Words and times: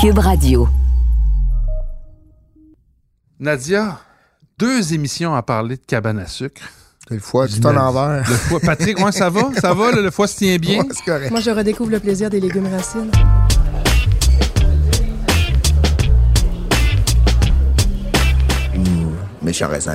Cube 0.00 0.18
Radio. 0.18 0.68
Nadia, 3.38 4.00
deux 4.58 4.94
émissions 4.94 5.34
à 5.34 5.42
parler 5.42 5.76
de 5.76 5.82
cabane 5.82 6.18
à 6.18 6.26
sucre. 6.26 6.62
Le 7.10 7.20
foie 7.20 7.46
tout 7.46 7.66
à 7.66 7.72
l'envers. 7.72 8.28
Le 8.28 8.34
foie, 8.34 8.60
Patrick, 8.60 8.98
ouais, 8.98 9.12
ça 9.12 9.30
va? 9.30 9.50
Ça 9.60 9.74
va, 9.74 9.92
le 9.92 10.10
foie 10.10 10.26
se 10.26 10.38
tient 10.38 10.56
bien? 10.56 10.82
Ouais, 10.82 10.88
c'est 10.92 11.04
correct. 11.04 11.30
Moi, 11.30 11.40
je 11.40 11.50
redécouvre 11.50 11.90
le 11.90 12.00
plaisir 12.00 12.28
des 12.30 12.40
légumes 12.40 12.66
racines. 12.66 13.10
Méchant 19.40 19.68
raisin. 19.68 19.94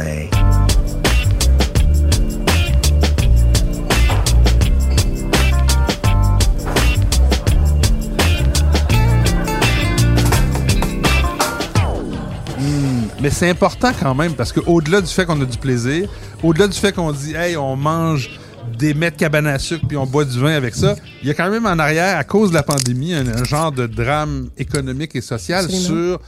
Mais 13.23 13.29
c'est 13.29 13.49
important 13.49 13.91
quand 13.97 14.13
même 14.13 14.33
parce 14.33 14.51
qu'au-delà 14.51 14.99
du 14.99 15.07
fait 15.07 15.25
qu'on 15.25 15.39
a 15.41 15.45
du 15.45 15.57
plaisir, 15.57 16.09
au-delà 16.43 16.67
du 16.67 16.77
fait 16.77 16.91
qu'on 16.91 17.13
dit, 17.13 17.33
hey, 17.33 17.55
on 17.55 17.77
mange 17.77 18.37
des 18.77 18.93
de 18.93 19.09
cabane 19.11 19.47
à 19.47 19.59
sucre 19.59 19.85
puis 19.87 19.95
on 19.95 20.05
boit 20.05 20.25
du 20.25 20.37
vin 20.37 20.51
avec 20.53 20.75
ça, 20.75 20.97
il 21.21 21.29
y 21.29 21.31
a 21.31 21.33
quand 21.33 21.49
même 21.49 21.65
en 21.65 21.79
arrière, 21.79 22.17
à 22.17 22.25
cause 22.25 22.49
de 22.49 22.55
la 22.55 22.63
pandémie, 22.63 23.13
un, 23.13 23.25
un 23.25 23.43
genre 23.45 23.71
de 23.71 23.87
drame 23.87 24.49
économique 24.57 25.15
et 25.15 25.21
social 25.21 25.63
Absolument. 25.63 25.85
sur 25.87 26.21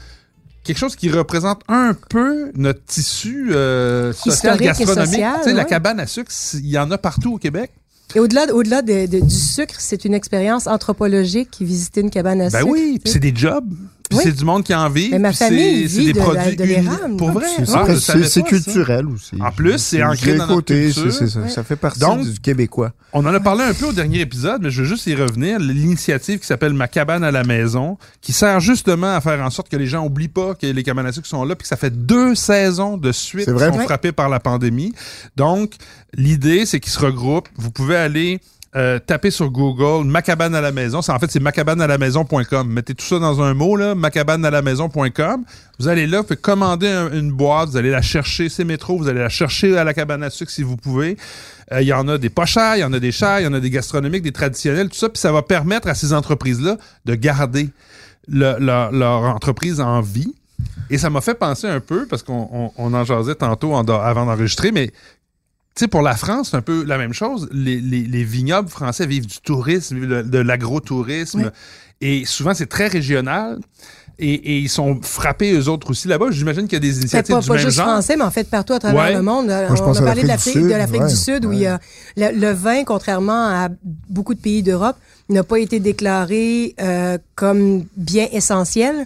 quelque 0.64 0.78
chose 0.78 0.96
qui 0.96 1.10
représente 1.10 1.64
un 1.68 1.98
peu 2.10 2.54
notre 2.56 2.86
tissu 2.86 3.50
euh, 3.54 4.14
social, 4.14 4.58
gastronomique. 4.58 5.06
social, 5.12 5.34
tu 5.40 5.44
sais, 5.50 5.54
la 5.54 5.64
ouais. 5.64 5.70
cabane 5.70 6.00
à 6.00 6.08
sucre, 6.08 6.32
il 6.54 6.66
y 6.70 6.78
en 6.80 6.90
a 6.92 6.98
partout 6.98 7.34
au 7.34 7.38
Québec. 7.38 7.72
Et 8.16 8.20
au-delà, 8.22 8.46
au-delà 8.54 8.82
de- 8.82 9.06
de- 9.08 9.20
du 9.20 9.36
sucre, 9.36 9.76
c'est 9.80 10.06
une 10.06 10.14
expérience 10.14 10.66
anthropologique, 10.68 11.58
visiter 11.60 12.00
une 12.00 12.10
cabane 12.10 12.40
à 12.40 12.50
Ben 12.50 12.60
sucre. 12.60 12.72
oui, 12.72 13.00
puis 13.04 13.10
sais. 13.12 13.16
c'est 13.16 13.20
des 13.20 13.36
jobs. 13.36 13.74
Puis 14.10 14.18
Oui. 14.20 14.24
c'est 14.26 14.34
du 14.36 14.46
monde 14.46 14.64
qui 14.64 14.74
en 14.76 14.88
vit. 14.90 15.10
Mais 15.12 15.20
ma 15.20 15.34
famille 15.34 15.90
c'est 15.90 16.00
vit 16.00 16.06
des 16.08 16.14
de 16.14 16.18
la- 16.20 16.24
produits 16.26 16.56
de 16.56 16.64
l'érable. 16.64 17.18
Pour 17.18 17.32
vrai. 17.32 17.46
C'est 17.58 18.20
je 18.20 18.24
c'est- 18.24 18.44
culturel 18.44 19.08
aussi. 19.08 19.36
En 19.42 19.52
plus, 19.52 19.78
c'est 19.80 20.04
ancré 20.04 20.34
dans 20.36 20.44
notre 20.46 20.56
côté, 20.56 20.92
culture. 20.92 21.12
ça, 21.12 21.40
Ouais. 21.40 21.50
ça 21.50 21.64
fait 21.64 21.76
partie 21.76 22.00
Donc- 22.00 22.24
du 22.30 22.40
québécois. 22.40 22.92
On 23.14 23.26
en 23.26 23.34
a 23.34 23.40
parlé 23.40 23.64
un 23.64 23.74
peu 23.74 23.86
au 23.88 23.92
dernier 23.94 24.20
épisode, 24.22 24.62
mais 24.62 24.70
je 24.70 24.82
veux 24.84 24.88
juste 24.88 25.08
y 25.08 25.16
revenir. 25.16 25.58
L'initiative 25.60 26.40
qui 26.40 26.46
s'appelle 26.46 26.74
Ma 26.74 26.88
cabane 26.88 27.24
à 27.24 27.32
la 27.32 27.44
maison, 27.44 27.98
qui 28.22 28.34
sert 28.34 28.60
justement 28.60 29.16
à 29.16 29.22
faire 29.22 29.40
en 29.44 29.50
sorte 29.50 29.70
que 29.70 29.78
les 29.78 29.88
gens 29.88 30.06
oublient 30.06 30.28
pas 30.28 30.54
que 30.54 30.68
les 30.68 30.84
cabanes 30.84 31.06
à 31.08 31.12
sucre 31.12 31.28
sont 31.28 31.44
là, 31.44 31.56
puis 31.56 31.64
que 31.64 31.68
ça 31.70 31.78
fait 31.78 32.06
deux 32.06 32.36
saisons 32.36 32.98
de 32.98 33.12
suite 33.12 33.50
vrai? 33.50 33.70
sont 33.72 33.78
Oui. 33.80 33.86
frappés 33.86 34.12
par 34.12 34.30
la 34.30 34.40
pandémie. 34.40 34.94
Donc, 35.36 35.74
l'idée, 36.16 36.66
c'est 36.66 36.80
qu'ils 36.80 36.92
se 36.94 37.00
regroupent. 37.00 37.50
Vous 37.58 37.72
pouvez 37.72 37.96
aller 37.96 38.40
euh, 38.76 39.00
taper 39.00 39.32
sur 39.32 39.50
Google 39.52 40.06
Ma 40.06 40.22
cabane 40.22 40.54
à 40.54 40.62
la 40.62 40.72
maison. 40.74 41.00
En 41.00 41.20
fait, 41.20 41.32
c'est 41.32 41.40
macabaneàlamaison.com. 41.40 42.68
Mettez 42.68 42.94
tout 42.94 43.06
ça 43.06 43.20
dans 43.20 43.42
un 43.42 43.54
mot, 43.54 43.76
là, 43.78 43.96
macabaneàlamaison.com. 43.96 45.44
Vous 45.80 45.88
allez 45.88 46.08
là, 46.08 46.18
vous 46.20 46.24
pouvez 46.24 46.38
commander 46.38 46.88
un- 46.88 47.12
une 47.12 47.32
boîte, 47.32 47.70
vous 47.70 47.78
allez 47.78 47.92
la 47.92 48.02
chercher, 48.02 48.50
c'est 48.50 48.64
métro, 48.64 48.98
vous 48.98 49.08
allez 49.08 49.20
la 49.20 49.30
chercher 49.30 49.78
à 49.78 49.84
la 49.84 49.94
cabane 49.94 50.24
à 50.24 50.30
sucre 50.30 50.52
si 50.52 50.64
vous 50.64 50.78
pouvez. 50.78 51.18
Euh, 51.72 51.82
Il 51.82 51.88
y 51.88 51.94
en 51.94 52.08
a 52.08 52.18
des 52.18 52.30
pas 52.30 52.46
chers, 52.46 52.76
il 52.76 52.82
y 52.82 52.84
en 52.84 52.94
a 52.94 53.00
des 53.00 53.12
chers, 53.12 53.40
il 53.40 53.44
y 53.44 53.48
en 53.48 53.54
a 53.54 53.60
des 53.60 53.70
gastronomiques, 53.70 54.24
des 54.24 54.32
traditionnels, 54.32 54.90
tout 54.90 54.96
ça. 54.96 55.10
Puis 55.10 55.20
ça 55.20 55.32
va 55.32 55.42
permettre 55.42 55.88
à 55.88 55.96
ces 55.96 56.14
entreprises-là 56.14 56.78
de 57.06 57.16
garder 57.16 57.70
le- 58.28 58.58
leur, 58.60 59.24
entreprise 59.24 59.80
en 59.82 60.02
vie. 60.02 60.34
Et 60.90 60.98
ça 60.98 61.10
m'a 61.10 61.22
fait 61.22 61.34
penser 61.34 61.68
un 61.68 61.80
peu, 61.80 62.06
parce 62.08 62.24
qu'on 62.24 62.48
on, 62.52 62.72
on 62.78 62.94
en 62.94 63.04
jasait 63.04 63.36
tantôt 63.36 63.76
avant 63.76 64.26
d'enregistrer, 64.26 64.72
mais 64.72 64.92
sais, 65.82 65.88
pour 65.88 66.02
la 66.02 66.16
France, 66.16 66.50
c'est 66.52 66.58
un 66.58 66.62
peu 66.62 66.84
la 66.86 66.98
même 66.98 67.14
chose. 67.14 67.48
Les, 67.52 67.80
les- 67.82 68.04
les 68.04 68.24
vignobles 68.24 68.70
français 68.70 69.06
vivent 69.06 69.28
du 69.28 69.40
tourisme, 69.44 69.96
vivent 70.00 70.10
de, 70.10 70.22
de 70.22 70.38
l'agrotourisme. 70.40 71.44
Oui. 71.46 71.50
Et 72.02 72.26
souvent, 72.26 72.54
c'est 72.54 72.66
très 72.68 72.88
régional. 72.88 73.60
Et, 74.18 74.34
et 74.34 74.60
ils 74.60 74.70
sont 74.70 75.02
frappés, 75.02 75.52
eux 75.54 75.68
autres 75.68 75.90
aussi, 75.92 76.08
là-bas. 76.08 76.28
J'imagine 76.32 76.64
qu'il 76.64 76.74
y 76.74 76.78
a 76.78 76.80
des 76.80 77.00
initiatives 77.00 77.36
pas, 77.36 77.42
du 77.42 77.48
pas 77.50 77.54
même 77.56 77.64
juste 77.66 77.76
genre. 77.78 77.88
français, 77.88 78.16
mais 78.16 78.24
en 78.24 78.32
fait 78.32 78.50
partout 78.50 78.72
à 78.72 78.80
travers 78.80 79.02
Ouais. 79.04 79.14
le 79.14 79.22
monde. 79.22 79.48
Moi, 79.48 79.76
je 79.76 79.82
on 79.82 79.86
pense 79.88 79.98
a 80.00 80.04
parlé 80.04 80.24
de 80.24 80.28
l'Afrique 80.28 80.54
du 80.56 80.62
de 80.62 80.68
Sud, 80.70 80.72
ouais, 81.02 81.08
du 81.10 81.16
Sud, 81.16 81.46
où 81.46 81.52
il 81.52 81.60
y 81.60 81.66
a 81.68 81.80
le, 82.16 82.32
le 82.40 82.52
vin, 82.52 82.86
contrairement 82.86 83.48
à 83.48 83.68
beaucoup 84.10 84.34
de 84.34 84.40
pays 84.40 84.64
d'Europe, 84.64 84.96
n'a 85.28 85.44
pas 85.44 85.60
été 85.60 85.82
déclaré 85.82 86.76
euh, 86.80 87.18
comme 87.36 87.84
bien 87.98 88.28
essentiel. 88.32 89.06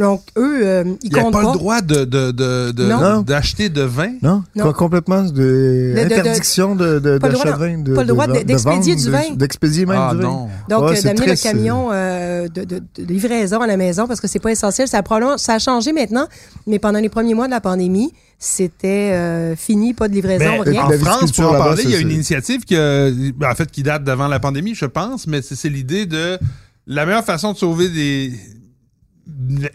Donc, 0.00 0.22
eux, 0.38 0.60
euh, 0.66 0.84
ils 1.02 1.08
Il 1.08 1.12
n'y 1.12 1.18
a 1.18 1.22
comptent 1.22 1.32
pas, 1.34 1.42
pas. 1.42 1.52
le 1.52 1.58
droit 1.58 1.80
de, 1.82 2.04
de, 2.04 2.30
de, 2.32 2.70
de- 2.72 2.86
Non. 2.86 3.20
d'acheter 3.20 3.68
de 3.68 3.82
vin? 3.82 4.12
Non? 4.22 4.42
Non. 4.56 4.64
Com- 4.64 4.72
Complètement 4.72 5.22
de, 5.22 5.28
de- 5.30 5.94
de- 5.94 6.00
interdiction 6.00 6.74
de, 6.74 6.98
de, 6.98 7.18
Pas 7.18 7.28
le 7.28 7.34
d'achat 7.34 7.52
de 7.52 7.58
vin. 7.58 7.78
De, 7.78 7.94
pas 7.94 8.00
le 8.02 8.08
droit 8.08 8.26
de- 8.26 8.32
de- 8.32 8.38
de 8.38 8.44
d'expédier 8.44 8.96
du 8.96 9.10
vin. 9.10 9.34
D'expédier 9.36 9.84
même 9.86 9.98
Ah 10.00 10.10
du 10.14 10.22
vin. 10.22 10.22
non. 10.22 10.48
Donc, 10.70 10.84
Ouais, 10.90 10.98
euh, 10.98 11.02
d'amener 11.02 11.26
le 11.26 11.36
camion 11.36 11.90
euh, 11.92 12.48
de, 12.48 12.64
de- 12.64 12.78
de 12.96 13.04
livraison 13.04 13.60
à 13.60 13.66
la 13.66 13.76
maison 13.76 14.06
parce 14.06 14.20
que 14.20 14.26
c'est 14.26 14.38
pas 14.38 14.50
essentiel. 14.50 14.88
Ça 14.88 14.98
a, 14.98 15.02
probablement, 15.02 15.36
ça 15.36 15.54
a 15.54 15.58
changé 15.58 15.92
maintenant, 15.92 16.26
mais 16.66 16.78
pendant 16.78 16.98
les 16.98 17.10
premiers 17.10 17.34
mois 17.34 17.46
de 17.46 17.52
la 17.52 17.60
pandémie, 17.60 18.10
c'était 18.38 19.12
euh, 19.12 19.54
fini, 19.54 19.92
pas 19.92 20.08
de 20.08 20.14
livraison, 20.14 20.62
rien. 20.64 20.84
en 20.84 20.90
France, 20.92 21.30
pour 21.32 21.44
en 21.50 21.52
parler, 21.58 21.82
il 21.84 21.90
y 21.90 21.94
a 21.94 21.98
une 21.98 22.10
initiative 22.10 22.64
qui, 22.64 22.74
a- 22.74 23.10
en 23.44 23.54
fait, 23.54 23.70
qui 23.70 23.82
date 23.82 24.02
d'avant 24.04 24.28
la 24.28 24.40
pandémie, 24.40 24.74
je 24.74 24.86
pense, 24.86 25.26
mais 25.26 25.42
c'est 25.42 25.56
c'est 25.56 25.68
l'idée 25.68 26.06
de 26.06 26.38
la 26.86 27.04
meilleure 27.04 27.24
façon 27.24 27.52
de 27.52 27.58
sauver 27.58 27.90
des 27.90 28.32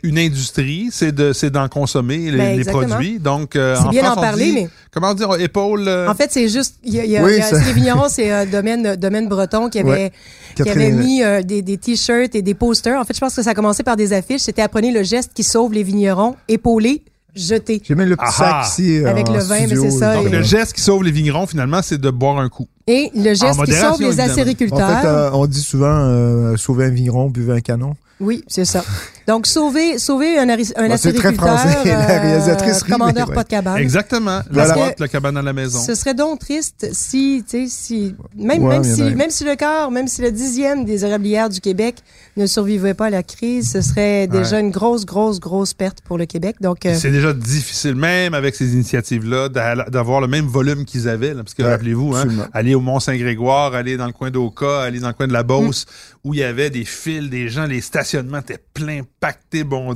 une 0.04 0.18
industrie, 0.20 0.90
c'est 0.92 1.12
de 1.14 1.32
c'est 1.34 1.50
d'en 1.50 1.68
consommer 1.68 2.18
les, 2.32 2.38
Ben, 2.38 2.58
les 2.58 2.66
produits. 2.66 3.20
Donc, 3.20 3.56
euh, 3.56 3.76
C'est 3.76 3.84
en 3.88 3.90
bien 3.90 4.04
France, 4.04 4.16
on 4.18 4.22
parler, 4.22 4.46
dit- 4.46 4.52
mais- 4.54 4.70
comment 4.92 5.14
dire 5.14 5.36
épaule. 5.40 5.88
euh, 5.88 6.10
En 6.10 6.14
fait, 6.16 6.30
c'est 6.32 6.50
juste, 6.50 6.76
il 6.84 6.94
y 6.96 7.00
a, 7.00 7.06
il 7.06 7.12
y 7.12 7.18
a- 7.18 7.24
Oui, 7.24 7.38
y 7.38 7.42
a- 7.42 7.44
ça- 7.44 7.60
les 7.64 7.74
vignerons, 7.74 8.08
c'est 8.10 8.30
un 8.32 8.46
domaine, 8.46 8.96
domaine 8.96 9.28
breton 9.30 9.70
qui 9.70 9.80
avait, 9.80 9.90
Ouais. 9.90 10.12
qui 10.56 10.70
avait 10.70 10.92
mis 10.92 11.24
euh, 11.24 11.42
des, 11.42 11.62
des 11.62 11.78
t-shirts 11.78 12.36
et 12.36 12.42
des 12.42 12.54
posters. 12.54 13.00
En 13.00 13.04
fait, 13.06 13.14
je 13.14 13.20
pense 13.20 13.36
que 13.36 13.44
ça 13.44 13.52
a 13.52 13.54
commencé 13.54 13.84
par 13.84 13.96
des 13.96 14.14
affiches. 14.14 14.42
C'était 14.42 14.62
apprenez 14.62 14.92
le 14.92 15.04
geste 15.04 15.32
qui 15.34 15.44
sauve 15.44 15.74
les 15.74 15.84
vignerons, 15.84 16.36
épaulé, 16.48 17.04
jeté. 17.36 17.82
J'ai 17.84 17.96
même 17.96 18.10
le 18.10 18.16
petit 18.18 18.32
sac 18.34 18.66
ici. 18.66 18.98
euh, 19.00 19.10
Avec 19.10 19.30
en 19.30 19.34
le 19.34 19.40
vin, 19.40 19.68
mais 19.68 19.76
c'est 19.76 19.92
ça, 19.92 20.16
donc, 20.16 20.28
et- 20.28 20.30
le 20.30 20.42
geste 20.42 20.74
qui 20.74 20.82
sauve 20.82 21.04
les 21.04 21.12
vignerons, 21.12 21.48
finalement, 21.48 21.82
c'est 21.82 22.00
de 22.00 22.10
boire 22.10 22.40
un 22.40 22.50
coup. 22.50 22.68
Et 22.88 23.10
le 23.16 23.34
geste 23.34 23.64
qui 23.66 23.74
sauve 23.74 24.02
les 24.02 24.20
acériculteurs. 24.20 24.90
En 24.90 25.02
fait, 25.02 25.08
euh, 25.08 25.30
on 25.34 25.46
dit 25.48 25.62
souvent 25.62 25.88
euh, 25.92 26.56
sauver 26.58 26.86
un 26.86 26.90
vigneron, 26.90 27.30
buvez 27.30 27.54
un 27.54 27.62
canon. 27.62 27.96
Oui, 28.20 28.44
c'est 28.48 28.66
ça. 28.66 28.84
Donc, 29.28 29.48
sauver, 29.48 29.98
sauver 29.98 30.38
un, 30.38 30.48
un 30.50 30.56
Bon, 30.58 30.98
c'est 30.98 31.14
très 31.14 31.34
français. 31.34 31.78
La 31.86 32.20
réalisatrice 32.20 32.84
rit, 32.84 32.92
commandeur 32.92 33.28
mais 33.30 33.36
pas 33.36 33.44
de 33.44 33.50
cabane. 33.50 33.78
Exactement. 33.78 34.42
La 34.52 34.74
boîte, 34.74 35.00
la 35.00 35.08
cabane 35.08 35.38
à 35.38 35.42
la 35.42 35.54
maison. 35.54 35.80
Ce 35.82 35.96
serait 35.96 36.14
donc 36.14 36.40
triste 36.40 36.88
si, 36.94 37.44
tu 37.50 37.68
sais, 37.68 37.68
si, 37.70 38.16
même, 38.38 38.64
Ouais, 38.64 38.80
même, 38.80 38.84
si, 38.84 39.02
même 39.04 39.30
si 39.32 39.44
le 39.44 39.56
quart, 39.56 39.90
même 39.92 40.08
si 40.08 40.22
le 40.22 40.32
dixième 40.32 40.86
des 40.86 41.06
érablières 41.06 41.50
du 41.50 41.60
Québec 41.62 41.96
ne 42.38 42.46
survivait 42.46 42.94
pas 42.94 43.06
à 43.08 43.10
la 43.10 43.24
crise, 43.24 43.72
ce 43.72 43.82
serait 43.82 44.28
déjà 44.28 44.60
une 44.60 44.72
grosse, 44.72 45.06
grosse, 45.06 45.40
grosse 45.40 45.74
perte 45.74 46.02
pour 46.02 46.18
le 46.18 46.26
Québec. 46.26 46.58
Donc, 46.62 46.86
euh, 46.86 46.96
C'est 47.00 47.12
déjà 47.12 47.34
difficile, 47.34 47.96
même 47.96 48.34
avec 48.34 48.56
ces 48.56 48.74
initiatives-là, 48.74 49.50
d'a- 49.50 49.90
d'avoir 49.90 50.22
le 50.22 50.28
même 50.28 50.46
volume 50.46 50.86
qu'ils 50.86 51.08
avaient. 51.10 51.34
là, 51.34 51.44
parce 51.44 51.54
que 51.54 51.64
Ouais, 51.64 51.70
rappelez-vous, 51.70 52.16
hein, 52.16 52.26
aller 52.54 52.76
au 52.76 52.82
Mont-Saint-Grégoire, 52.82 53.74
aller 53.74 53.98
dans 53.98 54.06
le 54.08 54.12
coin 54.14 54.30
d'Oka, 54.30 54.82
aller 54.82 55.00
dans 55.00 55.08
le 55.08 55.14
coin 55.14 55.28
de 55.28 55.34
la 55.34 55.44
Beauce, 55.44 55.86
où 56.24 56.34
il 56.34 56.40
y 56.40 56.44
avait 56.44 56.70
des 56.70 56.86
fils, 56.86 57.30
des 57.30 57.50
gens, 57.50 57.66
les 57.66 57.82
stationnements 57.82 58.40
étaient 58.40 58.60
pleins, 58.74 59.02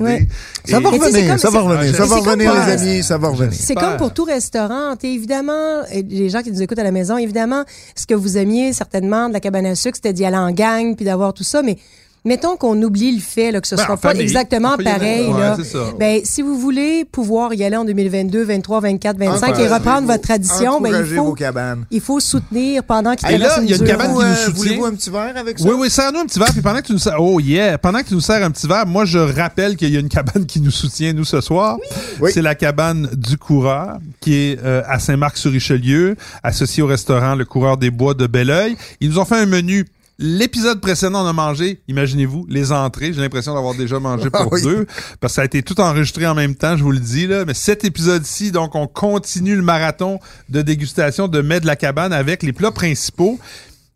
Ouais. 0.04 0.28
Ça 0.66 0.80
va 0.80 0.90
revenir, 0.90 1.28
comme- 1.30 1.38
ça 1.38 1.50
va 1.50 1.60
revenir, 1.62 1.96
ça 1.96 2.04
c'est 2.04 2.10
va 2.10 2.16
comme 2.18 2.26
revenir, 2.28 2.52
pour- 2.54 2.66
les 2.66 2.72
amis, 2.72 3.04
ça 3.04 3.18
va 3.18 3.28
revenir. 3.30 3.54
c'est 3.54 3.76
comme 3.76 3.98
pour 3.98 4.14
tout 4.14 4.24
restaurant. 4.24 4.96
Évidemment, 5.04 5.84
et 5.92 6.02
les 6.04 6.30
gens 6.30 6.42
qui 6.42 6.52
nous 6.52 6.62
écoutent 6.62 6.80
à 6.80 6.84
la 6.84 6.92
maison, 6.92 7.18
évidemment, 7.18 7.64
ce 7.96 8.06
que 8.06 8.14
vous 8.16 8.38
aimiez 8.38 8.74
certainement 8.74 9.28
de 9.30 9.34
la 9.34 9.40
cabane 9.40 9.66
à 9.66 9.76
sucre, 9.76 9.96
c'était 9.96 10.14
d'y 10.14 10.26
aller 10.26 10.38
en 10.38 10.52
gang 10.52 10.96
puis 10.96 11.06
d'avoir 11.06 11.34
tout 11.34 11.44
ça, 11.44 11.62
mais 11.62 11.78
Mettons 12.26 12.58
qu'on 12.58 12.82
oublie 12.84 13.14
le 13.16 13.22
fait 13.22 13.52
là, 13.52 13.62
que 13.62 13.68
ce 13.68 13.76
Ben, 13.76 13.84
sera 13.84 13.98
pas 13.98 14.10
famille. 14.10 14.24
exactement 14.24 14.74
aller. 14.74 14.84
pareil. 14.84 15.28
Ouais, 15.28 15.40
là. 15.40 15.58
ça. 15.64 15.80
Ben, 15.98 16.22
si 16.24 16.42
vous 16.42 16.58
voulez 16.60 17.06
pouvoir 17.06 17.54
y 17.54 17.64
aller 17.64 17.76
en 17.78 17.86
2022, 17.86 18.44
23, 18.44 18.82
24, 18.82 19.18
25 19.18 19.60
et 19.60 19.68
reprendre 19.68 20.02
vos- 20.02 20.08
votre 20.14 20.24
tradition, 20.24 20.82
ben, 20.82 20.90
il 20.90 20.96
encouragez 20.96 21.16
vos 21.16 21.26
faut, 21.28 21.34
cabanes. 21.34 21.86
il 21.92 22.02
faut 22.02 22.20
soutenir 22.20 22.84
pendant 22.84 23.16
qu'il 23.16 23.32
Et 23.32 23.38
là, 23.38 23.58
il 23.62 23.70
y 23.70 23.74
a 23.74 23.78
une 23.78 23.84
cabane 23.86 24.08
qui 24.12 24.14
nous 24.16 24.22
euh, 24.22 24.36
soutient. 24.36 24.54
Voulez-vous 24.54 24.86
un 24.86 24.92
petit 24.94 25.10
verre 25.10 25.34
avec 25.38 25.60
ça? 25.60 25.66
Oui, 25.68 25.76
oui, 25.78 25.90
serre-nous 25.90 26.20
un 26.20 26.26
petit 26.26 26.40
verre, 26.40 26.52
puis 26.52 26.62
pendant 26.62 26.80
que 26.80 26.86
tu 26.88 26.94
nous 26.94 27.00
sers, 27.00 27.16
oh 27.22 27.40
yeah, 27.40 27.78
pendant 27.78 28.00
que 28.00 28.08
tu 28.08 28.14
nous 28.16 28.22
sers 28.22 28.44
un 28.44 28.52
petit 28.52 28.68
verre, 28.68 28.86
moi, 28.86 29.06
je 29.06 29.18
rappelle 29.20 29.76
qu'il 29.78 29.90
y 29.94 29.98
a 29.98 30.00
une 30.00 30.10
cabane 30.10 30.46
qui 30.46 30.60
nous 30.62 30.72
soutient, 30.72 31.14
nous, 31.14 31.26
ce 31.26 31.42
soir. 31.42 31.78
Oui. 32.20 32.32
C'est 32.34 32.42
la 32.42 32.56
cabane 32.56 33.10
du 33.14 33.38
Coureur, 33.38 33.98
qui 34.20 34.34
est 34.36 34.60
euh, 34.64 34.82
à 34.88 35.00
Saint-Marc-sur-Richelieu, 35.00 36.16
associée 36.44 36.84
au 36.84 36.88
restaurant 36.88 37.36
Le 37.36 37.46
Coureur 37.46 37.78
des 37.78 37.90
Bois 37.92 38.14
de 38.14 38.28
Belleuil. 38.28 38.76
Ils 39.00 39.10
nous 39.10 39.20
ont 39.20 39.26
fait 39.26 39.36
un 39.38 39.46
menu. 39.46 39.86
L'épisode 40.22 40.82
précédent, 40.82 41.24
on 41.24 41.28
a 41.28 41.32
mangé, 41.32 41.82
imaginez-vous, 41.88 42.46
les 42.50 42.74
entrées. 42.74 43.14
J'ai 43.14 43.22
l'impression 43.22 43.54
d'avoir 43.54 43.74
déjà 43.74 44.00
mangé 44.00 44.30
pour 44.30 44.42
Ah 44.42 44.48
oui. 44.52 44.62
deux, 44.62 44.86
parce 45.22 45.32
que 45.32 45.36
ça 45.36 45.42
a 45.44 45.46
été 45.46 45.64
tout 45.64 45.80
enregistré 45.80 46.28
en 46.28 46.36
même 46.36 46.56
temps, 46.56 46.76
je 46.76 46.84
vous 46.84 46.92
le 46.92 47.00
dis. 47.00 47.26
là. 47.26 47.46
Mais 47.46 47.54
cet 47.54 47.86
épisode-ci, 47.86 48.52
donc, 48.52 48.76
on 48.76 48.86
continue 48.86 49.56
le 49.56 49.62
marathon 49.62 50.20
de 50.50 50.62
dégustation 50.62 51.30
de 51.30 51.42
mets 51.42 51.62
de 51.62 51.66
la 51.68 51.78
cabane 51.78 52.12
avec 52.12 52.44
les 52.44 52.52
plats 52.52 52.72
principaux. 52.72 53.40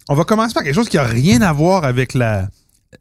On 0.08 0.16
va 0.16 0.24
commencer 0.24 0.54
par 0.54 0.64
quelque 0.64 0.76
chose 0.76 0.88
qui 0.88 0.98
a 0.98 1.04
rien 1.04 1.42
à 1.42 1.52
voir 1.52 1.84
avec 1.84 2.14
la, 2.14 2.48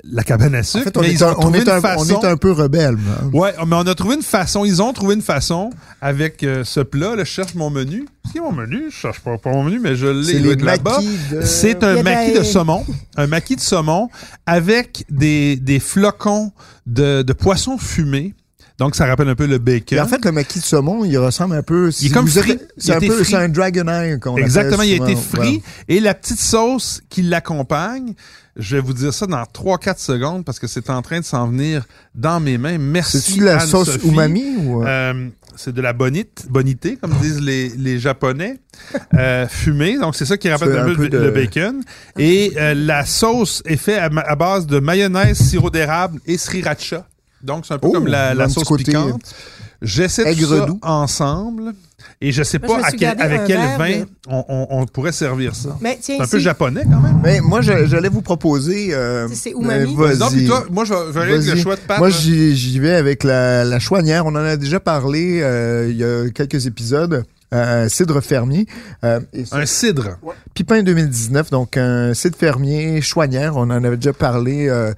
la 0.05 0.23
cabane 0.23 0.55
à 0.55 0.61
En 0.61 0.63
sucre, 0.63 0.85
fait, 0.85 0.97
on 0.97 1.01
mais 1.01 1.09
est, 1.09 1.13
ils 1.13 1.25
ont 1.25 1.29
un, 1.29 1.33
on, 1.33 1.41
trouvé 1.41 1.59
est 1.59 1.63
une 1.63 1.69
un, 1.71 1.79
on 1.79 1.81
façon. 1.81 2.21
est 2.21 2.27
un 2.27 2.37
peu 2.37 2.53
rebelle. 2.53 2.97
hein. 2.97 3.31
Ouais, 3.33 3.53
mais 3.67 3.77
on 3.77 3.87
a 3.87 3.95
trouvé 3.95 4.15
une 4.17 4.23
façon. 4.23 4.65
Ils 4.65 4.83
ont 4.83 4.93
trouvé 4.93 5.15
une 5.15 5.23
façon 5.23 5.71
avec 6.01 6.43
euh, 6.43 6.65
ce 6.65 6.81
plat. 6.81 7.15
Là, 7.17 7.25
je 7.25 7.31
cherche 7.31 7.55
mon 7.55 7.71
menu. 7.71 8.07
C'est 8.33 8.41
mon 8.41 8.53
menu. 8.53 8.85
Je 8.91 8.95
cherche 8.97 9.21
pas, 9.21 9.37
pas 9.39 9.51
mon 9.51 9.65
menu, 9.65 9.81
mais 9.81 9.95
je 9.97 10.07
l'ai. 10.07 10.25
C'est 10.25 10.33
il 10.35 10.43
doit 10.43 10.49
les 10.55 10.59
être 10.59 10.63
là-bas. 10.65 10.99
de... 11.33 11.41
C'est 11.43 11.83
un 11.85 12.03
maquis 12.03 12.33
de 12.39 12.43
saumon, 12.43 12.85
un 13.17 13.27
maquis 13.27 13.57
de 13.57 13.61
saumon 13.61 14.09
avec 14.47 15.05
des, 15.11 15.57
des 15.57 15.81
flocons 15.81 16.53
de, 16.87 17.23
de 17.23 17.33
poisson 17.33 17.79
fumé. 17.79 18.35
Donc, 18.79 18.97
ça 18.97 19.07
rappelle 19.07 19.29
un 19.29 19.35
peu 19.37 19.47
le 19.47 19.59
bacon. 19.59 19.99
Et 19.99 20.01
en 20.01 20.09
fait, 20.09 20.25
le 20.25 20.33
maquis 20.33 20.59
de 20.59 20.65
saumon, 20.65 21.05
il 21.05 21.17
ressemble 21.19 21.55
un 21.55 21.63
peu... 21.63 21.93
si 21.93 22.07
Il 22.07 22.11
est 22.11 22.15
comme 22.15 22.27
frit. 22.27 22.53
Il 22.59 22.59
C'est 22.79 22.93
un 22.95 22.99
peu... 23.01 23.23
C'est 23.23 23.37
un 23.37 23.49
dragon 23.49 23.87
eye 23.87 24.19
qu'on 24.19 24.37
Exactement, 24.39 24.83
il 24.83 24.93
a 25.01 25.05
été 25.05 25.15
frit. 25.15 25.37
Voilà. 25.37 25.59
Et 25.89 26.01
la 26.01 26.15
petite 26.15 26.41
sauce 26.41 27.01
qui 27.09 27.23
l'accompagne, 27.23 28.15
je 28.57 28.77
vais 28.77 28.83
vous 28.83 28.93
dire 28.93 29.15
ça 29.15 29.27
dans 29.27 29.43
3-4 29.43 29.99
secondes 29.99 30.45
parce 30.45 30.59
que 30.59 30.67
c'est 30.67 30.91
en 30.91 31.03
train 31.03 31.21
de 31.21 31.25
s'en 31.25 31.49
venir 31.49 31.85
dans 32.15 32.41
mes 32.41 32.59
mains. 32.59 32.79
Merci. 32.79 33.21
C'est-tu 33.21 33.41
la 33.41 33.61
sauce 33.61 33.99
umami 34.05 34.57
ou... 34.59 34.83
euh, 34.83 34.87
Euh, 34.87 35.29
c'est 35.57 35.73
de 35.73 35.83
la 35.83 35.93
bonite, 35.93 36.47
bonité, 36.49 36.97
comme 36.97 37.13
disent 37.21 37.41
les, 37.41 37.69
les 37.71 37.99
Japonais, 37.99 38.59
euh, 39.15 39.47
fumée. 39.49 39.99
Donc, 39.99 40.17
c'est 40.17 40.25
ça 40.25 40.37
qui 40.37 40.49
rappelle 40.51 40.77
un 40.77 40.87
un 40.89 40.95
peu, 40.95 41.09
le 41.09 41.31
bacon. 41.31 41.83
Et 42.19 42.53
euh, 42.57 42.75
la 42.75 43.05
sauce 43.05 43.63
est 43.67 43.77
faite 43.77 44.01
à, 44.01 44.37
base 44.37 44.67
de 44.67 44.79
mayonnaise, 44.81 45.39
sirop 45.39 45.71
d'érable 45.71 46.21
et 46.27 46.39
sriracha. 46.39 47.07
Donc, 47.43 47.67
c'est 47.67 47.75
un 47.75 47.79
peu 47.79 47.89
Oh, 47.89 47.93
comme 47.93 48.07
la, 48.07 48.49
sauce 48.49 48.65
côté 48.65 48.85
piquante. 48.85 49.35
J'essaie 49.83 50.35
tout 50.35 50.47
ça 50.47 50.67
ensemble. 50.83 51.75
Et 52.21 52.33
je 52.33 52.43
sais 52.43 52.59
Moi, 52.59 52.77
je 52.77 52.83
pas 52.83 52.89
à 52.89 52.91
quel- 52.93 53.21
avec 53.21 53.41
quel 53.47 53.59
verre 53.59 53.79
vin 53.79 53.99
de- 54.01 54.07
on, 54.29 54.45
on- 54.49 54.67
on 54.71 54.87
pourrait 54.87 55.13
servir 55.13 55.55
ça. 55.55 55.77
C'est 56.01 56.21
un 56.21 56.27
peu 56.27 56.39
japonais 56.39 56.83
quand 56.85 57.01
même. 57.01 57.21
Mais 57.23 57.41
moi, 57.41 57.61
j'allais 57.63 58.09
vous 58.09 58.23
proposer... 58.23 58.95
euh, 58.95 59.29
C'est 59.33 59.51
umami? 59.51 59.95
euh, 59.99 60.17
Non, 60.17 60.29
puis 60.29 60.39
vas-y. 60.39 60.47
toi, 60.47 60.65
moi, 60.71 60.85
je 60.85 60.95
vais, 61.13 61.21
aller 61.21 61.35
avec 61.35 61.47
le 61.47 61.57
choix 61.57 61.77
de 61.77 61.81
pâte. 61.81 61.99
Moi, 61.99 62.11
j'y 62.11 62.79
vais 62.79 62.95
avec 62.95 63.25
la, 63.25 63.65
la 63.65 63.79
chouanière. 63.79 64.27
On 64.27 64.31
en 64.31 64.37
a 64.37 64.57
déjà 64.57 64.81
parlé 64.81 65.41
euh, 65.43 65.89
il 65.91 65.97
y 65.97 66.05
a 66.05 66.29
quelques 66.31 66.67
épisodes. 66.67 67.25
Euh, 67.55 67.87
cidre 67.91 68.23
fermier. 68.23 68.67
Euh, 69.05 69.21
et 69.35 69.45
ça- 69.45 69.57
un 69.59 69.67
cidre. 69.67 70.17
Pipin 70.55 70.83
2019, 70.83 71.51
donc 71.51 71.77
un 71.77 72.15
cidre 72.15 72.35
fermier 72.39 73.03
chouanière. 73.03 73.57
On 73.59 73.63
en 73.65 73.85
avait 73.85 73.97
déjà 73.97 74.13
parlé. 74.15 74.69
euh, 74.71 74.93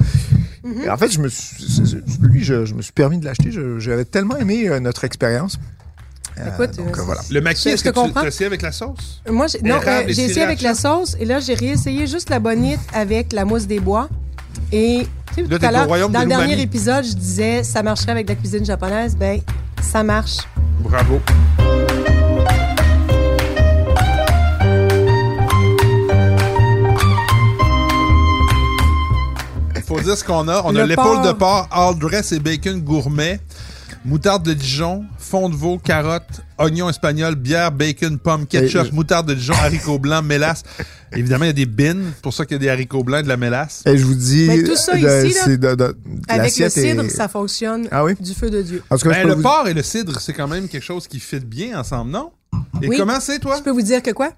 Mm-hmm. 0.64 0.90
En 0.90 0.96
fait, 0.96 1.10
je 1.12 1.18
me 1.20 1.28
suis, 1.28 1.62
lui, 2.22 2.42
je, 2.42 2.64
je 2.64 2.72
me 2.72 2.80
suis 2.80 2.92
permis 2.94 3.18
de 3.18 3.26
l'acheter. 3.26 3.50
J'avais 3.78 4.06
tellement 4.06 4.38
aimé 4.38 4.66
euh, 4.70 4.80
notre 4.80 5.04
expérience. 5.04 5.58
Euh, 6.38 6.48
Écoute, 6.52 6.76
donc, 6.76 6.96
euh, 6.96 7.00
euh, 7.00 7.04
voilà. 7.04 7.20
Le 7.30 7.40
maquis, 7.40 7.68
Je- 7.68 7.74
est-ce 7.74 7.84
que 7.84 7.90
te 7.90 7.94
tu 7.94 8.00
comprends. 8.00 8.22
as 8.22 8.26
essayé 8.28 8.46
avec 8.46 8.62
la 8.62 8.72
sauce? 8.72 9.22
Moi, 9.30 9.46
j'ai, 9.46 9.62
non, 9.62 9.76
euh, 9.86 10.02
j'ai 10.08 10.22
essayé 10.24 10.42
avec 10.42 10.62
la 10.62 10.74
sauce 10.74 11.16
et 11.20 11.24
là, 11.24 11.38
j'ai 11.40 11.54
réessayé 11.54 12.06
juste 12.06 12.28
la 12.30 12.40
bonite 12.40 12.80
avec 12.92 13.32
la 13.32 13.44
mousse 13.44 13.66
des 13.66 13.78
bois. 13.80 14.08
Et 14.72 15.06
tu 15.36 15.44
sais, 15.44 15.48
Là, 15.48 15.58
tout 15.58 15.64
à 15.66 15.70
l'heure, 15.70 16.08
dans 16.10 16.20
le 16.22 16.26
dernier 16.26 16.60
épisode, 16.60 17.04
je 17.04 17.12
disais 17.14 17.62
ça 17.62 17.82
marcherait 17.82 18.12
avec 18.12 18.28
la 18.28 18.34
cuisine 18.34 18.64
japonaise. 18.64 19.14
Ben, 19.16 19.40
ça 19.80 20.02
marche. 20.02 20.38
Bravo. 20.80 21.20
Il 29.76 29.82
faut 29.82 30.00
dire 30.00 30.16
ce 30.16 30.24
qu'on 30.24 30.48
a. 30.48 30.62
On 30.64 30.70
a 30.74 30.80
Le 30.80 30.84
l'épaule 30.84 31.16
porc. 31.16 31.26
de 31.26 31.32
porc, 31.32 31.68
all 31.70 31.98
dress 31.98 32.32
et 32.32 32.38
bacon 32.40 32.80
gourmet, 32.80 33.38
moutarde 34.04 34.42
de 34.42 34.54
Dijon, 34.54 35.04
fond 35.34 35.48
de 35.48 35.56
veau, 35.56 35.78
carottes, 35.78 36.42
oignons 36.58 36.88
espagnols, 36.88 37.34
bière, 37.34 37.72
bacon, 37.72 38.20
pomme, 38.20 38.46
ketchup, 38.46 38.86
Et- 38.86 38.92
moutarde 38.92 39.26
de 39.26 39.34
Dijon, 39.34 39.52
haricots 39.54 39.98
blancs, 39.98 40.24
mélasse. 40.24 40.62
Évidemment, 41.12 41.42
il 41.44 41.48
y 41.48 41.50
a 41.50 41.54
des 41.54 41.66
bines, 41.66 42.12
pour 42.22 42.32
ça 42.32 42.44
qu'il 42.46 42.52
y 42.54 42.56
a 42.56 42.58
des 42.60 42.68
haricots 42.68 43.02
blancs 43.02 43.18
et 43.18 43.22
de 43.24 43.28
la 43.28 43.36
mélasse. 43.36 43.82
Et 43.84 43.98
je 43.98 44.04
vous 44.04 44.14
dis, 44.14 44.44
Mais 44.46 44.62
tout 44.62 44.76
ça 44.76 44.92
de- 44.92 45.26
ici, 45.26 45.56
là, 45.58 45.74
de- 45.74 45.74
de- 45.74 45.96
Avec 46.28 46.56
le 46.56 46.68
cidre, 46.68 47.10
ça 47.10 47.26
fonctionne 47.26 47.88
Ah 47.90 48.04
oui? 48.04 48.14
du 48.20 48.32
feu 48.32 48.48
de 48.48 48.62
Dieu. 48.62 48.84
En 48.90 48.96
tout 48.96 49.08
cas, 49.08 49.14
Ben, 49.22 49.26
le 49.26 49.34
vous- 49.34 49.42
porc 49.42 49.66
et 49.66 49.74
le 49.74 49.82
cidre, 49.82 50.20
c'est 50.20 50.34
quand 50.34 50.46
même 50.46 50.68
quelque 50.68 50.84
chose 50.84 51.08
qui 51.08 51.18
fit 51.18 51.40
bien 51.40 51.80
ensemble, 51.80 52.12
non? 52.12 52.30
Et 52.80 52.86
Oui. 52.86 52.96
comment 52.96 53.18
c'est, 53.18 53.40
toi? 53.40 53.56
Je 53.58 53.62
peux 53.64 53.72
vous 53.72 53.82
dire 53.82 54.04
que 54.04 54.12
quoi? 54.12 54.30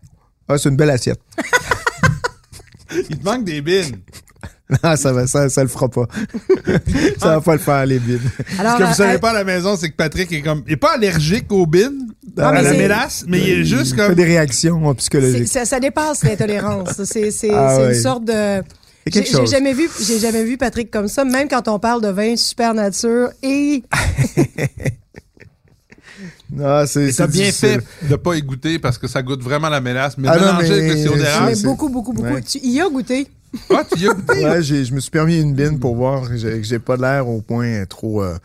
Ah, 0.49 0.57
c'est 0.57 0.71
une 0.71 0.77
belle 0.77 0.89
assiette. 0.91 1.21
Il 3.11 3.19
te 3.19 3.25
manque 3.25 3.45
des 3.45 3.61
bines. 3.61 3.99
Ah, 4.83 4.97
ça, 4.97 5.13
va, 5.13 5.29
ça, 5.29 5.49
ça 5.49 5.63
le 5.63 5.69
fera 5.69 5.89
pas. 5.89 6.07
ça 7.21 7.37
va 7.37 7.41
pas 7.41 7.53
le 7.53 7.61
faire, 7.61 7.87
les 7.87 8.01
bides. 8.01 8.21
Alors, 8.59 8.73
Ce 8.73 8.79
que 8.79 8.83
vous 8.83 8.91
euh, 8.91 8.95
savez 8.95 9.15
euh, 9.15 9.19
pas 9.19 9.31
à 9.31 9.35
la 9.35 9.45
maison, 9.45 9.77
c'est 9.77 9.89
que 9.91 9.95
Patrick 9.95 10.33
est 10.33 10.43
comme. 10.43 10.65
Il 10.67 10.73
est 10.73 10.77
pas 10.77 10.95
allergique 10.95 11.53
aux 11.53 11.67
bines, 11.67 12.09
Ah, 12.37 12.49
à 12.49 12.53
mais 12.53 12.63
la 12.63 12.71
c'est- 12.73 12.77
mélasse, 12.79 13.25
mais 13.29 13.39
il 13.39 13.49
est 13.61 13.65
juste 13.65 13.93
Il 13.93 13.97
fait 13.97 14.07
comme. 14.07 14.15
des 14.17 14.25
réactions 14.25 14.83
euh, 14.85 14.89
c'est- 14.91 14.97
psychologiques. 14.99 15.49
ça, 15.49 15.65
ça 15.65 15.79
dépasse 15.79 16.25
l'intolérance. 16.25 17.01
C'est, 17.05 17.31
c'est, 17.31 17.51
Ah 17.53 17.77
ouais. 17.79 17.95
une 17.95 18.03
sorte 18.03 18.25
de. 18.25 18.63
Il 19.07 19.15
y 19.15 19.19
a 19.21 19.23
J'ai, 19.23 19.47
jamais 19.47 19.73
vu, 19.73 19.89
j'ai 20.05 20.19
jamais 20.19 20.43
vu 20.43 20.57
Patrick 20.59 20.91
comme 20.91 21.07
ça, 21.07 21.25
même 21.25 21.47
quand 21.49 21.69
on 21.69 21.79
parle 21.79 22.03
de 22.03 22.09
vin 22.09 22.35
super 22.35 22.75
nature 22.75 23.29
et 23.45 23.85
Ah, 26.61 26.87
c'est 26.87 27.13
bien 27.15 27.27
difficile. 27.27 27.81
fait 28.01 28.09
de 28.09 28.17
pas 28.17 28.35
y 28.35 28.43
goûter 28.43 28.79
parce 28.81 28.99
que 28.99 29.07
ça 29.07 29.23
goûte 29.23 29.43
vraiment 29.43 29.69
la 29.69 29.81
mélasse, 29.81 30.17
mais 30.19 30.29
Ah 30.29 30.37
non, 30.39 30.47
mélangé 30.57 30.73
avec 30.73 30.89
le 30.89 30.95
mais- 30.95 31.03
sirop 31.03 31.17
d'érable. 31.17 31.53
mais 31.55 31.63
beaucoup, 31.63 31.89
beaucoup, 31.89 32.13
beaucoup. 32.13 32.29
ouais. 32.35 32.43
Tu 32.43 32.59
y 32.59 32.81
as 32.81 32.89
goûté? 32.89 33.29
Ah, 33.71 33.85
tu 33.91 33.99
y 34.01 34.09
as 34.09 34.15
goûté? 34.15 34.45
Ouais, 34.45 34.63
j'ai- 34.63 34.85
je 34.85 34.95
me 34.95 35.01
suis 35.01 35.11
permis 35.11 35.41
une 35.41 35.55
bine 35.55 35.79
pour 35.79 35.97
voir 35.97 36.29
que 36.29 36.37
j'ai 36.37 36.79
pas 36.79 36.97
l'air 36.97 37.29
au 37.29 37.41
point 37.41 37.85
trop 37.87 38.23
euh, 38.23 38.37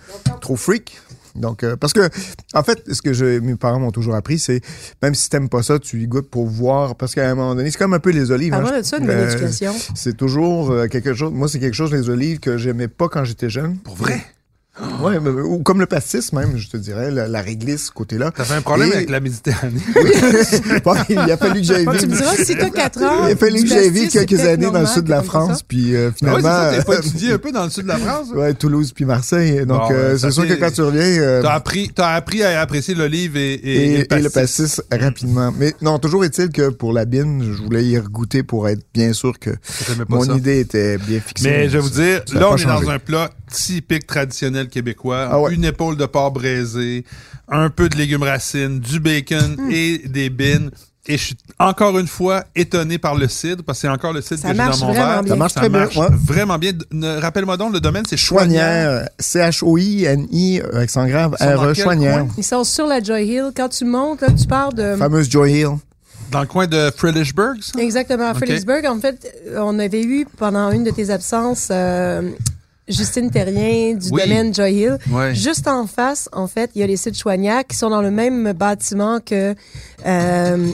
trop 0.42 0.56
freak. 0.56 1.00
Donc 1.34 1.64
euh, 1.64 1.78
parce 1.78 1.94
que 1.94 2.10
en 2.54 2.62
fait 2.62 2.84
ce 2.92 3.02
que 3.02 3.14
je, 3.14 3.40
mes 3.40 3.56
parents 3.56 3.80
m'ont 3.80 3.92
toujours 3.94 4.16
appris 4.16 4.38
c'est 4.38 4.60
même 5.02 5.16
si 5.16 5.30
t'aimes 5.30 5.48
pas 5.48 5.64
ça 5.64 5.80
tu 5.80 6.02
y 6.02 6.06
goûtes 6.06 6.30
pour 6.30 6.46
voir 6.46 6.96
parce 6.98 7.16
qu'à 7.16 7.30
un 7.30 7.36
moment 7.36 7.56
donné 7.56 7.72
c'est 7.72 7.78
comme 7.78 7.94
un 7.94 8.00
peu 8.00 8.10
les 8.10 8.32
olives. 8.32 8.54
hein. 8.54 8.58
Parle-moi 8.60 8.82
de 8.82 8.86
ça, 8.86 8.98
une 8.98 9.06
bonne 9.06 9.16
Euh. 9.18 9.48
C'est 9.96 10.18
toujours 10.18 10.72
euh, 10.72 10.88
quelque 10.88 11.14
chose. 11.14 11.32
Moi 11.32 11.48
c'est 11.48 11.60
quelque 11.62 11.74
chose 11.74 11.94
les 11.94 12.10
olives 12.10 12.40
que 12.42 12.58
j'aimais 12.58 12.90
pas 12.90 13.08
quand 13.08 13.24
j'étais 13.24 13.50
jeune. 13.50 13.78
Pour 13.78 13.96
vrai? 13.96 14.22
Ouais, 15.02 15.20
mais- 15.20 15.30
ou 15.30 15.60
comme 15.64 15.80
le 15.80 15.86
pastis 15.86 16.32
même 16.34 16.56
je 16.58 16.70
te 16.70 16.78
dirais 16.78 17.12
la, 17.12 17.28
la 17.28 17.42
réglisse 17.42 17.88
ce 17.88 17.92
côté 17.92 18.18
là. 18.18 18.32
T'as 18.36 18.46
fait 18.46 18.54
un 18.54 18.62
problème 18.62 18.90
Et- 18.92 18.96
avec 18.96 19.10
la 19.10 19.20
Méditerranée. 19.20 19.82
Bon, 20.84 20.94
il 21.10 21.18
a 21.20 21.38
fallu 21.38 21.62
que 21.62 21.66
j'aille 21.68 21.86
Bon, 21.86 21.92
tu 21.92 22.00
vivre. 22.06 22.12
me 22.12 22.18
diras, 22.18 22.36
si 22.36 22.56
t'as 22.56 22.70
4 22.70 23.04
ans. 23.04 23.28
Il 23.28 23.34
a 23.34 23.36
fallu 23.36 23.62
que 23.64 23.68
j'aille 23.70 23.90
vivre 23.92 24.12
quelques 24.12 24.40
années 24.40 24.72
dans 24.72 24.80
le 24.82 24.86
sud 24.88 25.04
de 25.04 25.10
la. 25.10 25.22
France, 25.24 25.62
puis 25.64 25.96
euh, 25.96 26.06
Ah 26.06 26.08
ouais, 26.10 26.14
finalement, 26.18 26.40
c'est 26.42 26.76
ça, 26.78 26.78
t'as 26.78 26.84
pas 26.84 26.94
euh, 26.94 27.00
étudié 27.00 27.32
un 27.34 27.38
peu 27.38 27.52
dans 27.52 27.64
le 27.64 27.70
sud 27.70 27.84
de 27.84 27.88
la 27.90 27.98
France? 27.98 28.28
ouais, 28.36 28.54
Toulouse 28.54 28.92
puis 28.94 29.06
Marseille. 29.06 29.66
Donc, 29.66 29.68
Bon, 29.82 29.92
euh, 29.92 30.14
ouais, 30.14 30.18
c'est 30.20 30.32
sûr 30.32 30.48
que 30.48 30.54
quand 30.54 30.72
tu 30.72 30.82
reviens, 30.82 31.02
euh, 31.04 31.42
T'as 31.44 31.54
appris, 31.54 31.92
t'as 31.94 32.14
appris 32.16 32.42
à 32.44 32.60
apprécier 32.62 32.96
l'olive 32.96 33.38
et, 33.38 33.54
et, 33.54 33.76
et, 33.76 34.00
et 34.02 34.08
et 34.14 34.20
le 34.22 34.30
pastis 34.30 34.82
rapidement. 34.92 35.54
Mais 35.58 35.74
non, 35.82 36.00
toujours 36.00 36.26
est-il 36.26 36.50
que 36.50 36.70
pour 36.70 36.92
la 36.94 37.06
bine, 37.06 37.44
je 37.44 37.62
voulais 37.62 37.84
y 37.84 37.98
regoûter 38.00 38.42
pour 38.44 38.68
être 38.70 38.82
bien 38.94 39.14
sûr 39.14 39.38
que 39.40 39.52
mon 40.10 40.24
ça. 40.24 40.34
idée 40.34 40.60
était 40.62 40.98
bien 40.98 41.20
fixée. 41.20 41.48
Mais 41.50 41.66
je 41.70 41.74
vais 41.74 41.80
vous 41.80 41.90
dire, 41.90 42.24
là, 42.34 42.50
on 42.52 42.58
est 42.58 42.66
dans 42.66 42.90
un 42.90 43.00
plat 43.00 43.30
typique 43.52 44.08
traditionnel 44.08 44.68
québécois. 44.70 45.28
Ah 45.32 45.40
ouais. 45.40 45.54
Une 45.54 45.66
épaule 45.66 45.98
de 45.98 46.06
porc 46.06 46.32
braisé, 46.32 47.06
un 47.48 47.70
peu 47.70 47.90
de 47.90 47.98
légumes 47.98 48.24
racines, 48.24 48.80
du 48.80 49.00
bacon 49.00 49.56
Hmm. 49.58 49.70
et 49.72 49.98
des 50.00 50.30
bines. 50.30 50.72
Et 51.08 51.18
je 51.18 51.24
suis 51.26 51.38
encore 51.58 51.98
une 51.98 52.08
fois 52.08 52.44
étonné 52.56 53.00
par 53.00 53.16
le 53.16 53.28
cidre, 53.28 53.64
parce 53.64 53.80
que 53.80 53.82
c'est 53.82 53.88
encore 53.88 54.14
le 54.14 54.22
cidre 54.22 54.40
Ça 54.40 54.50
que 54.50 54.54
j'ai 54.54 54.58
dans 54.60 54.66
marche 54.66 54.80
mon 54.82 54.88
vraiment 54.94 55.06
verre. 55.08 55.24
bien. 55.24 55.34
Ça 55.34 55.38
marche 55.40 55.54
très 55.56 55.70
bien, 55.70 55.80
marche 55.80 55.98
ouais. 55.98 56.08
vraiment 56.12 56.58
bien. 56.60 56.74
Rappelle-moi 57.20 57.58
donc, 57.58 57.74
le 57.74 57.80
domaine, 57.80 58.04
c'est 58.08 58.18
Chouanière. 58.18 59.10
C-H-O-I-N-I, 59.20 60.62
euh, 60.62 60.80
accent 60.82 61.08
grave, 61.08 61.36
dans 61.40 61.62
R-E, 61.62 61.74
Chouanière. 61.74 62.26
Ils 62.38 62.44
sont 62.44 62.64
sur 62.64 62.86
la 62.86 63.02
Joy 63.02 63.26
Hill. 63.26 63.46
Quand 63.56 63.70
tu 63.70 63.86
montes, 63.86 64.22
là, 64.22 64.28
tu 64.32 64.46
pars 64.48 64.74
de. 64.74 64.96
Fameuse 64.96 65.30
Joy 65.30 65.52
Hill. 65.62 65.70
Dans 66.32 66.42
le 66.42 66.48
coin 66.48 66.68
de 66.68 66.92
Fredericksburg, 66.96 67.56
ça? 67.62 67.82
Exactement, 67.82 68.28
à. 68.28 68.32
En 68.32 69.00
fait, 69.00 69.28
on 69.58 69.80
avait 69.80 70.04
eu 70.04 70.26
pendant 70.38 70.72
une 70.72 70.84
de 70.84 70.92
tes 70.92 71.10
absences 71.10 71.68
euh, 71.72 72.30
Justine 72.92 73.30
Terrien 73.32 73.96
du 73.96 74.10
Oui. 74.12 74.22
domaine 74.22 74.54
Joy 74.54 74.74
Hill. 74.74 74.98
Ouais. 75.10 75.34
Juste 75.34 75.68
en 75.68 75.88
face, 75.88 76.30
en 76.32 76.48
fait, 76.48 76.72
il 76.76 76.82
y 76.82 76.84
a 76.84 76.88
les 76.88 76.98
sites 76.98 77.18
Choignac 77.18 77.70
qui 77.70 77.78
sont 77.78 77.90
dans 77.90 78.02
le 78.02 78.12
même 78.12 78.54
bâtiment 78.54 79.20
que 79.20 79.56
euh, 80.06 80.68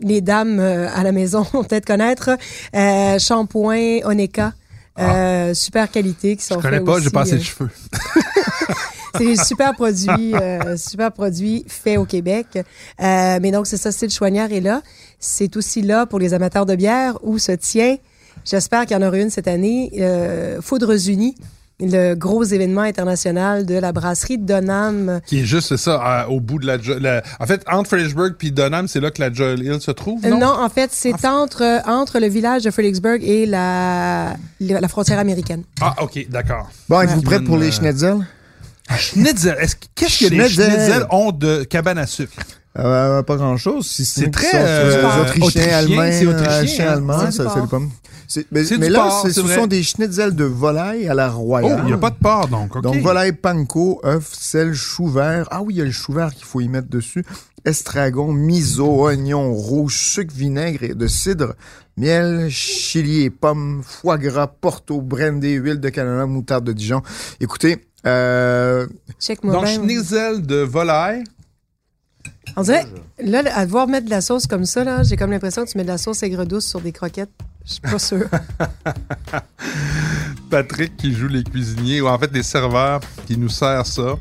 les 0.00 0.20
dames 0.20 0.58
euh, 0.60 0.88
à 0.94 1.02
la 1.02 1.12
maison 1.12 1.42
vont 1.52 1.64
peut-être 1.64 1.86
connaître, 1.86 2.30
euh, 2.74 3.18
Shampoing, 3.18 4.00
Oneka. 4.04 4.52
Euh, 5.00 5.54
super 5.54 5.88
qualité 5.90 6.34
qui 6.34 6.42
sont 6.44 6.56
Je 6.56 6.60
connais 6.60 6.80
pas, 6.80 6.98
j'ai 6.98 7.10
pas 7.10 7.20
assez 7.20 7.36
de 7.36 7.42
cheveux. 7.42 7.70
C'est 9.16 9.24
des 9.24 9.36
super 9.36 9.72
produits, 9.74 10.34
euh, 10.34 10.76
super 10.76 11.10
produits 11.12 11.64
faits 11.66 11.98
au 11.98 12.04
Québec. 12.04 12.46
Euh, 12.56 13.38
mais 13.42 13.50
donc, 13.50 13.66
c'est 13.66 13.76
ça, 13.76 13.90
Style 13.90 14.10
Chouanière 14.10 14.52
est 14.52 14.60
là. 14.60 14.82
C'est 15.18 15.56
aussi 15.56 15.82
là 15.82 16.06
pour 16.06 16.18
les 16.20 16.34
amateurs 16.34 16.66
de 16.66 16.76
bière 16.76 17.18
où 17.22 17.38
se 17.38 17.50
tient, 17.52 17.96
j'espère 18.44 18.86
qu'il 18.86 18.96
y 18.96 19.00
en 19.02 19.06
aura 19.06 19.18
une 19.18 19.30
cette 19.30 19.48
année, 19.48 19.90
euh, 20.00 20.60
Foudres 20.60 21.08
Unies, 21.08 21.34
le 21.80 22.14
gros 22.14 22.42
événement 22.42 22.80
international 22.82 23.64
de 23.64 23.74
la 23.76 23.92
brasserie 23.92 24.36
de 24.38 24.44
Donham. 24.44 25.20
Qui 25.26 25.40
est 25.40 25.44
juste, 25.44 25.76
ça, 25.76 25.94
à- 26.02 26.28
au 26.28 26.40
bout 26.40 26.58
de 26.58 26.66
la, 26.66 26.76
la- 26.98 27.22
En 27.38 27.46
fait, 27.46 27.62
entre 27.70 27.88
Fredericksburg 27.90 28.32
puis 28.36 28.50
Dunham, 28.50 28.88
c'est 28.88 28.98
là 28.98 29.12
que 29.12 29.20
la 29.20 29.32
Joel 29.32 29.62
Hill 29.62 29.80
se 29.80 29.92
trouve, 29.92 30.24
Euh, 30.24 30.30
non? 30.30 30.40
Non, 30.40 30.54
en 30.60 30.68
fait, 30.68 30.90
c'est 30.92 31.24
entre, 31.24 31.80
entre 31.88 32.18
le 32.18 32.26
village 32.26 32.64
de 32.64 32.70
Fredericksburg 32.72 33.20
et 33.22 33.46
la, 33.46 34.34
la 34.58 34.88
frontière 34.88 35.20
américaine. 35.20 35.62
Ah, 35.80 35.94
OK, 36.02 36.26
d'accord. 36.28 36.68
Bon, 36.88 37.00
êtes-vous 37.00 37.18
Ouais. 37.18 37.22
prêts 37.24 37.40
pour 37.40 37.56
les 37.58 37.68
Euh, 37.68 37.70
schnitzel? 37.70 38.16
Schnitzel. 38.96 39.56
Est-ce 39.60 39.76
que- 39.76 39.86
Qu'est-ce 39.94 40.24
que 40.24 40.30
les 40.34 40.48
Schnitzel. 40.48 41.06
ont 41.10 41.30
de 41.30 41.62
cabane 41.64 41.98
à 41.98 42.06
sucre? 42.06 42.32
Euh, 42.78 43.22
pas 43.22 43.36
grand-chose. 43.36 43.86
Si 43.86 44.04
ce 44.04 44.20
C'est 44.22 44.30
très, 44.30 44.50
euh, 44.54 45.02
euh, 45.04 45.22
autrichien, 45.42 45.76
allemands, 45.76 46.10
c'est 46.12 46.26
autrichien, 46.26 46.96
euh, 46.96 47.08
hein? 47.10 47.30
ça, 47.30 47.44
porc. 47.44 47.52
c'est 47.54 47.60
le 47.60 47.66
pomme. 47.66 47.90
Mais, 48.52 48.88
là, 48.90 49.04
porc, 49.04 49.26
ce 49.30 49.40
vrai. 49.40 49.54
sont 49.56 49.66
des 49.66 49.82
schnitzels 49.82 50.34
de 50.34 50.44
volaille 50.44 51.08
à 51.08 51.14
la 51.14 51.32
Oh, 51.34 51.38
royale. 51.38 51.80
il 51.84 51.86
n'y 51.86 51.92
a 51.92 51.98
pas 51.98 52.10
de 52.10 52.16
porc, 52.16 52.48
donc. 52.48 52.80
Donc, 52.82 52.96
volaille 52.98 53.32
panko, 53.32 54.00
œuf, 54.04 54.34
sel, 54.34 54.74
chou 54.74 55.08
vert. 55.08 55.48
Ah 55.50 55.62
oui, 55.62 55.74
il 55.74 55.76
y 55.78 55.80
a 55.80 55.84
le 55.84 55.90
chou 55.90 56.12
vert 56.12 56.34
qu'il 56.34 56.44
faut 56.44 56.60
y 56.60 56.68
mettre 56.68 56.88
dessus. 56.88 57.24
Estragon, 57.64 58.32
miso, 58.32 58.86
oignon 59.06 59.52
rouge, 59.54 59.96
sucre, 59.96 60.34
vinaigre 60.34 60.82
et 60.84 60.94
de 60.94 61.06
cidre, 61.06 61.54
miel, 61.96 62.48
chili 62.50 63.22
et 63.22 63.30
pommes, 63.30 63.82
foie 63.84 64.18
gras, 64.18 64.46
porto, 64.46 65.00
brandy, 65.00 65.54
huile 65.54 65.80
de 65.80 65.88
canola, 65.88 66.26
moutarde 66.26 66.64
de 66.64 66.72
Dijon. 66.72 67.02
Écoutez, 67.40 67.84
euh, 68.06 68.86
Donc, 69.42 69.66
schnitzel 69.66 70.42
de 70.46 70.56
volaille. 70.56 71.24
On 72.56 72.62
dirait, 72.62 72.86
là, 73.22 73.42
à 73.54 73.64
devoir 73.66 73.86
mettre 73.88 74.06
de 74.06 74.10
la 74.10 74.20
sauce 74.20 74.46
comme 74.46 74.64
ça, 74.64 74.84
là, 74.84 75.02
j'ai 75.02 75.16
comme 75.16 75.30
l'impression 75.30 75.64
que 75.64 75.70
tu 75.70 75.76
mets 75.78 75.84
de 75.84 75.88
la 75.88 75.98
sauce 75.98 76.22
aigre 76.22 76.44
douce 76.44 76.66
sur 76.66 76.80
des 76.80 76.92
croquettes. 76.92 77.30
Je 77.68 77.72
suis 77.74 77.80
pas 77.82 77.98
sûre. 77.98 78.28
Patrick 80.50 80.96
qui 80.96 81.12
joue 81.14 81.28
les 81.28 81.44
cuisiniers, 81.44 82.00
ou 82.00 82.08
en 82.08 82.18
fait 82.18 82.32
les 82.32 82.42
serveurs 82.42 83.00
qui 83.26 83.36
nous 83.36 83.50
sert 83.50 83.84
ça. 83.84 84.14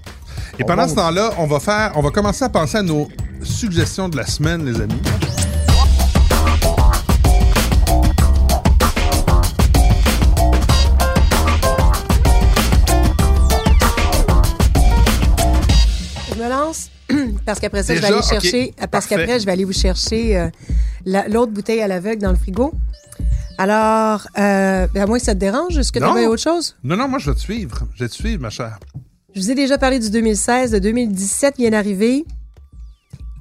Et 0.60 0.66
pendant 0.66 0.88
ce 0.88 0.96
temps-là, 0.96 1.32
on 1.38 1.48
va 1.48 1.60
faire, 1.62 1.94
on 1.96 2.02
va 2.02 2.10
commencer 2.12 2.44
à 2.44 2.50
penser 2.50 2.78
à 2.78 2.82
nos 2.84 3.08
suggestions 3.44 4.10
de 4.10 4.18
la 4.18 4.26
semaine, 4.26 4.66
les 4.66 4.82
amis. 4.82 5.02
Je 16.34 16.36
me 16.44 16.50
lance 16.50 16.90
parce 17.46 17.60
qu'après 17.60 17.84
ça, 17.84 17.96
je 17.96 18.02
vais 18.02 18.08
aller 18.08 18.22
chercher. 18.22 18.74
Parce 18.92 19.08
qu'après, 19.08 19.40
je 19.40 19.46
vais 19.46 19.52
aller 19.52 19.64
vous 19.66 19.74
chercher 19.74 20.38
euh, 20.38 20.50
la- 21.06 21.28
l'autre 21.28 21.52
bouteille 21.52 21.82
à 21.82 21.88
l'aveugle 21.88 22.22
dans 22.22 22.32
le 22.32 22.36
frigo. 22.38 22.74
Alors, 23.58 24.28
euh, 24.38 24.88
ben, 24.94 25.04
à 25.04 25.06
moins 25.08 25.18
que 25.20 25.26
ça 25.26 25.34
te 25.34 25.40
dérange, 25.40 25.78
est-ce 25.78 25.92
que 25.92 26.00
tu 26.00 26.06
Non. 26.06 26.12
avais 26.12 26.28
autre 26.28 26.42
chose? 26.44 26.76
Non, 26.84 26.96
non, 26.96 27.08
moi 27.08 27.20
je 27.20 27.30
vais 27.32 27.36
te 27.36 27.42
suivre. 27.42 27.80
Je 27.96 28.04
vais 28.04 28.10
te 28.10 28.14
suivre, 28.14 28.42
ma 28.42 28.50
chère. 28.50 28.78
Je 29.34 29.42
vous 29.42 29.52
ai 29.52 29.56
déjà 29.56 29.78
parlé 29.78 30.00
du 30.00 30.10
2016. 30.10 30.74
Le 30.74 30.80
2017 30.80 31.58
vient 31.58 31.72
d'arriver. 31.72 32.26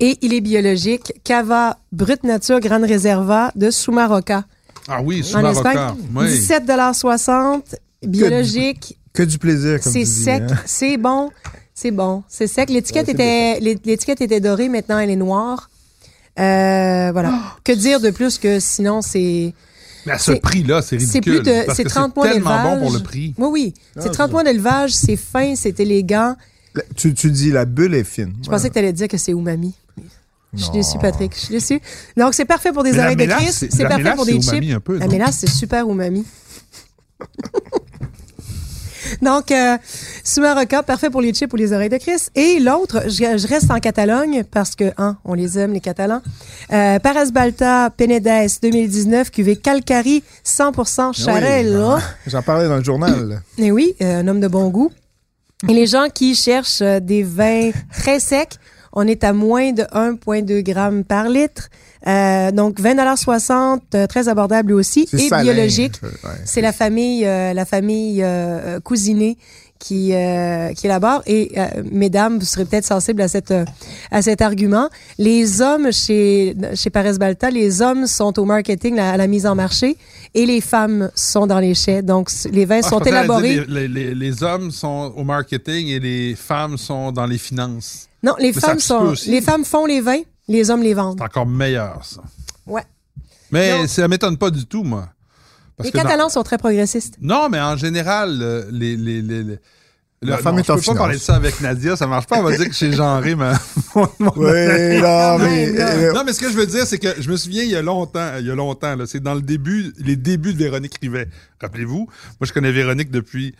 Et 0.00 0.18
il 0.22 0.34
est 0.34 0.40
biologique. 0.40 1.12
Cava 1.24 1.78
Brut 1.92 2.22
Nature 2.24 2.60
Grande 2.60 2.84
Réserva 2.84 3.50
de 3.56 3.70
Sumaroca. 3.70 4.44
Ah 4.88 5.00
oui, 5.02 5.22
sous 5.24 5.36
En. 5.36 5.50
Espagne. 5.50 5.94
Oui. 6.14 6.26
17,60 6.26 7.74
biologique. 8.06 8.98
que 9.12 9.22
du 9.22 9.38
plaisir, 9.38 9.80
comme 9.80 9.92
C'est 9.92 10.04
sec, 10.04 10.42
hein. 10.50 10.54
c'est 10.66 10.96
bon, 10.98 11.30
c'est 11.74 11.90
bon, 11.90 12.22
c'est 12.28 12.46
sec. 12.46 12.68
L'étiquette 12.70 13.06
Ouais, 13.06 13.12
était, 13.14 13.58
l'é- 13.60 13.78
l'étiquette 13.84 14.20
était 14.20 14.40
dorée, 14.40 14.68
maintenant 14.68 14.98
elle 14.98 15.10
est 15.10 15.16
noire. 15.16 15.70
Euh, 16.38 17.10
voilà. 17.12 17.32
Oh! 17.32 17.38
Que 17.64 17.72
dire 17.72 17.98
de 18.00 18.10
plus 18.10 18.38
que 18.38 18.60
sinon 18.60 19.00
c'est, 19.02 19.54
Mais 20.06 20.12
à 20.12 20.18
ce 20.18 20.32
prix-là, 20.32 20.80
c'est 20.82 20.98
c'est 21.00 21.18
ridicule. 21.18 21.42
plus 21.42 21.50
de, 21.52 21.66
parce 21.66 21.76
c'est 21.76 21.84
30 21.84 22.14
tellement 22.22 22.62
bon 22.62 22.78
pour 22.80 22.92
le 22.92 23.00
prix. 23.00 23.34
Oui, 23.38 23.48
oui. 23.50 23.74
C'est 23.98 24.08
Ah, 24.08 24.12
30 24.12 24.26
c'est 24.28 24.32
mois 24.32 24.44
d'élevage, 24.44 24.92
c'est 24.94 25.16
fin, 25.16 25.54
c'est 25.56 25.78
élégant. 25.80 26.36
La- 26.74 26.82
Tu, 26.96 27.12
tu 27.14 27.30
dis 27.30 27.50
la 27.50 27.64
bulle 27.64 27.94
est 27.94 28.04
fine. 28.04 28.32
Je 28.44 28.48
pensais 28.48 28.68
que 28.68 28.74
tu 28.74 28.78
allais 28.78 28.92
dire 28.92 29.08
que 29.08 29.16
c'est 29.18 29.32
umami. 29.32 29.74
Je 30.52 30.58
suis 30.62 30.68
Non. 30.68 30.74
déçue, 30.74 30.98
Patrick. 30.98 31.34
Je 31.34 31.38
suis 31.40 31.54
déçue. 31.54 31.80
Donc, 32.16 32.32
c'est 32.32 32.44
parfait 32.46 32.72
pour 32.72 32.82
des 32.84 32.96
oreilles 32.98 33.16
de 33.16 33.26
Chris. 33.26 33.52
c'est- 33.52 33.68
parfait 33.82 33.96
mélasse, 33.98 34.14
pour 34.16 34.24
des 34.24 34.32
umami 34.36 34.66
chips. 34.68 34.76
un 34.76 34.80
peu, 34.80 34.96
la 34.98 35.06
non? 35.06 35.12
mélasse, 35.12 35.36
c'est 35.40 35.50
super 35.50 35.86
umami. 35.90 36.24
Donc, 39.22 39.50
euh, 39.50 39.76
Sumaroca, 40.24 40.82
parfait 40.82 41.10
pour 41.10 41.20
les 41.20 41.32
chips 41.32 41.52
ou 41.52 41.56
les 41.56 41.72
oreilles 41.72 41.88
de 41.88 41.98
Chris. 41.98 42.28
Et 42.34 42.58
l'autre, 42.60 43.02
je, 43.06 43.38
je 43.38 43.46
reste 43.46 43.70
en 43.70 43.78
Catalogne 43.78 44.44
parce 44.44 44.74
que, 44.74 44.92
hein, 44.98 45.16
on 45.24 45.34
les 45.34 45.58
aime, 45.58 45.72
les 45.72 45.80
Catalans. 45.80 46.22
Euh, 46.72 46.98
Paras 46.98 47.30
Balta 47.32 47.90
Penedès 47.96 48.60
2019, 48.62 49.30
cuvée 49.30 49.56
Calcari 49.56 50.22
100% 50.44 51.12
Charelle. 51.12 51.78
J'en 52.26 52.42
parlais 52.42 52.68
dans 52.68 52.76
le 52.76 52.84
journal. 52.84 53.42
Et 53.58 53.70
oui, 53.72 53.94
euh, 54.02 54.20
un 54.20 54.28
homme 54.28 54.40
de 54.40 54.48
bon 54.48 54.68
goût. 54.68 54.90
Et 55.68 55.72
les 55.72 55.86
gens 55.86 56.08
qui 56.12 56.34
cherchent 56.34 56.82
euh, 56.82 57.00
des 57.00 57.22
vins 57.22 57.70
très 57.92 58.20
secs, 58.20 58.58
on 58.96 59.06
est 59.06 59.22
à 59.22 59.32
moins 59.32 59.70
de 59.72 59.82
1,2 59.82 60.62
grammes 60.62 61.04
par 61.04 61.28
litre. 61.28 61.68
Euh, 62.06 62.50
donc 62.52 62.80
20,60 62.80 63.80
euh, 63.94 64.06
très 64.06 64.28
abordable 64.28 64.72
aussi 64.72 65.08
et 65.12 65.28
salin. 65.28 65.42
biologique. 65.44 65.94
Ouais. 66.02 66.30
C'est 66.44 66.60
la 66.60 66.72
famille, 66.72 67.24
euh, 67.26 67.52
la 67.52 67.64
famille 67.64 68.22
euh, 68.22 68.26
euh, 68.26 68.80
cousinée 68.80 69.36
qui 69.78 70.14
euh, 70.14 70.72
qui 70.72 70.86
élabore. 70.86 71.22
Et 71.26 71.52
euh, 71.56 71.66
mesdames, 71.92 72.38
vous 72.38 72.44
serez 72.46 72.64
peut-être 72.64 72.86
sensibles 72.86 73.20
à 73.22 73.28
cette 73.28 73.52
à 74.10 74.22
cet 74.22 74.40
argument. 74.40 74.88
Les 75.18 75.60
hommes 75.60 75.92
chez 75.92 76.54
chez 76.74 76.90
Paris 76.90 77.18
Balta, 77.18 77.50
les 77.50 77.82
hommes 77.82 78.06
sont 78.06 78.38
au 78.38 78.44
marketing, 78.44 78.98
à 78.98 79.16
la 79.16 79.26
mise 79.26 79.46
en 79.46 79.54
marché, 79.54 79.96
et 80.34 80.46
les 80.46 80.60
femmes 80.60 81.10
sont 81.14 81.46
dans 81.46 81.58
les 81.60 81.74
chais. 81.74 82.02
Donc 82.02 82.30
les 82.50 82.64
vins 82.64 82.80
Ah, 82.84 82.88
sont 82.88 83.00
élaborés. 83.00 83.52
dire, 83.54 83.64
Les, 83.68 83.88
les- 83.88 84.14
les 84.14 84.42
hommes 84.42 84.70
sont 84.70 85.12
au 85.16 85.24
marketing 85.24 85.88
et 85.88 86.00
les 86.00 86.34
femmes 86.36 86.76
sont 86.78 87.10
dans 87.12 87.26
les 87.26 87.38
finances. 87.38 88.08
Non, 88.26 88.34
les 88.38 88.52
Mais 88.52 88.60
femmes 88.60 88.80
sont 88.80 89.14
les 89.26 89.40
font 89.64 89.86
les 89.86 90.00
vins, 90.00 90.20
les 90.48 90.70
hommes 90.70 90.82
les 90.82 90.94
vendent. 90.94 91.18
C'est 91.18 91.24
encore 91.24 91.46
meilleur, 91.46 92.04
ça. 92.04 92.22
Ouais. 92.66 92.82
Mais 93.52 93.78
Non. 93.78 93.86
ça 93.86 94.08
m'étonne 94.08 94.36
pas 94.36 94.50
du 94.50 94.66
tout, 94.66 94.82
moi. 94.82 95.08
Parce 95.76 95.86
Les 95.86 95.92
que 95.92 95.96
dans- 95.98 96.02
Catalans 96.04 96.28
sont 96.28 96.42
très 96.42 96.58
progressistes. 96.58 97.14
Non, 97.20 97.48
mais 97.48 97.60
en 97.60 97.76
général, 97.76 98.66
les. 98.72 98.96
les, 98.96 99.22
les, 99.22 99.42
les- 99.44 99.58
La 100.22 100.30
Là, 100.30 100.38
femme 100.38 100.54
non, 100.54 100.62
est 100.62 100.64
je 100.66 100.72
en 100.72 100.76
peux 100.76 100.82
pas 100.82 100.94
parler 100.94 101.16
de 101.16 101.20
ça 101.20 101.36
avec 101.36 101.60
Nadia, 101.60 101.94
ça 101.94 102.06
marche 102.06 102.26
pas. 102.26 102.38
On 102.38 102.42
va 102.42 102.56
dire 102.56 102.66
que 102.70 102.74
j'ai 102.74 102.90
genré 102.90 103.34
ma. 103.34 103.52
mon- 103.94 104.08
mon- 104.18 104.32
Oui, 104.36 105.00
non, 105.02 105.38
mais. 105.44 105.78
euh, 105.78 106.12
Non, 106.14 106.22
mais 106.24 106.32
ce 106.32 106.40
que 106.40 106.50
je 106.50 106.56
veux 106.56 106.66
dire, 106.66 106.86
c'est 106.86 106.98
que 106.98 107.20
je 107.20 107.30
me 107.30 107.36
souviens 107.36 107.62
il 107.64 107.68
y 107.70 107.76
a 107.76 107.82
longtemps, 107.82 108.30
il 108.40 108.46
y 108.46 108.50
a 108.50 108.54
longtemps, 108.54 108.96
là, 108.96 109.04
c'est 109.06 109.20
dans 109.20 109.34
le 109.34 109.42
début, 109.42 109.92
les 109.98 110.16
débuts 110.16 110.54
de 110.54 110.58
Véronique 110.58 110.96
Rivet. 111.02 111.28
Rappelez-vous, 111.60 112.06
moi 112.40 112.46
je 112.46 112.52
connais 112.54 112.72
Véronique 112.72 113.10
depuis 113.10 113.54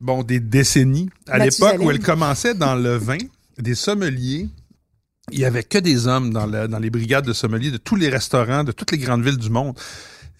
bon 0.00 0.22
des 0.22 0.38
décennies. 0.38 1.08
À 1.26 1.38
l'époque 1.38 1.76
où 1.80 1.90
elle 1.90 2.00
commençait 2.00 2.54
dans 2.54 2.74
le 2.74 2.96
vin, 2.96 3.16
des 3.62 3.74
sommeliers, 3.74 4.48
il 5.32 5.38
y 5.38 5.44
avait 5.44 5.62
que 5.62 5.78
des 5.78 6.06
hommes 6.06 6.32
dans, 6.32 6.46
le- 6.46 6.66
dans 6.68 6.78
les 6.78 6.90
brigades 6.90 7.26
de 7.26 7.32
sommeliers 7.32 7.70
de 7.70 7.76
tous 7.76 7.96
les 7.96 8.08
restaurants, 8.08 8.64
de 8.64 8.72
toutes 8.72 8.90
les 8.92 8.98
grandes 8.98 9.22
villes 9.24 9.36
du 9.38 9.50
monde. 9.50 9.78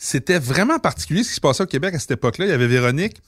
C'était 0.03 0.39
vraiment 0.39 0.79
particulier 0.79 1.23
ce 1.23 1.29
qui 1.29 1.35
se 1.35 1.41
passait 1.43 1.63
au 1.63 1.67
Québec 1.67 1.95
à 1.95 1.99
cette 1.99 2.13
époque-là. 2.13 2.47
Il 2.47 2.49
y 2.49 2.53
avait 2.53 2.67
Véronique. 2.67 3.21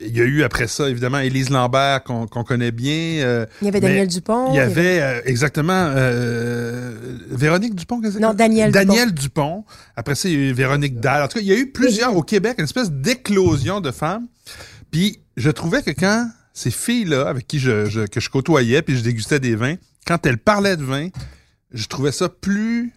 Il 0.00 0.16
y 0.16 0.20
a 0.20 0.24
eu 0.24 0.44
après 0.44 0.68
ça, 0.68 0.88
évidemment, 0.88 1.18
Élise 1.18 1.50
Lambert, 1.50 2.04
qu'on 2.04 2.26
connaît 2.28 2.70
bien. 2.70 3.24
euh, 3.24 3.44
Il 3.60 3.64
y 3.64 3.68
avait 3.68 3.80
Daniel 3.80 4.06
Dupont. 4.06 4.50
il 4.52 4.56
y 4.56 4.60
avait 4.60 5.00
euh, 5.02 5.20
exactement 5.24 5.90
euh, 5.96 6.94
Véronique 7.28 7.74
Dupont. 7.74 8.00
qu'est-ce 8.00 8.16
que 8.16 8.22
Non? 8.22 8.34
Daniel 8.34 8.70
Daniel 8.70 9.12
Dupont. 9.12 9.64
Après 9.96 10.14
ça, 10.14 10.28
il 10.28 10.34
y 10.34 10.36
a 10.36 10.50
eu 10.50 10.52
Véronique 10.52 11.00
Dalle. 11.00 11.24
En 11.24 11.28
tout 11.28 11.34
cas, 11.38 11.40
il 11.40 11.48
y 11.48 11.52
a 11.52 11.56
eu 11.58 11.72
plusieurs 11.72 12.16
au 12.16 12.22
Québec, 12.22 12.54
une 12.58 12.64
espèce 12.64 12.90
d'éclosion 12.90 13.80
de 13.80 13.90
femmes. 13.90 14.26
Puis 14.92 15.18
je 15.36 15.50
trouvais 15.50 15.82
que 15.82 15.90
quand 15.90 16.28
ces 16.54 16.70
filles-là, 16.70 17.28
avec 17.28 17.46
qui 17.46 17.58
je, 17.58 17.86
je- 17.86 18.06
que 18.06 18.20
je 18.20 18.28
côtoyais, 18.30 18.82
puis 18.82 18.96
je 18.96 19.02
dégustais 19.02 19.40
des 19.40 19.56
vins, 19.56 19.76
quand 20.06 20.24
elles 20.26 20.38
parlaient 20.38 20.76
de 20.76 20.84
vin, 20.84 21.08
je 21.72 21.86
trouvais 21.86 22.12
ça 22.12 22.28
plus, 22.28 22.92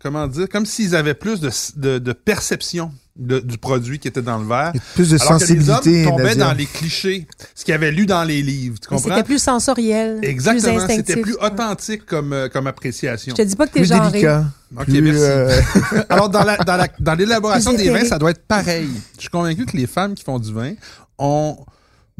comment 0.00 0.26
dire, 0.26 0.48
comme 0.48 0.64
s'ils 0.66 0.96
avaient 0.96 1.14
plus 1.14 1.40
de, 1.40 1.50
de, 1.76 1.98
de 1.98 2.12
perception 2.12 2.92
de- 3.16 3.40
du 3.40 3.58
produit 3.58 3.98
qui 3.98 4.08
était 4.08 4.22
dans 4.22 4.38
le 4.38 4.46
verre. 4.46 4.72
plus 4.94 5.10
de 5.10 5.16
Alors 5.20 5.38
que 5.38 5.44
les 5.44 5.60
sensibilité. 5.60 6.06
hommes 6.06 6.10
tombaient 6.12 6.24
Nadia. 6.36 6.44
dans 6.46 6.52
les 6.54 6.64
clichés, 6.64 7.26
ce 7.54 7.64
qu'ils 7.66 7.74
avaient 7.74 7.90
lu 7.92 8.06
dans 8.06 8.24
les 8.24 8.40
livres. 8.40 8.78
Tu 8.80 8.88
comprends? 8.88 9.10
C'était 9.10 9.24
plus 9.24 9.38
sensoriel, 9.42 10.18
plus 10.20 10.28
Exactement, 10.28 10.76
instinctif. 10.78 11.04
c'était 11.06 11.20
plus 11.20 11.34
authentique 11.34 12.06
comme, 12.06 12.32
euh, 12.32 12.48
comme 12.48 12.66
appréciation. 12.66 13.34
Je 13.36 13.42
te 13.42 13.46
dis 13.46 13.56
pas 13.56 13.66
que 13.66 13.72
t'es 13.72 13.80
Plus 13.80 13.88
genré. 13.88 14.10
délicat. 14.12 14.46
Ok, 14.74 14.84
plus, 14.86 15.02
merci. 15.02 15.20
euh, 15.22 15.60
Alors, 16.08 16.30
dans 16.30 16.44
la- 16.44 16.56
dans 16.58 16.76
la- 16.76 16.88
dans 16.98 17.14
l'élaboration 17.14 17.74
Plus 17.74 17.82
des 17.82 17.90
vins, 17.90 18.04
ça 18.06 18.18
doit 18.18 18.30
être 18.30 18.46
pareil. 18.46 18.88
Je 19.16 19.20
suis 19.22 19.28
convaincu 19.28 19.66
que 19.66 19.76
les 19.76 19.86
femmes 19.88 20.14
qui 20.14 20.24
font 20.24 20.38
du 20.38 20.50
vin 20.54 20.72
ont 21.18 21.58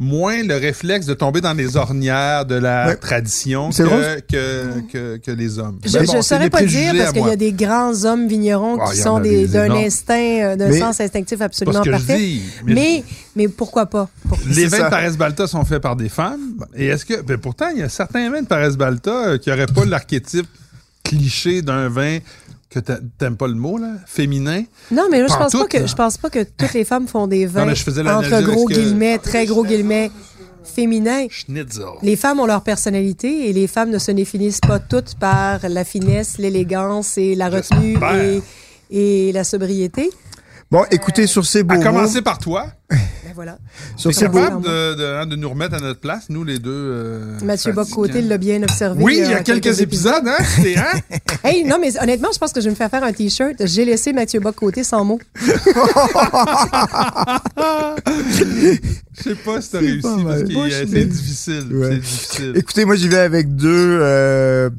moins 0.02 0.42
le 0.42 0.56
réflexe 0.56 1.04
de 1.04 1.12
tomber 1.12 1.42
dans 1.42 1.52
les 1.52 1.76
ornières 1.76 2.46
de 2.46 2.54
la 2.54 2.86
Ouais. 2.88 2.96
tradition 2.96 3.68
que, 3.68 3.82
drôle. 3.82 4.02
que, 4.32 4.80
que, 4.90 5.16
que 5.18 5.30
les 5.30 5.58
hommes. 5.58 5.78
Je 5.84 5.98
ne 5.98 6.04
bon, 6.06 6.12
c'est 6.12 6.22
saurais 6.22 6.48
pas 6.48 6.62
dire 6.62 6.94
parce 6.96 7.12
qu'il 7.12 7.26
y 7.26 7.30
a 7.30 7.36
des 7.36 7.52
grands 7.52 8.04
hommes 8.06 8.26
vignerons 8.26 8.78
Ah, 8.80 8.90
qui 8.90 8.96
sont 8.96 9.20
d'un 9.20 9.70
instinct, 9.72 10.14
euh, 10.42 10.56
d'un 10.56 10.72
sens 10.72 11.00
instinctif 11.02 11.42
absolument 11.42 11.82
parfait. 11.84 12.14
je 12.18 12.24
dis. 12.24 12.42
mais 12.64 12.74
mais, 12.74 13.04
mais 13.36 13.48
pourquoi 13.48 13.84
pas? 13.86 14.08
Les 14.48 14.66
vins 14.68 14.78
ça. 14.78 14.84
de 14.86 14.90
Paris 14.90 15.16
Balta 15.18 15.46
sont 15.46 15.64
faits 15.66 15.82
par 15.82 15.96
des 15.96 16.08
femmes. 16.08 16.40
Et 16.74 16.86
est-ce 16.86 17.04
que. 17.04 17.20
Ben 17.20 17.36
pourtant, 17.36 17.68
il 17.74 17.80
y 17.80 17.82
a 17.82 17.90
certains 17.90 18.30
vins 18.30 18.40
de 18.40 18.46
Paris 18.46 18.74
Balta 18.78 19.10
euh, 19.10 19.38
qui 19.38 19.50
n'auraient 19.50 19.66
pas 19.66 19.84
l'archétype 19.84 20.46
cliché 21.04 21.60
d'un 21.60 21.88
vin 21.90 22.18
que 22.70 22.78
t'a- 22.80 23.00
t'aimes 23.18 23.36
pas 23.36 23.48
le 23.48 23.54
mot, 23.54 23.78
là, 23.78 23.94
féminin? 24.06 24.62
Non, 24.92 25.08
mais 25.10 25.20
là, 25.20 25.26
je 25.28 25.34
pense 25.36 25.52
pas 25.52 25.66
que 25.66 25.86
je 25.86 25.94
pense 25.94 26.16
pas 26.18 26.30
que 26.30 26.44
toutes 26.44 26.72
les 26.72 26.84
femmes 26.84 27.08
font 27.08 27.26
des 27.26 27.44
vins 27.46 27.66
mais 27.66 27.74
je 27.74 27.82
faisais 27.82 28.00
entre 28.08 28.42
gros 28.42 28.66
que- 28.66 28.74
guillemets, 28.74 29.18
très 29.18 29.44
gros 29.46 29.64
guillemets 29.64 30.10
féminins. 30.62 31.26
Schnitzel. 31.28 31.84
Les 32.02 32.14
femmes 32.16 32.38
ont 32.40 32.46
leur 32.46 32.62
personnalité 32.62 33.48
et 33.48 33.52
les 33.52 33.66
femmes 33.66 33.90
ne 33.90 33.98
se 33.98 34.12
définissent 34.12 34.60
pas 34.60 34.78
toutes 34.78 35.16
par 35.16 35.68
la 35.68 35.84
finesse, 35.84 36.38
l'élégance 36.38 37.18
et 37.18 37.34
la 37.34 37.48
retenue 37.48 37.96
et 38.90 39.32
la 39.32 39.44
sobriété. 39.44 40.10
Bon, 40.70 40.84
écoutez, 40.92 41.26
sur 41.26 41.44
ces 41.44 41.64
beaux 41.64 41.74
À 41.74 41.78
mots, 41.78 41.82
commencer 41.82 42.22
par 42.22 42.38
toi. 42.38 42.66
Ben 42.90 42.98
voilà. 43.34 43.58
sur 43.96 44.14
ces 44.14 44.28
beaux 44.28 44.38
capable 44.38 44.62
de, 44.62 44.94
de, 44.94 45.04
hein, 45.04 45.26
de 45.26 45.34
nous 45.34 45.48
remettre 45.50 45.74
à 45.74 45.80
notre 45.80 45.98
place, 45.98 46.26
nous 46.28 46.44
les 46.44 46.60
deux. 46.60 46.70
euh, 46.70 47.38
Mathieu. 47.42 47.72
Bock-Côté 47.72 48.22
l'a 48.22 48.38
bien 48.38 48.62
observé. 48.62 49.02
Oui, 49.02 49.16
il 49.18 49.28
y 49.28 49.34
euh, 49.34 49.38
a 49.38 49.42
quelques 49.42 49.80
épisodes, 49.80 50.26
hein? 50.28 50.36
C'est, 50.62 50.76
hein? 50.76 50.92
Hey, 51.44 51.64
non, 51.64 51.78
mais 51.80 52.00
honnêtement, 52.00 52.28
je 52.32 52.38
pense 52.38 52.52
que 52.52 52.60
je 52.60 52.66
vais 52.66 52.70
me 52.70 52.76
faire 52.76 52.90
faire 52.90 53.02
un 53.02 53.12
T-shirt. 53.12 53.54
J'ai 53.66 53.84
laissé 53.84 54.12
Mathieu 54.12 54.38
Bock-Côté 54.38 54.84
sans 54.84 55.04
mots. 55.04 55.20
Je 58.16 59.22
sais 59.22 59.34
pas 59.34 59.60
si 59.60 59.70
t'as 59.70 59.78
réussi 59.80 60.00
parce 60.02 60.42
que 60.42 60.56
euh, 60.56 60.86
c'est 60.90 61.04
difficile. 61.04 61.66
Ouais. 61.72 61.88
C'est 61.90 61.98
difficile. 62.00 62.52
Écoutez, 62.56 62.84
moi, 62.84 62.94
j'y 62.96 63.08
vais 63.08 63.18
avec 63.18 63.54
deux, 63.56 63.98
euh, 64.00 64.70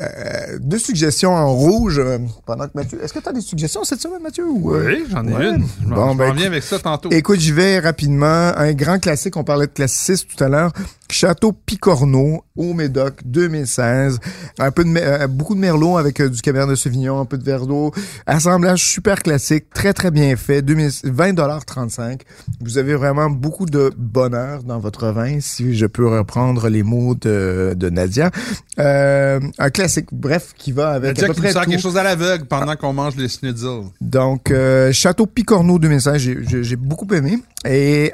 euh, 0.00 0.58
deux 0.60 0.78
suggestions 0.78 1.32
en 1.34 1.52
rouge 1.52 1.98
euh, 1.98 2.18
pendant 2.46 2.64
que 2.66 2.72
Mathieu. 2.74 3.02
Est-ce 3.04 3.12
que 3.12 3.18
tu 3.18 3.28
as 3.28 3.32
des 3.32 3.40
suggestions 3.42 3.84
cette 3.84 4.00
semaine, 4.00 4.22
Mathieu? 4.22 4.46
ou, 4.48 4.74
euh? 4.74 4.84
Oui, 4.86 5.04
j'en 5.10 5.26
ai 5.28 5.32
Ouais. 5.34 5.50
une. 5.50 5.66
Je 5.82 5.88
Bon, 5.88 6.14
ben, 6.14 6.14
m'en 6.14 6.24
écoute- 6.28 6.36
viens 6.38 6.46
avec 6.46 6.62
ça 6.62 6.78
tantôt. 6.78 7.10
Écoute, 7.10 7.40
j'y 7.40 7.52
vais 7.52 7.78
rapidement. 7.78 8.52
Un 8.56 8.72
grand 8.72 8.98
classique, 8.98 9.36
on 9.36 9.44
parlait 9.44 9.66
de 9.66 9.72
classicisme 9.72 10.28
tout 10.34 10.42
à 10.42 10.48
l'heure. 10.48 10.72
Château 11.12 11.52
Picorneau, 11.52 12.42
au 12.56 12.72
Médoc, 12.74 13.20
2016. 13.24 14.18
Un 14.58 14.70
peu 14.70 14.84
de, 14.84 14.90
euh, 14.96 15.26
beaucoup 15.26 15.54
de 15.54 15.60
Merlot 15.60 15.98
avec 15.98 16.20
euh, 16.20 16.28
du 16.28 16.40
Cabernet 16.40 16.70
de 16.70 16.74
Sauvignon, 16.74 17.20
un 17.20 17.24
peu 17.24 17.38
de 17.38 17.44
verre 17.44 17.66
d'eau. 17.66 17.92
Assemblage 18.26 18.82
super 18.84 19.22
classique, 19.22 19.66
très 19.74 19.92
très 19.92 20.10
bien 20.10 20.34
fait. 20.36 20.62
2000 20.62 20.88
20,35 21.04 22.20
Vous 22.60 22.78
avez 22.78 22.94
vraiment 22.94 23.30
beaucoup 23.30 23.66
de 23.66 23.92
bonheur 23.96 24.62
dans 24.62 24.78
votre 24.78 25.08
vin, 25.08 25.38
si 25.40 25.74
je 25.74 25.86
peux 25.86 26.08
reprendre 26.08 26.68
les 26.68 26.82
mots 26.82 27.14
de, 27.14 27.74
de 27.76 27.90
Nadia. 27.90 28.30
Euh, 28.78 29.38
un 29.58 29.70
classique, 29.70 30.06
bref, 30.12 30.52
qui 30.56 30.72
va 30.72 30.90
avec 30.90 31.10
Nadia 31.16 31.24
à 31.24 31.26
peu 31.28 31.34
qui 31.34 31.40
nous 31.40 31.42
près 31.44 31.52
sert 31.52 31.62
tout. 31.64 31.70
quelque 31.70 31.80
chose 31.82 31.96
à 31.96 32.02
l'aveugle 32.02 32.46
pendant 32.46 32.74
qu'on 32.76 32.92
mange 32.92 33.16
les 33.16 33.28
schnitzel. 33.28 33.82
Donc, 34.00 34.50
euh, 34.50 34.92
Château 34.92 35.26
Picorneau 35.26 35.78
2016, 35.78 36.20
j'ai- 36.62 36.76
beaucoup 36.76 37.06
aimé. 37.14 37.38
Et 37.68 38.12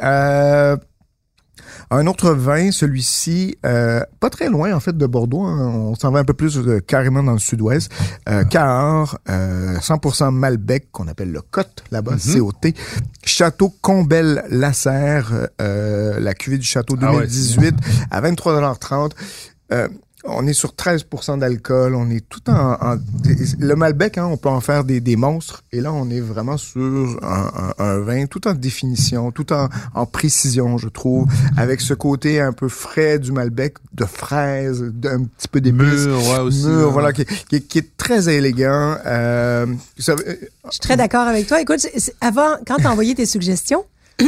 un 1.91 2.07
autre 2.07 2.33
vin, 2.33 2.71
celui-ci, 2.71 3.57
euh, 3.65 4.01
pas 4.21 4.29
très 4.31 4.49
loin 4.49 4.75
en 4.75 4.81
fait 4.81 4.97
de 4.97 5.07
Bordeaux, 5.07 5.43
hein, 5.45 5.69
on 5.75 5.95
s'en 5.95 6.11
va 6.11 6.19
un 6.21 6.25
peu 6.25 6.35
plus 6.35 6.59
euh, 6.59 6.81
carrément 6.81 7.23
dans 7.23 7.33
le 7.33 7.39
sud-ouest. 7.39 7.91
Euh, 8.29 8.45
Cahors, 8.45 9.19
euh, 9.31 9.79
100% 9.81 10.31
Malbec, 10.31 10.91
qu'on 10.93 11.09
appelle 11.09 11.33
le 11.33 11.41
Cote 11.41 11.85
là-bas, 11.91 12.17
Mhm. 12.27 12.39
COT. 12.41 12.75
Château 13.25 13.73
Combel-Lasserre, 13.81 15.49
euh, 15.61 16.21
la 16.21 16.35
cuvée 16.35 16.59
du 16.59 16.67
Château 16.67 16.97
Ah 17.01 17.07
ouais, 17.13 17.27
2018, 17.27 17.75
à 18.11 18.21
23,30 18.21 19.13
euh, 19.73 19.89
on 20.25 20.47
est 20.47 20.53
sur 20.53 20.73
13% 20.75 21.39
d'alcool, 21.39 21.95
on 21.95 22.11
est 22.11 22.29
tout 22.29 22.41
en, 22.51 22.73
en- 22.81 22.99
le 23.59 23.75
Malbec, 23.75 24.19
hein, 24.19 24.27
on 24.27 24.37
peut 24.37 24.49
en 24.49 24.61
faire 24.61 24.85
des, 24.85 25.01
des 25.01 25.17
monstres, 25.17 25.63
et 25.73 25.81
là 25.81 25.93
on 25.93 26.11
est 26.11 26.21
vraiment 26.21 26.57
sur 26.57 27.19
un, 27.23 27.73
un- 27.79 27.85
un 27.85 27.99
vin 28.01 28.27
tout 28.27 28.47
en 28.49 28.55
définition, 28.55 29.31
tout 29.31 29.53
en, 29.53 29.69
en 29.95 30.07
précision, 30.07 30.77
je 30.79 30.89
trouve, 30.89 31.27
avec 31.57 31.81
ce 31.81 31.95
côté 31.95 32.41
un 32.41 32.53
peu 32.53 32.69
frais 32.69 33.19
du 33.19 33.31
Malbec, 33.33 33.77
de 33.95 34.05
fraise, 34.05 34.83
d'un 34.83 35.25
petit 35.25 35.49
peu 35.49 35.61
d'épices. 35.61 36.07
Mûr, 36.07 36.17
ouais, 36.31 36.39
aussi. 36.41 36.67
Mûr, 36.67 36.87
ouais. 36.87 36.93
voilà, 36.93 37.13
qui, 37.13 37.25
qui- 37.25 37.63
qui 37.63 37.79
est 37.79 37.97
très 37.97 38.29
élégant. 38.29 38.97
Euh, 39.07 39.67
ça- 39.99 40.13
euh, 40.13 40.35
Je 40.67 40.71
suis 40.73 40.81
très 40.81 40.97
d'accord 40.97 41.27
avec 41.29 41.47
toi. 41.47 41.61
Écoute, 41.61 41.87
avant, 42.21 42.57
quand 42.67 42.77
tu 42.77 42.87
as 42.87 42.91
envoyé 42.93 43.15
tes 43.15 43.27
suggestions, 43.27 43.85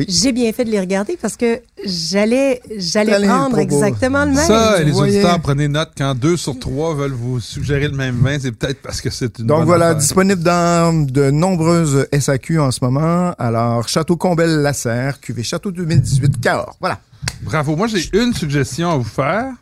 Oui. 0.00 0.06
j'ai 0.08 0.32
bien 0.32 0.52
fait 0.52 0.64
de 0.64 0.70
les 0.70 0.80
regarder 0.80 1.16
parce 1.20 1.36
que 1.36 1.60
j'allais 1.84 2.60
j'allais 2.76 3.26
prendre 3.26 3.56
le 3.56 3.62
exactement 3.62 4.24
le 4.24 4.32
même. 4.32 4.46
Ça, 4.46 4.76
vous 4.78 4.84
les 4.84 4.90
voyez. 4.92 5.18
auditeurs, 5.18 5.40
prenez 5.40 5.68
note. 5.68 5.90
Quand 5.96 6.14
deux 6.14 6.36
sur 6.36 6.58
trois 6.58 6.94
veulent 6.94 7.12
vous 7.12 7.40
suggérer 7.40 7.88
le 7.88 7.96
même 7.96 8.16
vin, 8.16 8.38
c'est 8.40 8.52
peut-être 8.52 8.80
parce 8.82 9.00
que 9.00 9.10
c'est 9.10 9.38
une 9.38 9.46
Donc 9.46 9.58
bonne 9.58 9.66
voilà, 9.66 9.86
affaire. 9.88 9.98
disponible 10.00 10.42
dans 10.42 11.06
de 11.06 11.30
nombreuses 11.30 12.06
SAQ 12.18 12.58
en 12.60 12.70
ce 12.70 12.78
moment. 12.82 13.32
Alors, 13.38 13.88
Château 13.88 14.16
Combel-Lasserre, 14.16 15.20
cuvée 15.20 15.42
Château 15.42 15.70
2018, 15.70 16.40
Cahors. 16.40 16.76
Voilà. 16.80 16.98
Bravo. 17.42 17.76
Moi, 17.76 17.86
j'ai 17.86 18.08
une 18.14 18.32
suggestion 18.34 18.90
à 18.90 18.96
vous 18.96 19.04
faire. 19.04 19.52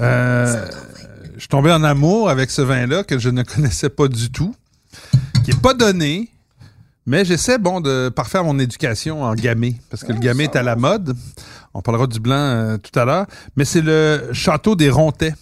Euh, 0.00 0.66
je 1.34 1.40
suis 1.40 1.48
tombé 1.48 1.70
en 1.72 1.82
amour 1.84 2.28
avec 2.30 2.50
ce 2.50 2.62
vin-là 2.62 3.04
que 3.04 3.18
je 3.18 3.28
ne 3.30 3.42
connaissais 3.42 3.88
pas 3.88 4.08
du 4.08 4.30
tout, 4.30 4.54
qui 5.44 5.52
est 5.52 5.60
pas 5.60 5.74
donné, 5.74 6.28
mais 7.08 7.24
j'essaie, 7.24 7.56
bon, 7.56 7.80
de 7.80 8.10
parfaire 8.10 8.44
mon 8.44 8.58
éducation 8.58 9.22
en 9.22 9.34
gamay, 9.34 9.76
parce 9.88 10.04
que 10.04 10.12
le 10.12 10.18
gamay 10.18 10.44
est 10.44 10.56
à 10.56 10.62
la 10.62 10.76
mode. 10.76 11.16
On 11.72 11.80
parlera 11.80 12.06
du 12.06 12.20
blanc 12.20 12.36
euh, 12.36 12.76
tout 12.76 12.96
à 12.98 13.06
l'heure, 13.06 13.26
mais 13.56 13.64
c'est 13.64 13.80
le 13.80 14.28
Château 14.32 14.76
des 14.76 14.90
Rontais. 14.90 15.32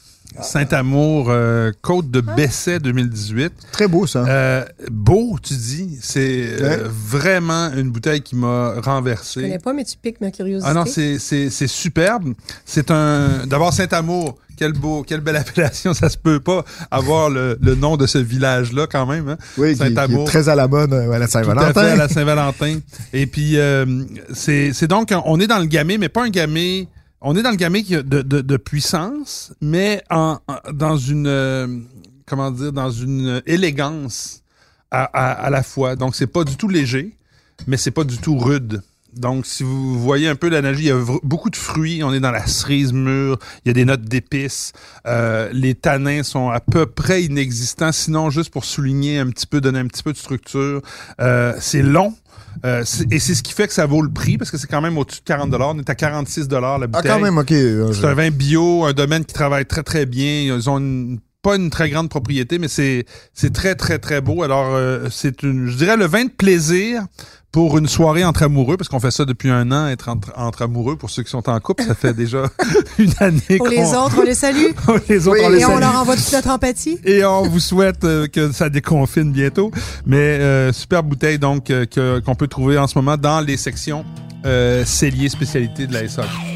Saint-Amour, 0.43 1.27
euh, 1.31 1.73
Côte 1.83 2.11
de 2.11 2.21
Besset 2.21 2.81
2018. 2.81 3.53
Très 3.73 3.89
beau, 3.89 4.07
ça. 4.07 4.25
Euh, 4.27 4.65
beau, 4.91 5.39
tu 5.43 5.55
dis. 5.55 5.99
C'est 6.03 6.47
euh, 6.61 6.69
Ouais. 6.69 6.79
vraiment 6.89 7.71
une 7.77 7.91
bouteille 7.91 8.21
qui 8.23 8.37
m'a 8.37 8.75
Je 8.77 8.81
renversé. 8.81 9.41
connais 9.43 9.59
pas, 9.59 9.73
mais 9.73 9.85
tu 9.85 9.97
piques 9.97 10.21
ma 10.21 10.31
curiosité. 10.31 10.69
Ah 10.71 10.75
non, 10.75 10.85
c'est, 10.87 11.19
c'est, 11.19 11.51
c'est 11.51 11.67
superbe. 11.67 12.35
C'est 12.65 12.91
un. 12.91 13.47
D'abord, 13.47 13.73
Saint-Amour. 13.73 14.37
Quel 14.59 14.73
beau, 14.73 15.03
quelle 15.03 15.21
belle 15.21 15.37
appellation. 15.37 15.93
Ça 15.93 16.09
se 16.09 16.17
peut 16.17 16.41
pas 16.41 16.65
avoir 16.91 17.29
le, 17.29 17.59
le 17.61 17.75
nom 17.75 17.99
de 17.99 18.07
ce 18.07 18.17
village-là, 18.17 18.87
quand 18.91 19.05
même. 19.05 19.29
Hein? 19.29 19.37
oui, 19.59 19.77
Saint-Amour. 19.77 20.25
très 20.27 20.49
à 20.49 20.55
la 20.55 20.67
mode 20.67 20.95
euh, 20.95 21.11
à 21.11 21.19
la 21.19 21.29
Tout 21.29 21.37
à 21.37 21.43
fait, 21.43 21.47
Saint-Valentin. 21.47 21.81
à 21.83 21.97
la 21.97 22.09
Saint-Valentin. 22.09 22.79
Et 23.13 23.27
puis, 23.27 23.59
euh, 23.59 23.85
c'est, 24.33 24.73
c'est 24.73 24.87
donc, 24.87 25.13
on 25.27 25.39
est 25.41 25.47
dans 25.47 25.59
le 25.59 25.67
gamay, 25.67 25.99
mais 25.99 26.09
pas 26.09 26.25
un 26.25 26.31
gamay. 26.31 26.89
On 27.21 27.35
est 27.35 27.43
dans 27.43 27.51
le 27.51 27.65
a 27.65 28.03
de, 28.03 28.23
de, 28.23 28.57
puissance, 28.57 29.53
mais 29.61 30.03
dans 30.73 30.97
une. 30.97 31.27
euh, 31.27 31.67
comment 32.27 32.51
dire, 32.51 32.73
dans 32.73 32.91
une 32.91 33.43
élégance 33.47 34.43
à, 34.91 35.49
la 35.51 35.63
fois. 35.63 35.97
Donc, 35.97 36.15
c'est 36.15 36.27
pas 36.27 36.45
du 36.45 36.57
tout 36.57 36.69
léger, 36.69 37.17
mais 37.67 37.77
c'est 37.77 37.91
pas 37.91 38.05
du 38.05 38.19
tout 38.19 38.39
rude. 38.39 38.83
Donc, 39.13 39.47
si 39.47 39.63
vous 39.63 39.99
voyez 39.99 40.29
un 40.29 40.35
peu 40.35 40.51
la 40.51 40.61
nagie, 40.61 40.85
il 40.85 40.89
y 40.89 40.91
a 40.91 41.03
beaucoup 41.23 41.49
de 41.49 41.57
fruits. 41.57 42.03
On 42.03 42.13
est 42.13 42.21
dans 42.21 42.31
la 42.31 42.47
cerise 42.47 42.93
mûre. 42.93 43.39
Il 43.65 43.69
y 43.69 43.71
a 43.71 43.73
des 43.73 43.87
notes 43.87 44.03
d'épices. 44.03 44.73
Euh, 45.07 45.49
les 45.53 45.75
tanins 45.75 46.23
sont 46.23 46.51
à 46.51 46.61
peu 46.61 46.85
près 46.85 47.23
inexistants, 47.23 47.93
sinon 47.93 48.29
juste 48.29 48.51
pour 48.51 48.67
souligner 48.67 49.19
un 49.19 49.31
petit 49.31 49.47
peu, 49.47 49.63
donner 49.63 49.79
un 49.79 49.87
petit 49.87 50.03
peu 50.03 50.13
de 50.13 50.19
structure. 50.19 50.83
Euh, 51.21 51.55
c'est 51.61 51.83
long. 51.83 52.15
Euh, 52.65 52.85
et 53.11 53.19
c'est 53.19 53.35
ce 53.35 53.43
qui 53.43 53.53
fait 53.53 53.67
que 53.67 53.73
ça 53.75 53.87
vaut 53.87 54.03
le 54.03 54.11
prix, 54.11 54.39
parce 54.39 54.51
que 54.51 54.57
c'est 54.59 54.67
quand 54.67 54.81
même 54.81 54.97
au-dessus 54.99 55.21
de 55.21 55.25
40 55.25 55.53
On 55.55 55.79
est 55.79 55.91
à 55.91 55.95
46 55.95 56.49
la 56.49 56.59
Ah, 56.73 56.79
bouteille. 56.87 57.03
quand 57.11 57.21
même, 57.21 57.39
OK. 57.39 57.53
euh, 57.53 57.93
C'est 57.93 58.05
un 58.07 58.15
vin 58.15 58.31
bio, 58.31 58.85
un 58.85 58.93
domaine 58.93 59.25
qui 59.25 59.35
travaille 59.35 59.67
très, 59.67 59.83
très 59.83 60.07
bien. 60.07 60.55
Ils 60.57 60.71
ont 60.71 60.79
une- 60.79 61.19
pas 61.43 61.57
une 61.57 61.71
très 61.71 61.89
grande 61.91 62.09
propriété, 62.09 62.59
mais 62.59 62.67
c'est 62.69 63.05
c'est 63.33 63.53
très, 63.53 63.75
très, 63.77 63.99
très 64.01 64.21
beau. 64.21 64.43
Alors, 64.43 64.75
euh, 64.75 65.07
c'est 65.11 65.43
une, 65.45 65.69
je 65.69 65.77
dirais, 65.77 65.97
le 65.97 66.07
vin 66.07 66.25
de 66.25 66.31
plaisir 66.31 67.03
pour 67.57 67.79
une 67.79 67.89
soirée 67.89 68.23
entre 68.23 68.43
amoureux, 68.43 68.77
parce 68.77 68.91
qu'on 68.91 69.01
fait 69.01 69.11
ça 69.11 69.25
depuis 69.25 69.49
un 69.49 69.73
an, 69.73 69.89
être 69.89 70.11
entre, 70.11 70.31
entre 70.37 70.61
amoureux. 70.61 70.97
Pour 70.97 71.09
ceux 71.09 71.23
qui 71.23 71.31
sont 71.31 71.49
en 71.49 71.59
couple, 71.59 71.85
ça 71.85 71.95
fait 71.95 72.13
déjà 72.13 72.51
une 72.99 73.15
année 73.19 73.57
Pour 73.57 73.69
les 73.69 73.95
autres, 73.95 74.17
on 74.19 74.25
les 74.25 74.35
salue. 74.35 74.73
les 75.09 75.27
autres, 75.27 75.39
Oui, 75.39 75.47
on 75.47 75.49
les 75.49 75.61
Et 75.61 75.65
on 75.65 75.79
leur 75.79 75.99
envoie 75.99 76.17
toute 76.17 76.31
notre 76.35 76.51
empathie. 76.51 76.99
Et 77.03 77.25
on 77.25 77.45
vous 77.45 77.59
souhaite 77.59 78.05
euh, 78.05 78.27
que 78.27 78.53
ça 78.53 78.69
déconfine 78.69 79.33
bientôt. 79.33 79.71
Mais 80.05 80.19
euh, 80.19 80.71
super 80.71 81.03
bouteille 81.03 81.39
donc 81.39 81.71
euh, 81.71 81.87
qu'on 82.21 82.35
peut 82.35 82.47
trouver 82.47 82.77
en 82.77 82.89
ce 82.89 82.99
moment 82.99 83.17
dans 83.17 83.41
les 83.41 83.57
sections 83.57 84.05
euh, 84.45 84.85
cellier 84.85 85.31
spécialité 85.31 85.87
de 85.87 85.95
la 85.95 86.07
SAQ. 86.07 86.56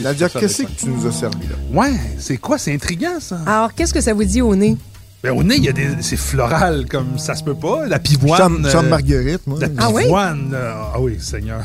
Nadia, 0.00 0.28
qu'est-ce 0.28 0.62
que 0.62 0.68
tu 0.78 0.88
nous 0.88 1.06
as 1.06 1.12
servi 1.12 1.48
là? 1.48 1.54
Ouais, 1.72 1.92
c'est 2.18 2.36
quoi? 2.36 2.56
C'est 2.56 2.72
intriguant, 2.72 3.18
ça. 3.20 3.38
Alors, 3.46 3.74
qu'est-ce 3.74 3.92
que 3.92 4.00
ça 4.00 4.14
vous 4.14 4.22
dit 4.24 4.40
au 4.40 4.54
nez? 4.54 4.76
Ben, 5.24 5.32
au 5.32 5.42
nez, 5.42 5.56
il 5.56 5.64
y 5.64 5.68
a 5.68 5.72
des. 5.72 5.88
C'est 6.02 6.16
floral, 6.16 6.86
comme 6.88 7.18
ça 7.18 7.34
se 7.34 7.42
peut 7.42 7.54
pas. 7.56 7.86
La 7.88 7.98
pivoine. 7.98 8.38
Cham, 8.38 8.64
euh, 8.86 8.88
marguerite, 8.88 9.44
moi. 9.46 9.58
La 9.60 9.66
Ah 9.78 9.90
oui? 9.90 10.04
pivoine. 10.04 10.52
euh, 10.54 10.72
Ah 10.94 11.00
oui, 11.00 11.18
Seigneur. 11.20 11.64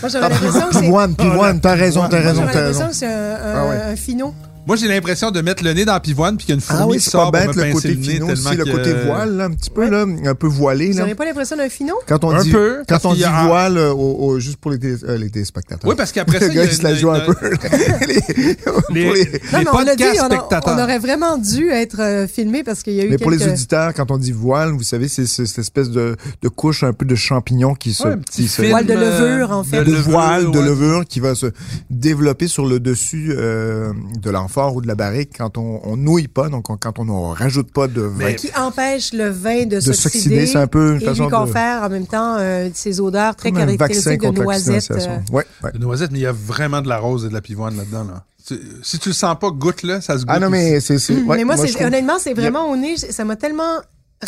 Moi, 0.00 0.08
j'aurais 0.08 0.28
l'impression 0.28 0.68
que 0.68 0.74
c'est... 0.74 0.80
Pivoine, 0.80 1.16
pivoine, 1.16 1.60
t'as 1.60 1.74
raison, 1.74 2.06
t'as 2.08 2.20
raison, 2.20 2.42
t'as 2.46 2.54
l'impression 2.60 2.86
raison. 2.86 2.88
que 2.88 2.94
c'est 2.94 3.06
un, 3.06 3.10
un, 3.34 3.54
Ah 3.56 3.66
ouais. 3.68 3.76
un 3.92 3.96
finot. 3.96 4.34
Moi, 4.66 4.76
j'ai 4.76 4.86
l'impression 4.86 5.30
de 5.32 5.40
mettre 5.40 5.64
le 5.64 5.72
nez 5.72 5.84
dans 5.84 5.92
la 5.94 6.00
pivoine 6.00 6.36
puis 6.36 6.46
qu'il 6.46 6.52
y 6.54 6.56
a 6.56 6.56
une 6.56 6.60
fourmi 6.60 6.82
Ah 6.82 6.86
oui, 6.86 6.98
qui 6.98 7.10
sort 7.10 7.32
pas 7.32 7.40
pour 7.46 7.48
bête, 7.48 7.56
me 7.56 7.62
le 7.64 7.72
pincer 7.72 7.74
côté 7.74 7.88
le 7.88 7.94
nez 8.06 8.14
finot 8.14 8.30
aussi, 8.30 8.56
le 8.56 8.64
côté 8.64 8.94
voile, 9.06 9.36
là, 9.36 9.44
un 9.46 9.50
petit 9.50 9.70
peu, 9.70 9.88
là, 9.90 10.06
un 10.24 10.34
peu 10.36 10.46
voilé, 10.46 10.86
Vous 10.90 10.94
là. 10.98 11.00
n'aurez 11.00 11.14
pas 11.16 11.24
l'impression 11.24 11.56
d'un 11.56 11.68
finot? 11.68 11.94
Quand 12.06 12.22
on 12.24 12.30
Un 12.30 12.42
dit, 12.44 12.50
peu, 12.52 12.82
quand 12.88 13.04
on 13.06 13.14
dit 13.14 13.24
a- 13.24 13.44
voile, 13.46 13.76
au- 13.78 13.96
au- 14.20 14.38
juste 14.38 14.58
pour 14.58 14.70
les, 14.70 14.78
euh, 15.04 15.18
les 15.18 15.30
téléspectateurs. 15.30 15.88
Oui, 15.90 15.96
parce 15.96 16.12
qu'après 16.12 16.38
Le 16.40 16.46
ça, 16.46 16.52
il 16.52 16.52
y 16.52 16.56
gars, 16.56 16.62
a 16.62 16.64
il 16.66 16.72
se 16.72 16.82
la 16.84 16.90
une- 16.92 16.96
joue 16.96 17.10
un 17.10 17.26
une- 17.26 17.34
peu. 17.34 17.50
Les- 18.06 18.54
pour 18.54 18.82
Les, 18.90 19.24
Non, 19.24 19.58
mais 19.58 19.64
on 19.72 19.78
l'a 19.80 19.96
dit, 19.96 20.04
podcasts 20.04 20.20
on, 20.30 20.34
a- 20.54 20.60
on 20.78 20.82
aurait 20.82 20.98
vraiment 20.98 21.38
dû 21.38 21.68
être 21.70 22.00
euh, 22.00 22.26
filmé 22.28 22.62
parce 22.62 22.82
qu'il 22.84 22.92
y 22.94 23.00
a 23.00 23.04
eu 23.04 23.10
Mais 23.10 23.18
pour 23.18 23.30
les 23.32 23.46
auditeurs, 23.46 23.92
quand 23.94 24.10
on 24.12 24.16
dit 24.18 24.32
voile, 24.32 24.70
vous 24.70 24.82
savez, 24.84 25.08
c'est 25.08 25.26
c'est 25.26 25.44
cette 25.46 25.58
espèce 25.58 25.90
de, 25.90 26.16
de 26.40 26.48
couche 26.48 26.84
un 26.84 26.92
peu 26.92 27.04
de 27.04 27.14
champignon 27.16 27.74
qui 27.74 27.94
se... 27.94 28.04
Ouais, 28.06 28.68
Voile 28.70 28.86
de 28.86 28.94
levure, 28.94 29.50
en 29.50 29.64
fait. 29.64 29.82
de 29.84 29.92
voile, 29.94 30.50
de 30.50 30.58
ouais. 30.58 30.64
levure 30.64 31.04
qui 31.04 31.18
va 31.20 31.34
se 31.34 31.46
développer 31.90 32.46
sur 32.48 32.64
le 32.66 32.78
dessus 32.80 33.32
euh, 33.36 33.92
de 34.22 34.30
ou 34.56 34.80
de 34.80 34.86
la 34.86 34.94
barrique 34.94 35.30
quand 35.38 35.58
on, 35.58 35.80
on 35.84 35.96
nouille 35.96 36.28
pas, 36.28 36.48
donc 36.48 36.70
on- 36.70 36.76
quand 36.76 36.98
on 36.98 37.04
ne 37.04 37.34
rajoute 37.34 37.72
pas 37.72 37.88
de 37.88 38.02
vin. 38.02 38.24
Mais- 38.26 38.36
qui 38.36 38.50
empêche 38.56 39.12
le 39.12 39.28
vin 39.28 39.64
de, 39.66 39.76
De 39.76 39.92
s'oxyder 39.92 40.46
c'est 40.46 40.58
un 40.58 40.66
peu 40.66 40.92
une 40.96 41.02
et 41.02 41.04
façon 41.04 41.24
lui 41.24 41.30
de- 41.30 41.36
confère 41.36 41.82
en 41.82 41.88
même 41.88 42.06
temps 42.06 42.36
euh, 42.38 42.68
ces 42.74 43.00
odeurs 43.00 43.34
très 43.36 43.50
caractéristiques 43.52 44.20
de 44.20 44.42
noisettes. 44.42 44.90
euh. 44.92 45.18
Ouais, 45.32 45.44
ouais. 45.64 45.72
De 45.72 45.78
noisettes, 45.78 46.10
mais 46.12 46.18
il 46.20 46.22
y 46.22 46.26
a 46.26 46.32
vraiment 46.32 46.80
de 46.82 46.88
la 46.88 46.98
rose 46.98 47.24
et 47.24 47.28
de 47.28 47.34
la 47.34 47.40
pivoine 47.40 47.76
là-dedans. 47.76 48.04
Là. 48.04 48.24
Tu- 48.46 48.58
Si 48.82 48.98
tu 48.98 49.08
le 49.10 49.14
sens 49.14 49.36
pas, 49.40 49.50
goûte-le, 49.50 50.00
ça 50.00 50.14
se 50.18 50.24
goûte. 50.24 50.26
Ah 50.28 50.40
non, 50.40 50.50
mais 50.50 50.80
c'est... 50.80 50.94
ouais, 51.10 51.36
mais 51.36 51.44
moi, 51.44 51.56
trouve- 51.56 51.82
honnêtement, 51.86 52.18
c'est 52.18 52.34
vraiment 52.34 52.70
au 52.70 52.76
nez, 52.76 52.96
ça 52.96 53.24
m'a 53.24 53.36
tellement 53.36 53.78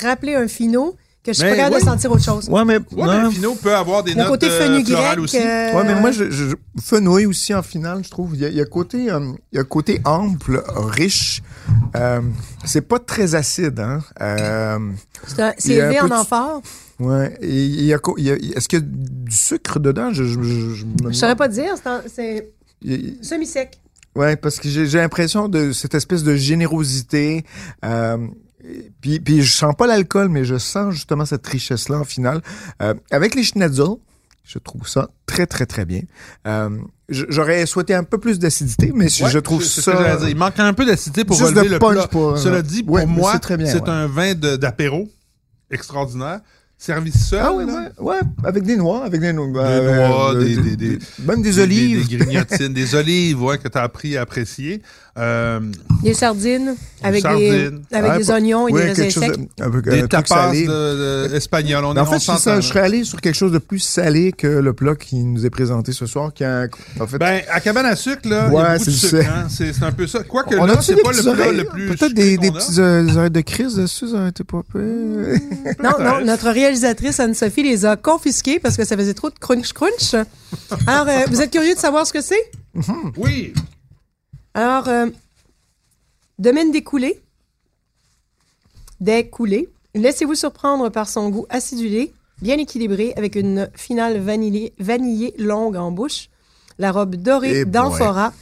rappelé 0.00 0.34
un 0.34 0.48
finot 0.48 0.96
que 1.24 1.32
je 1.32 1.38
suis 1.38 1.48
pas 1.48 1.56
capable 1.56 1.76
oui. 1.76 1.80
de 1.80 1.86
sentir 1.86 2.12
autre 2.12 2.22
chose. 2.22 2.48
Ouais, 2.50 2.64
mais... 2.64 2.76
Ouais, 2.92 3.22
non. 3.40 3.56
peut 3.56 3.74
avoir 3.74 4.02
des 4.04 4.12
Le 4.12 4.18
notes 4.18 4.28
côté 4.28 4.46
euh, 4.50 5.20
aussi. 5.20 5.38
euh, 5.38 5.72
Ouais, 5.74 5.84
mais 5.84 5.98
moi, 5.98 6.10
je, 6.10 6.30
je, 6.30 6.54
fenouil 6.82 7.24
aussi 7.26 7.54
en 7.54 7.62
finale, 7.62 8.02
je 8.04 8.10
trouve. 8.10 8.34
Il 8.34 8.42
y 8.42 8.44
a, 8.44 8.48
il 8.48 8.54
y 8.56 8.60
a 8.60 8.66
côté, 8.66 9.10
euh, 9.10 9.32
il 9.50 9.56
y 9.56 9.58
a 9.58 9.64
côté 9.64 10.00
ample, 10.04 10.62
riche. 10.76 11.42
Euh, 11.96 12.20
c'est 12.66 12.82
pas 12.82 12.98
très 12.98 13.34
acide, 13.34 13.80
hein. 13.80 14.02
Euh, 14.20 14.78
C'est 15.56 15.74
élevé 15.74 15.96
peu 15.98 16.06
en 16.12 16.20
amphore. 16.20 16.60
ouais. 17.00 17.36
Et 17.40 17.64
il 17.64 17.84
y 17.84 17.94
a, 17.94 17.98
co- 17.98 18.16
il 18.18 18.24
y 18.24 18.30
a- 18.30 18.34
est-ce 18.34 18.68
qu'il 18.68 18.80
y 18.80 18.82
a 18.82 18.84
du 18.86 19.34
sucre 19.34 19.80
dedans? 19.80 20.12
Je, 20.12 20.24
je, 20.24 20.42
je, 20.42 20.84
je 21.08 21.12
saurais 21.12 21.36
pas 21.36 21.48
dire, 21.48 21.74
c'est 21.76 21.88
un- 21.88 22.02
c'est 22.12 22.52
Il- 22.82 23.16
semi-sec. 23.22 23.80
Ouais, 24.14 24.36
parce 24.36 24.60
que 24.60 24.68
j'ai 24.68 24.98
l'impression 24.98 25.48
de 25.48 25.72
cette 25.72 25.94
espèce 25.94 26.22
de 26.22 26.36
générosité. 26.36 27.44
Euh, 27.84 28.18
puis, 29.00 29.20
puis 29.20 29.42
je 29.42 29.52
sens 29.52 29.74
pas 29.76 29.86
l'alcool, 29.86 30.28
mais 30.28 30.44
je 30.44 30.56
sens 30.58 30.94
justement 30.94 31.24
cette 31.26 31.46
richesse-là 31.46 31.98
en 31.98 32.04
finale. 32.04 32.40
Euh, 32.82 32.94
avec 33.10 33.34
les 33.34 33.42
schnitzel, 33.42 33.96
je 34.44 34.58
trouve 34.58 34.86
ça 34.88 35.08
très, 35.26 35.46
très, 35.46 35.66
très 35.66 35.84
bien. 35.84 36.02
Euh, 36.46 36.70
J'aurais 37.10 37.66
souhaité 37.66 37.92
un 37.94 38.02
peu 38.04 38.16
plus 38.16 38.38
d'acidité, 38.38 38.90
mais 38.94 39.10
je- 39.10 39.24
Ouais, 39.24 39.30
je 39.30 39.38
trouve 39.38 39.62
ça... 39.62 40.18
Il 40.26 40.36
manque 40.36 40.58
un 40.58 40.72
peu 40.72 40.86
d'acidité 40.86 41.24
pour 41.24 41.38
relever 41.38 41.66
de 41.68 41.72
le 41.74 41.78
punch 41.78 41.94
plat. 41.94 42.06
pour- 42.06 42.38
Cela 42.38 42.62
dit, 42.62 42.82
pour 42.82 42.94
Ouais, 42.94 43.04
moi, 43.04 43.38
c'est 43.42 43.52
ouais. 43.52 43.88
un 43.90 44.06
vin 44.06 44.34
d'apéro 44.34 45.10
extraordinaire, 45.70 46.40
servi 46.78 47.12
seul. 47.12 47.40
Ah 47.42 47.52
oui, 47.52 47.66
là? 47.66 47.90
ouais, 47.98 48.12
ouais, 48.14 48.20
avec 48.44 48.62
des 48.64 48.76
noix, 48.76 49.04
avec 49.04 49.20
des 49.20 49.32
noix. 49.32 49.46
Des 49.52 49.58
euh, 49.58 50.08
noix, 50.08 50.34
euh, 50.34 50.44
des, 50.44 50.56
des, 50.56 50.76
des- 50.76 50.98
même 51.26 51.42
des, 51.42 51.52
des- 51.52 51.58
olives. 51.60 52.08
Des, 52.08 52.16
grignotines, 52.16 52.72
des 52.72 52.94
olives, 52.94 53.42
ouais, 53.42 53.58
que 53.58 53.68
tu 53.68 53.78
as 53.78 53.82
appris 53.82 54.16
à 54.16 54.22
apprécier. 54.22 54.82
Euh, 55.16 55.60
Des 56.02 56.12
sardines 56.12 56.74
avec, 57.02 57.22
sardines. 57.22 57.82
Des, 57.90 57.96
avec 57.96 58.10
Ouais, 58.12 58.18
des 58.18 58.30
oignons 58.32 58.66
et 58.66 58.72
ouais, 58.72 58.82
des 58.94 59.02
raisins 59.02 59.10
secs. 59.22 59.32
peu- 59.58 59.62
un 59.62 59.70
des 59.80 60.08
tapas 60.08 60.50
de, 60.52 61.28
de- 61.28 61.34
espagnols. 61.36 61.84
On 61.84 61.94
Mais 61.94 62.00
en 62.00 62.04
est- 62.12 62.18
fait, 62.18 62.32
on 62.32 62.36
ça. 62.36 62.60
Je 62.60 62.66
serais 62.66 62.80
allé 62.80 63.04
sur 63.04 63.20
quelque 63.20 63.36
chose 63.36 63.52
de 63.52 63.58
plus 63.58 63.78
salé 63.78 64.32
que 64.32 64.48
le 64.48 64.72
plat 64.72 64.96
qui 64.96 65.22
nous 65.22 65.46
est 65.46 65.50
présenté 65.50 65.92
ce 65.92 66.06
soir, 66.06 66.32
qui 66.34 66.42
a 66.42 66.62
un- 66.62 66.68
en 67.00 67.06
fait, 67.06 67.18
Ben, 67.18 67.42
à 67.48 67.60
cabane 67.60 67.86
à 67.86 67.94
sucre, 67.94 68.28
là, 68.28 68.46
il 68.48 68.52
y 68.52 68.56
Ouais, 68.56 68.62
a 68.62 68.72
beaucoup 68.78 68.84
de 68.90 68.90
c'est 68.90 69.24
hein. 69.24 69.46
Un 69.82 69.92
peu 69.92 70.06
ça. 70.08 70.24
Quoique 70.24 70.56
on 70.56 70.64
là, 70.66 70.78
a 70.78 70.82
c'est 70.82 70.96
pas 71.00 71.12
le 71.12 71.22
plat 71.22 71.30
oreilles, 71.30 71.56
le 71.58 71.64
plus 71.64 71.86
peut-être 71.94 72.12
des, 72.14 72.36
des 72.36 72.50
des 72.50 73.16
oreilles 73.16 73.30
de 73.30 73.40
crise 73.40 73.76
dessus, 73.76 74.08
ça 74.08 74.14
aurait 74.16 74.28
été 74.30 74.42
pas 74.42 74.62
pire. 74.62 74.80
Non, 75.82 75.90
non, 76.00 76.24
notre 76.24 76.50
réalisatrice 76.50 77.20
Anne-Sophie 77.20 77.62
les 77.62 77.84
a 77.84 77.96
confisqués 77.96 78.58
parce 78.58 78.76
que 78.76 78.84
ça 78.84 78.96
faisait 78.96 79.14
trop 79.14 79.30
de 79.30 79.38
crunch-crunch. 79.38 80.14
Alors, 80.86 81.06
euh, 81.08 81.24
vous 81.30 81.40
êtes 81.40 81.50
curieux 81.52 81.74
de 81.74 81.78
savoir 81.78 82.04
ce 82.06 82.12
que 82.12 82.20
c'est? 82.20 82.50
Oui. 83.16 83.52
Alors, 84.54 84.88
euh, 84.88 85.06
domaine 86.38 86.70
des 86.72 86.82
coulées. 86.82 87.20
Des 89.00 89.28
coulées. 89.28 89.68
Laissez-vous 89.94 90.34
surprendre 90.34 90.88
par 90.90 91.08
son 91.08 91.28
goût 91.30 91.46
acidulé, 91.50 92.12
bien 92.42 92.58
équilibré, 92.58 93.12
avec 93.16 93.36
une 93.36 93.68
finale 93.74 94.18
vanillée, 94.18 94.72
vanillée 94.78 95.34
longue 95.38 95.76
en 95.76 95.90
bouche. 95.90 96.28
La 96.78 96.90
robe 96.90 97.14
dorée 97.16 97.60
Eh 97.60 97.64
d'amphora 97.64 98.32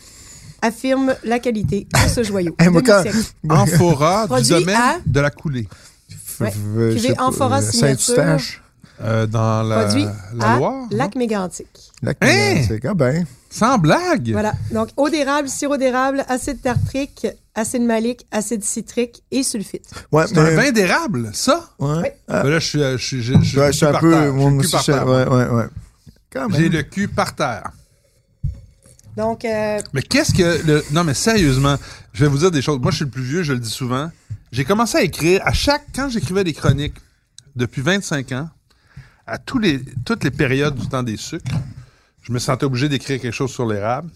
affirme 0.62 1.14
la 1.24 1.38
qualité 1.38 1.86
de 1.92 2.08
ce 2.08 2.22
joyau. 2.22 2.54
Eh, 2.60 2.64
quand- 2.66 3.02
Demi-siècle. 3.02 3.18
Amphora 3.48 4.26
du 4.40 4.48
domaine 4.60 4.76
à- 4.76 4.98
de 5.04 5.20
la 5.20 5.30
coulée. 5.30 5.68
Ouais. 6.40 6.50
Cuvée 6.52 7.18
Amphora 7.18 7.58
euh, 7.58 7.70
signature? 7.70 8.14
Euh, 9.00 9.26
dans 9.26 9.62
la, 9.62 9.84
Produit 9.84 10.06
la 10.34 10.52
à 10.52 10.56
Loire. 10.58 10.86
Lac 10.90 11.14
Mégantic. 11.16 11.66
Lac 12.02 12.18
Hein? 12.20 12.26
Mégantic. 12.54 12.84
Ah 12.84 12.94
ben. 12.94 13.24
Sans 13.50 13.78
blague? 13.78 14.30
Voilà. 14.32 14.52
Donc, 14.70 14.88
eau 14.96 15.08
d'érable, 15.08 15.48
sirop 15.48 15.76
d'érable, 15.76 16.24
acide 16.28 16.60
tartrique, 16.62 17.26
acide 17.54 17.82
malique, 17.82 18.26
acide 18.30 18.62
citrique 18.64 19.22
et 19.30 19.42
sulfite. 19.42 19.90
Ouais, 20.12 20.24
C'est 20.26 20.38
un 20.38 20.44
mais- 20.44 20.54
vin 20.56 20.70
d'érable, 20.72 21.30
ça? 21.34 21.70
Ouais. 21.78 22.16
Ah, 22.28 22.42
Ben 22.44 22.50
là, 22.50 22.58
je 22.60 22.66
suis, 22.66 22.78
je 22.80 22.96
suis, 22.96 23.22
je, 23.22 23.34
je 23.42 23.60
ouais, 23.60 23.72
je 23.72 23.76
suis 23.78 23.86
un 23.86 23.92
par 23.92 24.00
peu. 24.00 24.10
terre. 24.12 24.32
suis 24.32 24.40
le 24.50 24.56
aussi, 24.58 24.66
cul 24.66 24.70
par 24.72 24.82
je- 24.82 24.92
terre. 24.92 25.06
ouais, 25.06 25.26
ouais, 25.28 25.48
ouais. 25.48 25.64
Quand 26.32 26.48
J'ai 26.52 26.68
le 26.68 26.82
cul 26.82 27.08
par 27.08 27.34
terre. 27.34 27.70
Donc, 29.16 29.44
euh, 29.44 29.78
Mais 29.92 30.02
qu'est-ce 30.02 30.32
que 30.32 30.66
le. 30.66 30.82
Non, 30.92 31.04
mais 31.04 31.14
sérieusement, 31.14 31.76
je 32.14 32.24
vais 32.24 32.30
vous 32.30 32.38
dire 32.38 32.50
des 32.50 32.62
choses. 32.62 32.78
Moi, 32.80 32.90
je 32.90 32.96
suis 32.96 33.04
le 33.04 33.10
plus 33.10 33.22
vieux, 33.24 33.42
je 33.42 33.52
le 33.52 33.58
dis 33.58 33.68
souvent. 33.70 34.10
J'ai 34.52 34.64
commencé 34.64 34.96
à 34.98 35.02
écrire 35.02 35.42
à 35.44 35.52
chaque. 35.52 35.84
Quand 35.94 36.08
j'écrivais 36.08 36.44
des 36.44 36.54
chroniques 36.54 36.94
depuis 37.56 37.82
25 37.82 38.32
ans, 38.32 38.48
à 39.26 39.38
tous 39.38 39.58
les, 39.58 39.80
toutes 40.04 40.24
les 40.24 40.30
périodes 40.30 40.74
du 40.74 40.88
temps 40.88 41.02
des 41.02 41.16
sucres, 41.16 41.54
je 42.22 42.32
me 42.32 42.38
sentais 42.38 42.64
obligé 42.64 42.88
d'écrire 42.88 43.20
quelque 43.20 43.34
chose 43.34 43.50
sur 43.50 43.66
l'érable. 43.66 44.10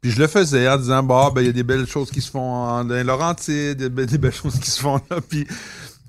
Puis 0.00 0.10
je 0.10 0.18
le 0.18 0.26
faisais 0.28 0.66
en 0.68 0.78
disant, 0.78 1.02
bah, 1.02 1.30
ben, 1.34 1.42
il 1.42 1.46
y 1.48 1.50
a 1.50 1.52
des 1.52 1.62
belles 1.62 1.86
choses 1.86 2.10
qui 2.10 2.20
se 2.22 2.30
font 2.30 2.40
en 2.40 2.84
dans 2.84 3.06
Laurentides, 3.06 3.76
des 3.76 4.18
belles 4.18 4.32
choses 4.32 4.58
qui 4.58 4.70
se 4.70 4.80
font 4.80 5.00
là. 5.10 5.20
Puis 5.28 5.46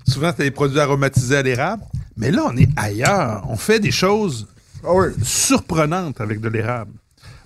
souvent, 0.08 0.30
c'était 0.30 0.44
des 0.44 0.50
produits 0.50 0.80
aromatisés 0.80 1.36
à 1.36 1.42
l'érable. 1.42 1.82
Mais 2.16 2.30
là, 2.30 2.44
on 2.50 2.56
est 2.56 2.68
ailleurs. 2.76 3.44
On 3.48 3.56
fait 3.56 3.80
des 3.80 3.90
choses 3.90 4.46
Ah 4.84 4.92
oui. 4.94 5.08
surprenantes 5.22 6.20
avec 6.20 6.40
de 6.40 6.48
l'érable. 6.48 6.92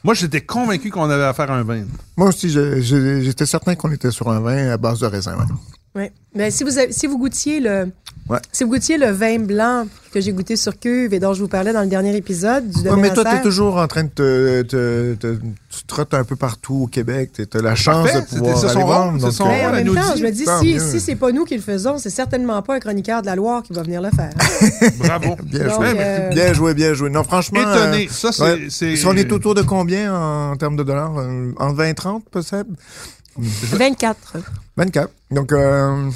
Moi, 0.05 0.14
j'étais 0.14 0.40
convaincu 0.40 0.90
qu'on 0.90 1.11
avait 1.11 1.25
affaire 1.25 1.51
à 1.51 1.57
un 1.57 1.64
vin. 1.64 1.85
Moi 2.16 2.29
aussi, 2.29 2.49
j'étais 2.49 3.46
certain 3.46 3.75
qu'on 3.75 3.90
était 3.90 4.12
sur 4.12 4.31
un 4.31 4.38
vin 4.38 4.68
à 4.70 4.77
base 4.77 5.01
de 5.01 5.07
raisin. 5.07 5.37
ouais. 5.37 5.44
Oui. 5.96 6.04
Mais 6.35 6.50
si 6.50 6.62
vous, 6.64 6.76
avez- 6.78 6.92
si 6.92 7.06
vous 7.06 7.18
goûtiez 7.18 7.59
le. 7.61 7.88
Ouais. 8.28 8.38
Si 8.50 8.64
vous 8.64 8.70
goûtiez 8.70 8.98
le 8.98 9.11
vin 9.12 9.38
blanc 9.38 9.87
que 10.12 10.20
j'ai 10.20 10.32
goûté 10.32 10.56
sur 10.56 10.76
cuve 10.80 11.14
et 11.14 11.20
dont 11.20 11.32
je 11.32 11.40
vous 11.40 11.48
parlais 11.48 11.72
dans 11.72 11.82
le 11.82 11.87
dernier 11.87 12.14
épisode 12.16 12.68
du 12.68 12.80
Ouais, 12.88 12.96
mais 12.96 13.14
toi, 13.14 13.22
t'es 13.22 13.30
serre, 13.30 13.42
toujours 13.42 13.76
en 13.76 13.87
train 13.87 14.02
de 14.02 14.09
te, 14.09 14.62
te- 14.62 15.14
te- 15.14 15.35
tu 15.37 15.85
trottes 15.87 16.12
un 16.12 16.24
peu 16.24 16.35
partout 16.35 16.82
au 16.82 16.87
Québec. 16.88 17.30
Tu 17.35 17.56
as 17.56 17.62
la 17.62 17.76
chance 17.76 18.11
Parfait, 18.11 18.22
de 18.22 18.26
pouvoir 18.26 18.64
aller 18.64 19.20
donc, 19.20 19.30
c'est 19.30 19.37
son 19.37 19.44
euh, 19.44 19.48
Ben, 19.48 19.68
en 19.68 19.72
même 19.72 19.87
nous 19.87 19.94
temps, 19.94 20.12
dit, 20.14 20.20
je 20.20 20.24
me 20.26 20.30
dis, 20.32 20.44
si, 20.61 20.80
si 20.80 21.00
c'est 21.00 21.14
pas 21.14 21.30
nous 21.30 21.44
qui 21.44 21.54
le 21.54 21.62
faisons, 21.62 21.98
c'est 21.98 22.11
certainement 22.11 22.61
pas 22.62 22.74
un 22.74 22.80
chroniqueur 22.80 23.20
de 23.22 23.26
la 23.26 23.37
Loire 23.37 23.62
qui 23.62 23.72
va 23.72 23.82
venir 23.85 24.02
le 24.02 24.11
faire. 24.11 24.30
Bravo. 24.98 25.37
Bien 25.44 25.64
Donc, 25.68 25.74
joué. 25.76 25.94
euh, 25.96 26.28
Bien 26.30 26.52
joué, 26.52 26.74
bien 26.74 26.94
joué. 26.94 27.11
Non, 27.11 27.22
franchement. 27.22 27.61
Étonné. 27.61 28.06
euh, 28.06 28.11
Ça, 28.11 28.32
c'est. 28.32 28.42
ouais. 28.42 28.96
Si 28.96 29.06
on 29.06 29.12
est 29.14 29.30
autour 29.32 29.54
de 29.54 29.62
combien 29.62 30.12
en, 30.14 30.56
termes 30.56 30.76
de 30.76 30.82
dollars? 30.82 31.12
En 31.59 31.72
20 31.72 31.94
30 31.94 32.24
peut-être? 32.28 32.66
24. 33.38 34.37
24. 34.77 35.11
Donc, 35.31 35.53
euh, 35.53 36.11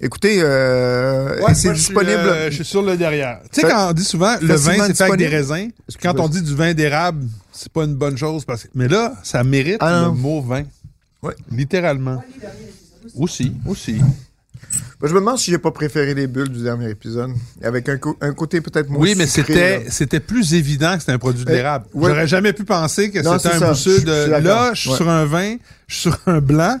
écoutez, 0.00 0.38
euh, 0.42 1.40
Ouais, 1.42 1.54
c'est 1.54 1.68
moi, 1.68 1.74
je 1.74 1.80
suis, 1.80 1.88
disponible? 1.94 2.10
euh, 2.18 2.50
Je 2.50 2.54
suis 2.56 2.64
sur 2.64 2.82
le 2.82 2.96
derrière. 2.96 3.40
Tu 3.52 3.60
sais, 3.60 3.66
quand 3.68 3.90
on 3.90 3.92
dit 3.92 4.04
souvent 4.04 4.36
le 4.40 4.54
vin, 4.54 4.86
c'est 4.86 4.94
fait 4.96 5.04
avec 5.04 5.16
des 5.18 5.24
disponible? 5.28 5.30
raisins. 5.30 5.70
Quand 6.02 6.20
on 6.20 6.28
dit 6.28 6.42
du 6.42 6.54
vin 6.54 6.74
d'érable, 6.74 7.26
c'est 7.52 7.70
pas 7.72 7.84
une 7.84 7.94
bonne 7.94 8.16
chose. 8.16 8.44
Parce 8.44 8.64
que... 8.64 8.68
Mais 8.74 8.88
là, 8.88 9.14
ça 9.22 9.42
mérite 9.44 9.78
Ah, 9.80 10.04
le 10.06 10.12
mot 10.12 10.40
vin. 10.42 10.64
Ouais. 11.22 11.34
Littéralement. 11.50 12.22
Aussi, 13.16 13.52
aussi. 13.66 14.00
Ben, 15.00 15.08
je 15.08 15.14
me 15.14 15.20
demande 15.20 15.38
si 15.38 15.50
j'ai 15.50 15.58
pas 15.58 15.70
préféré 15.72 16.14
les 16.14 16.26
bulles 16.26 16.48
du 16.48 16.62
dernier 16.62 16.88
épisode. 16.90 17.30
Avec 17.62 17.88
un, 17.88 17.98
côté 18.32 18.60
peut-être 18.60 18.88
moins 18.88 19.00
Oui, 19.00 19.14
mais 19.16 19.26
c'était 19.26 20.20
plus 20.20 20.54
évident 20.54 20.94
que 20.94 21.00
c'était 21.00 21.12
un 21.12 21.18
produit 21.18 21.44
de 21.44 21.50
Euh, 21.50 21.54
l'érable. 21.54 21.86
ouais. 21.94 22.08
J'aurais 22.10 22.26
jamais 22.26 22.52
pu 22.52 22.64
penser 22.64 23.10
que 23.10 23.22
c'était 23.22 23.48
un 23.54 23.68
mousseux 23.68 24.00
de. 24.00 24.30
Là, 24.30 24.72
je 24.74 24.80
suis 24.80 24.90
Ouais. 24.90 24.96
sur 24.96 25.08
un 25.08 25.24
vin, 25.24 25.56
je 25.88 25.94
suis 25.94 26.02
sur 26.10 26.18
un 26.26 26.40
blanc. 26.40 26.78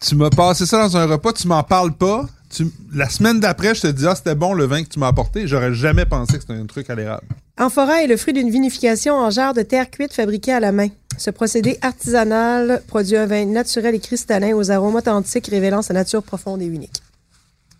Tu 0.00 0.16
m'as 0.16 0.30
passé 0.30 0.66
ça 0.66 0.78
dans 0.78 0.96
un 0.96 1.06
repas, 1.06 1.32
tu 1.32 1.46
m'en 1.46 1.62
parles 1.62 1.92
pas. 1.92 2.26
Tu- 2.54 2.66
La 2.94 3.08
semaine 3.08 3.40
d'après, 3.40 3.74
je 3.74 3.80
te 3.82 3.86
dis, 3.86 4.06
ah, 4.06 4.14
c'était 4.14 4.34
bon 4.34 4.52
le 4.52 4.64
vin 4.66 4.82
que 4.84 4.88
tu 4.88 4.98
m'as 4.98 5.08
apporté. 5.08 5.46
J'aurais 5.46 5.72
jamais 5.72 6.04
pensé 6.04 6.34
que 6.34 6.40
c'était 6.40 6.52
un 6.60 6.66
truc 6.66 6.90
à 6.90 6.94
l'érable. 6.94 7.26
Amphora 7.58 8.02
est 8.02 8.06
le 8.06 8.16
fruit 8.16 8.34
d'une 8.34 8.50
vinification 8.50 9.14
en 9.14 9.30
jarre 9.30 9.54
de 9.54 9.62
terre 9.62 9.90
cuite 9.90 10.12
fabriquée 10.12 10.52
à 10.52 10.60
la 10.60 10.72
main. 10.72 10.88
Ce 11.18 11.30
procédé 11.30 11.78
artisanal 11.82 12.82
produit 12.86 13.16
un 13.16 13.26
vin 13.26 13.44
naturel 13.46 13.94
et 13.94 14.00
cristallin 14.00 14.54
aux 14.54 14.70
arômes 14.70 14.94
authentiques 14.96 15.46
révélant 15.48 15.82
sa 15.82 15.94
nature 15.94 16.22
profonde 16.22 16.62
et 16.62 16.66
unique. 16.66 17.02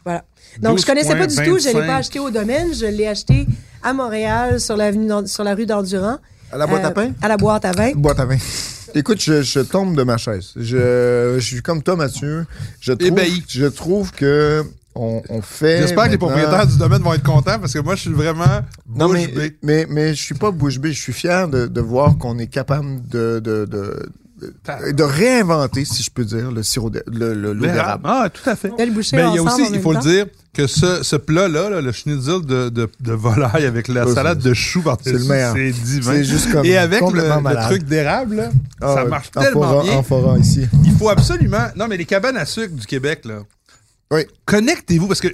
Voilà. 0.04 0.24
Donc, 0.60 0.78
je 0.80 0.86
connaissais 0.86 1.16
pas 1.16 1.26
du 1.26 1.34
tout. 1.34 1.42
Je 1.42 1.68
ne 1.68 1.74
l'ai 1.74 1.80
12,25. 1.80 1.86
pas 1.86 1.96
acheté 1.96 2.18
au 2.18 2.30
domaine. 2.30 2.74
Je 2.74 2.86
l'ai 2.86 3.06
acheté 3.06 3.46
à 3.82 3.92
Montréal, 3.92 4.60
sur, 4.60 4.76
sur 5.26 5.44
la 5.44 5.54
rue 5.54 5.66
d'Endurant. 5.66 6.18
À 6.50 6.58
la 6.58 6.66
boîte 6.66 6.84
Euh, 6.84 6.88
à 6.88 6.90
pain? 6.90 7.12
À 7.22 7.28
la 7.28 7.36
boîte 7.38 7.64
à 7.64 7.72
vin. 7.72 7.92
Boîte 7.94 8.20
à 8.20 8.26
vin. 8.26 8.36
Écoute, 8.94 9.20
je, 9.22 9.42
je 9.42 9.60
tombe 9.60 9.96
de 9.96 10.02
ma 10.02 10.16
chaise. 10.16 10.52
Je, 10.56 11.36
je 11.38 11.44
suis 11.44 11.62
comme 11.62 11.82
toi, 11.82 11.96
Mathieu. 11.96 12.46
Je 12.80 12.92
trouve, 12.92 13.08
Ébahi. 13.08 13.42
je 13.48 13.66
trouve 13.66 14.12
que 14.12 14.64
on, 14.94 15.22
on 15.28 15.40
fait. 15.40 15.78
J'espère 15.78 16.06
que 16.06 16.10
les 16.10 16.18
propriétaires 16.18 16.66
du 16.66 16.76
domaine 16.76 17.02
vont 17.02 17.14
être 17.14 17.22
contents 17.22 17.58
parce 17.58 17.72
que 17.72 17.78
moi, 17.78 17.94
je 17.94 18.02
suis 18.02 18.12
vraiment. 18.12 18.60
Non, 18.94 19.06
bouche 19.06 19.14
mais, 19.14 19.26
bée. 19.28 19.56
mais, 19.62 19.86
mais 19.88 20.14
je 20.14 20.22
suis 20.22 20.34
pas 20.34 20.50
bouche 20.50 20.78
bée. 20.78 20.92
Je 20.92 21.00
suis 21.00 21.12
fier 21.12 21.48
de, 21.48 21.66
de 21.66 21.80
voir 21.80 22.18
qu'on 22.18 22.38
est 22.38 22.46
capable 22.46 23.06
de, 23.08 23.40
de, 23.40 23.64
de, 23.64 24.10
de, 24.42 24.92
de 24.92 25.02
réinventer, 25.02 25.84
si 25.84 26.02
je 26.02 26.10
peux 26.10 26.24
dire, 26.24 26.50
le 26.50 26.62
sirop 26.62 26.90
de, 26.90 27.02
le, 27.06 27.34
le, 27.34 27.52
l'eau 27.52 27.66
d'érable. 27.66 28.02
Ah, 28.06 28.28
tout 28.32 28.48
à 28.48 28.56
fait. 28.56 28.70
Mais 28.78 28.86
il 28.86 29.14
y 29.34 29.38
a 29.38 29.42
aussi, 29.42 29.62
il 29.72 29.80
faut 29.80 29.92
le 29.92 30.00
dire, 30.00 30.26
que 30.54 30.66
ce, 30.66 31.02
ce 31.02 31.16
plat-là, 31.16 31.70
là, 31.70 31.80
le 31.80 31.92
schnitzel 31.92 32.42
de, 32.42 32.68
de, 32.68 32.86
de 33.00 33.12
volaille 33.12 33.64
avec 33.64 33.88
la 33.88 34.06
salade 34.06 34.38
de 34.38 34.52
choux 34.52 34.82
par-dessus, 34.82 35.10
c'est 35.12 35.18
le 35.18 35.24
meilleur. 35.24 35.54
c'est 35.54 35.70
divin. 35.72 36.12
C'est 36.12 36.24
juste 36.24 36.52
comme 36.52 36.66
Et 36.66 36.76
avec 36.76 37.00
le, 37.00 37.66
truc 37.68 37.84
d'érable, 37.84 38.36
là, 38.36 38.50
Ah, 38.82 38.94
ça 38.96 39.04
marche 39.06 39.30
En 39.36 39.40
tellement 39.40 39.82
bien. 39.82 39.94
En 39.94 40.02
fora, 40.02 40.38
ici. 40.38 40.66
Il 40.84 40.92
faut 40.92 41.08
absolument... 41.08 41.68
Non, 41.76 41.86
mais 41.88 41.96
les 41.96 42.04
cabanes 42.04 42.36
à 42.36 42.44
sucre 42.44 42.74
du 42.74 42.84
Québec, 42.86 43.22
là, 43.24 43.38
Oui. 44.10 44.26
connectez-vous, 44.44 45.06
parce 45.08 45.22
que 45.22 45.28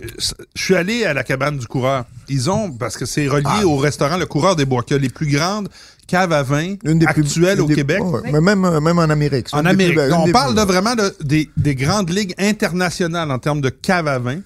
je 0.55 0.63
suis 0.63 0.77
allé 0.77 1.05
à 1.05 1.15
la 1.15 1.25
cabane 1.25 1.59
du 1.59 1.67
coureur. 1.67 2.05
Ils 2.29 2.49
ont, 2.49 2.71
parce 2.71 2.97
que 2.97 3.05
c'est 3.05 3.27
relié 3.27 3.43
Ah. 3.47 3.67
au 3.67 3.77
restaurant 3.77 4.19
Le 4.19 4.27
Coureur 4.27 4.55
des 4.55 4.67
Bois, 4.67 4.85
qui 4.85 4.95
a 4.95 4.99
les 4.99 5.09
plus 5.09 5.27
grandes 5.27 5.69
caves 6.09 6.33
à 6.33 6.43
vin 6.43 6.75
Une 6.85 6.99
des 6.99 7.07
plus- 7.07 7.37
une 7.37 7.61
au 7.61 7.67
des- 7.67 7.75
Québec. 7.77 8.03
ouais, 8.03 8.21
ouais. 8.23 8.33
Mais 8.33 8.41
même, 8.41 8.65
euh, 8.65 8.81
même 8.81 8.99
en 8.99 9.03
Amérique. 9.11 9.47
En 9.53 9.61
plus 9.61 9.69
Amérique. 9.69 9.99
on 10.13 10.25
des 10.27 10.33
parle 10.33 10.55
plus- 10.55 10.61
de 10.61 10.67
vraiment 10.67 10.95
de- 10.97 11.15
des, 11.23 11.49
des 11.57 11.77
grandes 11.77 12.11
ligues 12.11 12.35
internationales 12.39 13.31
en 13.31 13.39
termes 13.39 13.61
de 13.61 13.69
cave 13.71 14.09
à 14.09 14.19
vin. 14.19 14.41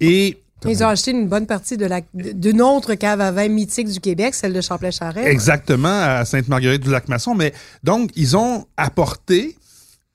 Et 0.00 0.38
Ils 0.64 0.84
ont 0.84 0.88
acheté 0.88 1.10
une 1.10 1.26
bonne 1.26 1.46
partie 1.46 1.76
de 1.76 1.86
la 1.86 2.00
d'une 2.14 2.62
autre 2.62 2.94
cave 2.94 3.20
à 3.20 3.32
vin 3.32 3.48
mythique 3.48 3.88
du 3.88 3.98
Québec, 3.98 4.32
celle 4.34 4.52
de 4.52 4.60
Champlain-Charret. 4.60 5.26
Exactement, 5.28 5.88
à 6.02 6.24
Sainte-Marguerite 6.24 6.82
du 6.82 6.90
Lac-Masson. 6.90 7.34
Mais 7.34 7.52
donc, 7.82 8.10
ils 8.14 8.36
ont 8.36 8.66
apporté 8.76 9.56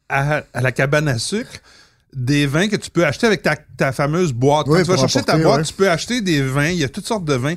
à, 0.08 0.44
à 0.54 0.62
la 0.62 0.72
cabane 0.72 1.10
à 1.10 1.18
sucre 1.18 1.52
des 2.14 2.48
vins 2.48 2.70
que 2.70 2.78
tu 2.78 2.90
peux 2.90 3.06
acheter 3.06 3.28
avec 3.28 3.42
ta, 3.42 3.56
ta 3.58 3.92
fameuse 3.92 4.32
boîte. 4.32 4.68
Quand 4.68 4.78
tu 4.78 4.84
vas 4.84 4.96
chercher 4.98 5.22
ta 5.22 5.38
boîte, 5.38 5.58
ouais. 5.58 5.64
tu 5.66 5.74
peux 5.74 5.90
acheter 5.90 6.22
des 6.22 6.42
vins. 6.42 6.70
Il 6.70 6.78
y 6.78 6.84
a 6.86 6.90
toutes 6.90 7.06
sortes 7.08 7.26
de 7.26 7.34
vins. 7.34 7.56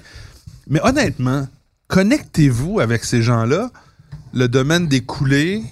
Mais 0.69 0.81
honnêtement, 0.83 1.47
connectez-vous 1.91 2.81
avec 2.81 3.05
ces 3.05 3.21
gens-là. 3.23 3.71
Le 4.33 4.49
domaine 4.49 4.87
des 4.87 5.01
coulées, 5.03 5.63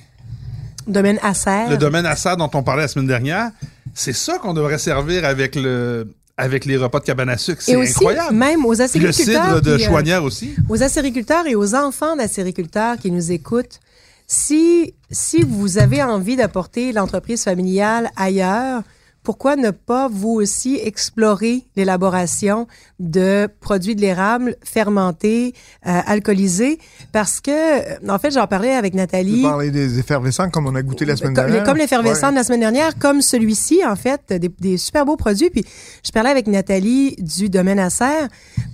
Domaine 0.86 1.18
Acer. 1.22 1.70
le 1.70 1.76
domaine 1.76 2.06
Assad 2.06 2.38
dont 2.38 2.50
on 2.54 2.62
parlait 2.62 2.82
la 2.82 2.88
semaine 2.88 3.06
dernière, 3.06 3.50
c'est 3.94 4.12
ça 4.12 4.38
qu'on 4.38 4.52
devrait 4.52 4.78
servir 4.78 5.24
avec 5.24 5.54
le 5.54 6.12
avec 6.36 6.64
les 6.66 6.76
repas 6.76 7.00
de 7.00 7.04
cabane 7.04 7.30
à 7.30 7.36
sucre. 7.36 7.60
C'est 7.62 7.74
incroyable. 7.80 8.34
même 8.34 8.64
aux 8.64 8.70
Puis 8.74 8.78
le 9.00 9.08
acériculteurs. 9.08 9.44
cidre 9.44 9.60
de 9.60 9.76
qui, 9.76 9.82
euh, 9.84 9.88
Chouanière 9.88 10.22
aussi. 10.22 10.54
aux 10.68 10.82
acériculteurs 10.82 11.46
et 11.48 11.56
aux 11.56 11.74
enfants 11.74 12.14
d'acériculteurs 12.14 12.96
qui 12.96 13.10
nous 13.10 13.32
écoutent, 13.32 13.80
si, 14.28 14.94
si 15.10 15.42
vous 15.42 15.78
avez 15.78 16.00
envie 16.02 16.36
d'apporter 16.36 16.92
l'entreprise 16.92 17.42
familiale 17.42 18.10
ailleurs, 18.16 18.82
pourquoi 19.28 19.56
ne 19.56 19.72
pas 19.72 20.08
vous 20.10 20.30
aussi 20.30 20.76
explorer 20.82 21.62
l'élaboration 21.76 22.66
de 22.98 23.46
produits 23.60 23.94
de 23.94 24.00
l'érable 24.00 24.56
fermentés, 24.64 25.52
euh, 25.86 26.00
alcoolisés? 26.06 26.78
Parce 27.12 27.42
que, 27.42 27.50
euh, 27.50 27.96
en 28.08 28.18
fait, 28.18 28.30
j'en 28.30 28.46
parlais 28.46 28.72
avec 28.74 28.94
Nathalie. 28.94 29.42
parlais 29.42 29.70
des 29.70 29.98
effervescents 29.98 30.48
comme 30.48 30.66
on 30.66 30.74
a 30.74 30.80
goûté 30.80 31.04
la 31.04 31.14
semaine 31.14 31.34
Comme, 31.34 31.44
dernière? 31.44 31.64
comme 31.64 31.76
l'effervescent 31.76 32.28
Ouais. 32.28 32.32
de 32.32 32.36
la 32.38 32.44
semaine 32.44 32.60
dernière, 32.60 32.98
comme 32.98 33.20
celui-ci, 33.20 33.82
en 33.84 33.96
fait, 33.96 34.32
des, 34.32 34.48
des 34.48 34.78
super 34.78 35.04
beaux 35.04 35.18
produits. 35.18 35.50
Puis, 35.50 35.62
je 36.02 36.10
parlais 36.10 36.30
avec 36.30 36.46
Nathalie 36.46 37.14
du 37.18 37.50
domaine 37.50 37.80
à 37.80 37.90
serre, 37.90 38.28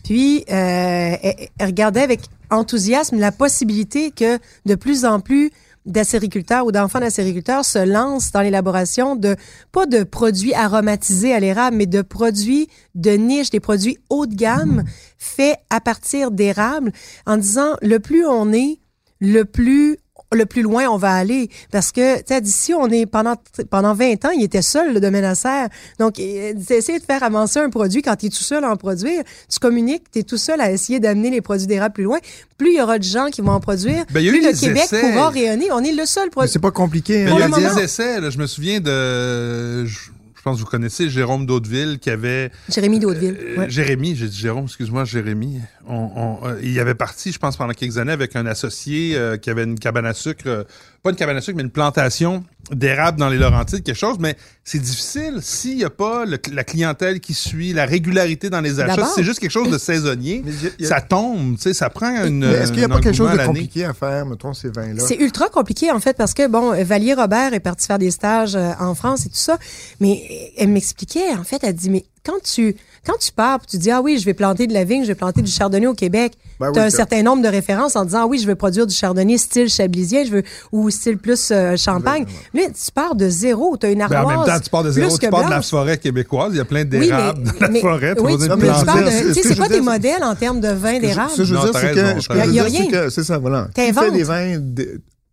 puis 0.05 0.45
euh, 0.53 1.17
elle, 1.21 1.49
elle 1.59 1.67
regardait 1.67 2.03
avec 2.03 2.21
enthousiasme 2.51 3.19
la 3.19 3.33
possibilité 3.33 4.13
que 4.13 4.39
de 4.67 4.75
plus 4.77 5.05
en 5.05 5.19
plus 5.19 5.51
d'acériculteurs 5.87 6.67
ou 6.67 6.73
d'enfants 6.73 7.01
d'acériculteurs 7.01 7.65
se 7.65 7.79
lancent 7.79 8.33
dans 8.33 8.41
l'élaboration 8.41 9.17
de, 9.17 9.37
pas 9.73 9.87
de 9.87 10.03
produits 10.03 10.55
aromatisés 10.55 11.35
à 11.35 11.41
l'érable, 11.41 11.77
mais 11.77 11.87
de 11.87 12.03
produits 12.03 12.69
de 12.95 13.11
niche, 13.11 13.51
des 13.51 13.61
produits 13.61 13.99
haut 14.11 14.27
de 14.27 14.35
gamme 14.35 14.85
faits 15.19 15.59
à 15.71 15.81
partir 15.81 16.31
d'érable, 16.31 16.93
en 17.27 17.37
disant, 17.37 17.77
le 17.83 17.99
plus 17.99 18.27
on 18.27 18.53
est, 18.53 18.79
le 19.21 19.45
plus 19.45 19.99
le 20.35 20.47
plus 20.47 20.63
loin 20.63 20.87
on 20.89 20.97
va 20.97 21.13
aller 21.13 21.49
parce 21.71 21.93
que 21.93 22.19
tu 22.19 22.25
sais 22.29 22.41
d'ici 22.41 22.75
on 22.75 22.89
est 22.89 23.07
pendant 23.07 23.35
pendant 23.71 23.95
20 23.95 24.25
ans 24.25 24.31
il 24.31 24.43
était 24.43 24.63
seul 24.63 24.95
le 24.95 25.01
domaine 25.01 25.25
à 25.25 25.35
serre 25.35 25.69
donc 25.99 26.19
euh, 26.19 26.55
essayer 26.71 26.99
de 26.99 27.05
faire 27.05 27.23
avancer 27.23 27.61
un 27.61 27.71
produit 27.71 28.03
quand 28.03 28.17
tu 28.17 28.27
es 28.27 28.29
tout 28.31 28.37
seul 28.37 28.65
à 28.65 28.71
en 28.71 28.77
produire 28.77 29.23
tu 29.49 29.59
communiques 29.59 30.05
tu 30.13 30.21
es 30.21 30.23
tout 30.23 30.39
seul 30.39 30.61
à 30.61 30.71
essayer 30.71 31.01
d'amener 31.01 31.31
les 31.31 31.41
produits 31.41 31.67
d'érable 31.67 31.95
plus 31.95 32.05
loin 32.05 32.19
plus 32.57 32.73
il 32.73 32.79
y 32.79 32.83
aura 32.83 32.99
de 32.99 33.05
gens 33.05 33.27
qui 33.31 33.41
vont 33.41 33.53
en 33.53 33.61
produire 33.61 34.05
Ben, 34.13 34.27
plus 34.27 34.43
le 34.43 34.59
Québec 34.59 34.85
essais. 34.85 35.01
pourra 35.01 35.31
rayonner 35.31 35.71
on 35.73 35.83
est 35.83 35.93
le 35.93 36.07
seul 36.07 36.31
produit 36.31 36.51
c'est 36.55 36.61
pas 36.61 36.71
compliqué. 36.71 37.25
Mais 37.25 37.31
hein. 37.33 37.51
il 37.57 37.63
y 37.63 37.67
a 37.67 37.75
des 37.75 37.81
essais, 37.83 38.21
là, 38.21 38.31
je 38.31 38.39
me 38.39 38.47
souviens 38.47 38.81
de. 38.81 39.85
Je 39.87 40.11
pense 40.45 40.59
que 40.59 40.65
vous 40.65 40.71
connaissez 40.71 41.09
Jérôme 41.09 41.47
d'Hauteville 41.47 41.99
qui 41.99 42.11
avait. 42.11 42.53
Jérémy 42.69 43.01
d'Hauteville 43.01 43.37
euh, 43.41 43.57
ouais. 43.61 43.71
Jérémy, 43.71 44.15
j'ai 44.15 44.29
dit 44.29 44.37
Jérôme, 44.37 44.65
excuse-moi, 44.65 45.05
Jérémy. 45.05 45.61
On, 45.89 46.11
on, 46.15 46.47
euh, 46.47 46.61
il 46.63 46.79
avait 46.79 46.95
parti, 46.95 47.33
je 47.33 47.39
pense, 47.39 47.57
pendant 47.57 47.73
quelques 47.73 47.99
années 47.99 48.13
avec 48.13 48.37
un 48.37 48.47
associé 48.47 49.17
euh, 49.17 49.39
qui 49.39 49.51
avait 49.51 49.65
une 49.65 49.79
cabane 49.79 50.07
à 50.07 50.13
sucre, 50.13 50.67
pas 51.05 51.11
une 51.11 51.17
cabane 51.17 51.37
à 51.37 51.43
sucre, 51.43 51.59
mais 51.59 51.63
une 51.63 51.71
plantation 51.71 52.45
d'érable 52.71 53.19
dans 53.19 53.29
les 53.29 53.37
Laurentides, 53.37 53.83
quelque 53.83 53.95
chose. 53.95 54.17
Mais 54.19 54.37
c'est 54.65 54.79
difficile 54.79 55.41
s'il 55.43 55.77
n'y 55.77 55.85
a 55.85 55.91
pas 55.91 56.25
le- 56.25 56.39
la 56.51 56.65
clientèle 56.65 57.21
qui 57.21 57.35
suit, 57.35 57.75
la 57.75 57.85
régularité 57.85 58.49
dans 58.49 58.63
les 58.63 58.81
achats. 58.81 59.05
Si 59.09 59.13
c'est 59.17 59.23
juste 59.23 59.39
quelque 59.39 59.51
chose 59.51 59.71
de 59.71 59.77
saisonnier, 59.77 60.41
Mais 60.43 60.51
il 60.53 60.65
y 60.65 60.67
a- 60.67 60.71
il 60.79 60.83
y 60.85 60.87
a- 60.87 60.89
ça 60.89 61.03
tombe, 61.03 61.57
tu 61.57 61.63
sais, 61.63 61.75
ça 61.75 61.91
prend 61.91 62.25
une. 62.25 62.39
Mais 62.47 62.55
est-ce 62.55 62.71
qu'il 62.73 62.79
n'y 62.81 62.85
a 62.87 62.89
pas 62.89 63.01
quelque 63.01 63.15
chose 63.17 63.31
de 63.33 63.45
compliqué 63.45 63.85
à 63.85 63.93
faire, 63.93 64.25
mettons, 64.25 64.55
ces 64.55 64.71
vins-là? 64.71 65.05
C'est 65.07 65.17
ultra 65.21 65.51
compliqué, 65.51 65.91
en 65.93 66.01
fait, 66.01 66.17
parce 66.17 66.33
que, 66.33 66.49
bon, 66.49 66.73
Valier 66.83 67.13
Robert 67.13 67.53
est 67.53 67.61
parti 67.61 67.87
faire 67.87 67.99
des 67.99 68.11
stages 68.11 68.57
euh, 68.57 68.71
en 68.81 68.95
France 68.95 69.27
et 69.27 69.29
tout 69.29 69.35
ça. 69.37 69.59
Mais 70.01 70.53
elle 70.57 70.69
m'expliquait, 70.71 71.35
en 71.39 71.45
fait, 71.45 71.63
elle 71.65 71.75
dit, 71.75 71.91
mais 71.91 72.07
quand 72.25 72.43
tu, 72.43 72.77
quand 73.07 73.19
tu 73.21 73.33
pars, 73.33 73.61
tu 73.67 73.77
dis, 73.79 73.91
ah 73.91 74.01
oui, 74.03 74.19
je 74.19 74.25
vais 74.25 74.35
planter 74.35 74.67
de 74.67 74.73
la 74.73 74.85
vigne, 74.85 75.03
je 75.03 75.09
vais 75.09 75.15
planter 75.15 75.43
du 75.43 75.51
chardonnay 75.51 75.87
au 75.87 75.95
Québec, 75.95 76.33
Ben 76.59 76.73
tu 76.73 76.79
as 76.79 76.83
oui, 76.83 76.87
un 76.89 76.91
certain 76.91 77.23
nombre 77.23 77.43
de 77.43 77.49
références 77.49 77.97
en 77.97 78.05
disant, 78.05 78.21
ah 78.23 78.27
oui, 78.27 78.39
je 78.39 78.47
veux 78.47 78.55
produire 78.55 78.87
du 78.87 78.95
chardonnay 78.95 79.37
style 79.39 79.69
chablisien, 79.69 80.25
je 80.25 80.31
veux, 80.31 80.43
ou 80.73 80.89
style 80.91 81.19
plus 81.19 81.51
euh, 81.51 81.77
champagne. 81.77 82.25
Là, 82.55 82.63
tu 82.69 82.93
pars 82.93 83.15
de 83.15 83.29
zéro, 83.29 83.77
tu 83.77 83.87
as 83.87 83.91
une 83.91 83.99
Ben, 83.99 84.13
armoire. 84.13 84.25
en 84.25 84.45
même 84.45 84.55
temps, 84.55 84.61
tu 84.63 84.71
pars 84.71 84.83
de 84.85 84.91
zéro, 84.91 85.17
tu 85.19 85.29
pars 85.29 85.45
de 85.45 85.51
la 85.51 85.63
forêt 85.63 85.99
québécoise. 85.99 86.53
Il 86.53 86.59
y 86.59 86.61
a 86.61 86.65
plein 86.65 86.83
Oui, 86.83 86.87
d'érables 87.09 87.41
mais, 87.45 87.51
dans 87.53 87.59
la 87.61 87.69
mais- 87.69 87.81
forêt. 87.81 88.09
oui, 88.11 88.15
pour 88.17 88.27
tu, 88.27 88.49
mais 88.49 88.55
tu 88.55 88.59
de- 88.59 89.29
tu 89.29 89.35
sais, 89.35 89.49
c'est 89.49 89.59
veux 89.59 89.69
tes 89.69 89.81
modèles 89.81 90.25
en 90.25 90.35
termes 90.35 90.61
de 90.61 90.69
vin 90.69 90.99
d'érable? 90.99 91.31
Ce 91.33 91.37
que 91.39 91.45
je 91.45 91.55
veux 91.55 91.61
dire, 91.61 91.71
c'est 91.75 91.91
que, 91.93 92.21
je 92.21 92.33
veux 92.33 92.63
raison. 92.63 92.89
dire, 92.89 93.11
c'est 93.11 93.25
ça, 93.25 93.39
voilà. 93.39 93.69
T'inventes. 93.75 94.05
Qui 94.05 94.11
fait 94.11 94.17
des 94.17 94.23
vins 94.25 94.59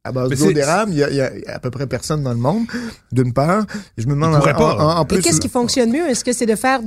à 0.04 0.12
base 0.12 0.30
Mais 0.32 0.36
d'eau 0.36 0.52
d'érable. 0.52 0.92
Il 0.94 0.98
y, 0.98 1.04
a, 1.04 1.10
il 1.12 1.16
y 1.16 1.22
a 1.22 1.32
à 1.56 1.60
peu 1.60 1.70
près 1.70 1.86
personne 1.86 2.24
dans 2.24 2.32
le 2.32 2.38
monde, 2.38 2.66
d'une 3.12 3.34
part. 3.34 3.66
Je 3.98 4.08
me 4.08 4.14
demande 4.14 4.34
en, 4.36 4.40
pas. 4.42 4.54
en- 4.76 5.00
en 5.00 5.04
Et 5.04 5.08
plus. 5.08 5.22
qu'est-ce 5.22 5.40
qui 5.40 5.48
fonctionne 5.50 5.92
mieux? 5.92 6.08
Est-ce 6.10 6.24
que 6.26 6.34
c'est 6.34 6.48
de 6.48 6.56
faire, 6.56 6.80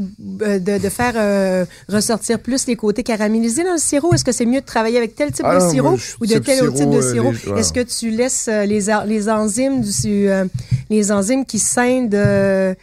euh, 0.42 0.59
de, 0.59 0.79
de 0.79 0.88
faire 0.88 1.12
euh, 1.16 1.64
ressortir 1.88 2.40
plus 2.40 2.66
les 2.66 2.74
côtés 2.74 3.05
caramélisés 3.05 3.62
dans 3.62 3.72
le 3.74 3.79
sirop? 3.79 4.14
Est-ce 4.14 4.24
que 4.24 4.33
c'est 4.33 4.46
mieux 4.46 4.61
de 4.61 4.66
travailler 4.66 4.98
avec 4.98 5.14
tel 5.14 5.31
type 5.31 5.44
Ah 5.48 5.59
de 5.59 5.61
non, 5.64 5.70
sirop 5.70 5.90
moi, 5.90 5.98
ou 6.20 6.27
de 6.27 6.33
type 6.35 6.44
tel 6.44 6.64
autre 6.64 6.74
type 6.77 6.90
de 6.90 6.96
euh, 6.96 7.12
sirop? 7.12 7.33
ouais. 7.53 7.61
Est-ce 7.61 7.72
que 7.72 7.81
tu 7.81 8.11
laisses 8.11 8.48
euh, 8.48 8.64
les, 8.66 8.87
les 9.07 9.29
enzymes 9.29 9.81
du, 9.81 10.29
euh, 10.29 10.44
les 10.90 11.12
enzymes 11.12 11.44
qui 11.44 11.61
scindent 11.61 12.14
euh, 12.16 12.74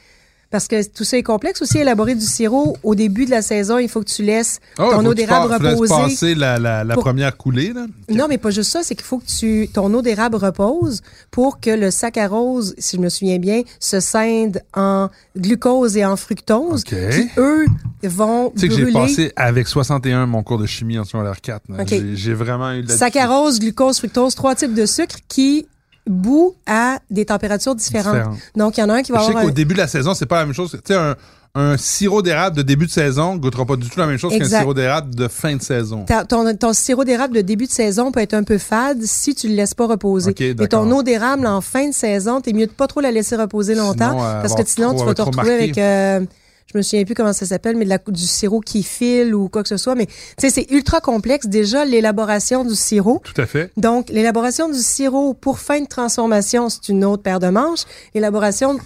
parce 0.52 0.68
que 0.68 0.88
tout 0.88 1.04
ça 1.04 1.18
est 1.18 1.24
complexe 1.24 1.62
aussi, 1.62 1.78
élaborer 1.80 2.14
du 2.16 2.26
sirop 2.26 2.78
au 2.84 2.94
début 2.94 3.26
de 3.26 3.32
la 3.32 3.42
saison, 3.42 3.78
il 3.80 3.90
faut 3.90 4.02
que 4.02 4.10
tu 4.10 4.22
laisses 4.22 4.60
Ah, 4.78 4.90
ton 4.92 5.06
eau 5.06 5.14
d'érable 5.14 5.52
reposer. 5.54 5.94
passer 5.94 6.36
la, 6.36 6.60
la, 6.60 6.84
la 6.84 6.94
Pour- 6.94 7.04
première 7.04 7.36
coulée. 7.38 7.72
Là. 7.74 7.86
Non, 8.10 8.28
mais 8.30 8.38
pas 8.38 8.50
juste 8.52 8.70
ça, 8.72 8.84
c'est 8.84 8.94
qu'il 8.96 9.06
faut 9.06 9.18
que 9.20 9.26
tu 9.26 9.70
ton 9.74 9.92
eau 9.94 10.02
d'érable 10.02 10.36
repose 10.36 11.02
pour 11.32 11.60
que 11.60 11.70
le 11.72 11.90
saccharose, 11.90 12.76
si 12.78 12.98
je 12.98 13.02
me 13.02 13.10
souviens 13.10 13.40
bien, 13.40 13.62
se 13.80 14.00
scinde 14.00 14.62
en 14.76 15.10
glucose 15.38 15.96
et 15.98 16.06
en 16.06 16.16
fructose, 16.18 16.82
OK. 16.82 16.90
qui 16.90 17.30
eux 17.38 17.66
vont 18.04 18.52
Tu 18.52 18.60
sais 18.62 18.68
que 18.68 18.74
j'ai 18.76 18.92
passé 18.92 19.32
avec 19.36 19.68
61 19.68 20.26
mon 20.26 20.44
cours 20.44 20.58
de 20.58 20.66
chimie 20.66 21.00
en 21.00 21.06
secondaire 21.06 21.40
4. 21.42 21.64
là. 21.70 21.84
OK. 21.84 21.88
J'ai- 21.90 22.16
J'ai 22.16 22.34
vraiment 22.34 22.72
eu 22.74 22.84
de 22.84 22.90
la 22.90 22.98
saccharose, 22.98 23.60
glucose, 23.60 24.00
fructose, 24.00 24.36
trois 24.36 24.56
types 24.56 24.74
de 24.74 24.86
sucre 24.86 25.16
qui 25.28 25.66
bouent 26.08 26.56
à 26.66 27.00
des 27.10 27.26
températures 27.26 27.76
différentes. 27.76 28.36
Donc 28.56 28.78
il 28.78 28.82
y 28.82 28.84
en 28.84 28.90
a 28.90 28.94
un 28.96 29.02
qui 29.04 29.12
va 29.12 29.20
Je 29.20 29.24
sais 29.24 29.30
avoir 29.30 29.44
qu'au 29.44 29.50
un- 29.50 29.54
début 29.54 29.74
de 29.74 29.80
la 29.80 29.88
saison, 29.88 30.14
c'est 30.14 30.26
pas 30.26 30.40
la 30.40 30.46
même 30.46 30.54
chose. 30.56 30.72
Tu 30.72 30.94
sais, 30.94 30.96
un, 30.96 31.16
un 31.54 31.76
sirop 31.78 32.22
d'érable 32.22 32.56
de 32.56 32.62
début 32.62 32.86
de 32.86 32.92
saison 32.92 33.36
goûtera 33.36 33.66
pas 33.66 33.76
du 33.76 33.90
tout 33.90 34.00
la 34.00 34.08
même 34.08 34.18
chose 34.18 34.32
qu'un 34.38 34.46
sirop 34.48 34.74
d'érable 34.74 35.14
de 35.14 35.28
fin 35.28 35.56
de 35.56 35.62
saison. 35.62 36.06
Ta- 36.06 36.24
ton, 36.26 36.56
ton 36.56 36.72
sirop 36.74 37.04
d'érable 37.04 37.36
de 37.36 37.42
début 37.42 37.66
de 37.66 37.72
saison 37.72 38.12
peut 38.12 38.22
être 38.22 38.34
un 38.34 38.44
peu 38.44 38.58
fade 38.58 39.02
si 39.04 39.36
tu 39.36 39.48
le 39.50 39.56
laisses 39.56 39.74
pas 39.74 39.86
reposer. 39.86 40.32
OK, 40.32 40.40
Mais 40.40 40.54
d'accord. 40.54 40.84
ton 40.86 40.92
eau 40.92 41.04
d'érable 41.04 41.46
en 41.46 41.60
fin 41.62 41.90
de 41.90 41.94
saison, 41.94 42.40
t'es 42.42 42.54
mieux 42.54 42.68
de 42.68 42.72
pas 42.72 42.88
trop 42.88 43.02
la 43.02 43.12
laisser 43.12 43.36
reposer 43.36 43.76
longtemps 43.76 44.12
Sinon, 44.12 44.24
euh, 44.24 44.42
parce 44.42 44.56
que 44.56 44.62
sinon 44.66 44.90
trop- 44.92 45.00
tu 45.02 45.06
vas 45.06 45.14
te 45.14 45.22
retrouver 45.22 45.50
marqué. 45.50 45.64
avec 45.64 45.78
euh, 45.78 46.22
je 46.72 46.78
me 46.78 46.82
souviens 46.84 47.04
plus 47.06 47.16
comment 47.16 47.34
ça 47.34 47.46
s'appelle 47.46 47.76
mais 47.76 47.86
de 47.86 47.90
la, 47.90 47.98
du 48.08 48.26
sirop 48.26 48.60
qui 48.62 48.84
file 48.84 49.36
ou 49.36 49.50
quoi 49.50 49.62
que 49.64 49.70
ce 49.70 49.78
soit 49.78 49.96
mais 49.96 50.06
tu 50.06 50.14
sais 50.40 50.50
c'est 50.50 50.72
ultra 50.72 51.02
complexe 51.02 51.48
déjà 51.48 51.86
l'élaboration 51.86 52.64
du 52.64 52.76
sirop. 52.76 53.22
Tout 53.24 53.40
à 53.42 53.46
fait. 53.46 53.72
Donc 53.78 54.10
l'élaboration 54.10 54.70
du 54.70 54.80
sirop 54.80 55.34
pour 55.34 55.60
fin 55.60 55.82
de 55.82 55.88
transformation, 55.88 56.70
c'est 56.70 56.90
une 56.90 57.04
autre 57.06 57.24
paire 57.24 57.40
de 57.40 57.50
manches. 57.50 57.84
L'élaboration 58.14 58.78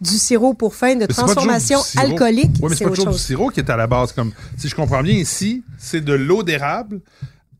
du 0.00 0.10
sirop 0.18 0.54
pour 0.54 0.74
fin 0.74 0.94
de 0.94 1.00
Mais 1.00 1.06
transformation 1.06 1.78
alcoolique, 1.96 2.50
Oui, 2.62 2.68
mais 2.70 2.76
c'est 2.76 2.84
pas 2.84 2.90
autre 2.90 2.96
toujours 2.98 3.12
du 3.14 3.18
sirop 3.18 3.48
qui 3.48 3.60
est 3.60 3.70
à 3.70 3.76
la 3.76 3.86
base. 3.86 4.12
Comme, 4.12 4.32
si 4.58 4.68
je 4.68 4.74
comprends 4.74 5.02
bien 5.02 5.14
ici, 5.14 5.62
c'est 5.78 6.04
de 6.04 6.12
l'eau 6.12 6.42
d'érable 6.42 7.00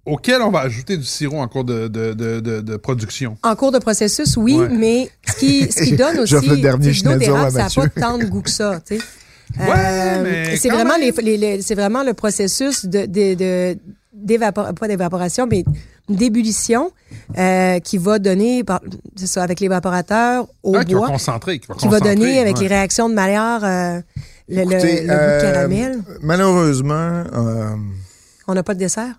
auquel 0.04 0.42
on 0.42 0.50
va 0.50 0.60
ajouter 0.60 0.96
du 0.96 1.04
sirop 1.04 1.38
en 1.38 1.48
cours 1.48 1.64
de, 1.64 1.88
de, 1.88 2.12
de, 2.14 2.40
de, 2.40 2.60
de 2.60 2.76
production. 2.76 3.36
En 3.42 3.54
cours 3.56 3.70
de 3.72 3.78
processus, 3.78 4.36
oui, 4.36 4.54
Ouais. 4.54 4.68
mais 4.68 5.10
ce 5.28 5.38
qui, 5.38 5.72
ce 5.72 5.82
qui 5.82 5.92
donne 5.96 6.18
aussi, 6.20 6.34
l'eau 6.34 7.16
d'érable, 7.16 7.52
ça 7.52 7.64
n'a 7.64 7.68
pas 7.68 7.88
tant 8.00 8.18
de 8.18 8.24
goût 8.26 8.42
que 8.42 8.50
ça, 8.50 8.80
tu 8.86 8.96
sais. 8.98 9.02
Ouais, 9.58 10.22
mais 10.22 10.56
c'est 10.56 10.68
vraiment 10.68 10.98
même. 10.98 11.10
les, 11.22 11.22
les- 11.22 11.36
les- 11.56 11.62
c'est 11.62 11.74
vraiment 11.74 12.02
le 12.02 12.14
processus 12.14 12.86
de, 12.86 13.06
de, 13.06 13.34
de 13.34 13.78
d'évapor- 14.14 14.74
pas 14.74 14.88
d'évaporation, 14.88 15.46
mais 15.50 15.64
d'ébullition 16.08 16.90
euh, 17.38 17.78
qui 17.80 17.98
va 17.98 18.18
donner, 18.18 18.62
c'est 19.16 19.26
ça, 19.26 19.42
avec 19.42 19.60
l'évaporateur 19.60 20.46
au 20.62 20.74
Ah, 20.76 20.84
qui 20.84 20.92
va 20.94 20.98
bois, 21.00 21.08
concentrer. 21.08 21.58
Qui 21.58 21.66
va, 21.68 21.74
qui 21.74 21.88
va 21.88 22.00
donner 22.00 22.38
avec 22.40 22.56
ouais. 22.56 22.62
les 22.62 22.68
réactions 22.68 23.08
de 23.08 23.14
Maillard 23.14 23.64
euh, 23.64 24.00
le, 24.48 24.64
goût 24.64 24.70
de 24.70 25.10
euh, 25.10 25.40
caramel. 25.40 25.98
Malheureusement, 26.22 27.22
euh, 27.34 27.74
On 28.48 28.54
n'a 28.54 28.62
pas 28.62 28.74
de 28.74 28.80
dessert? 28.80 29.14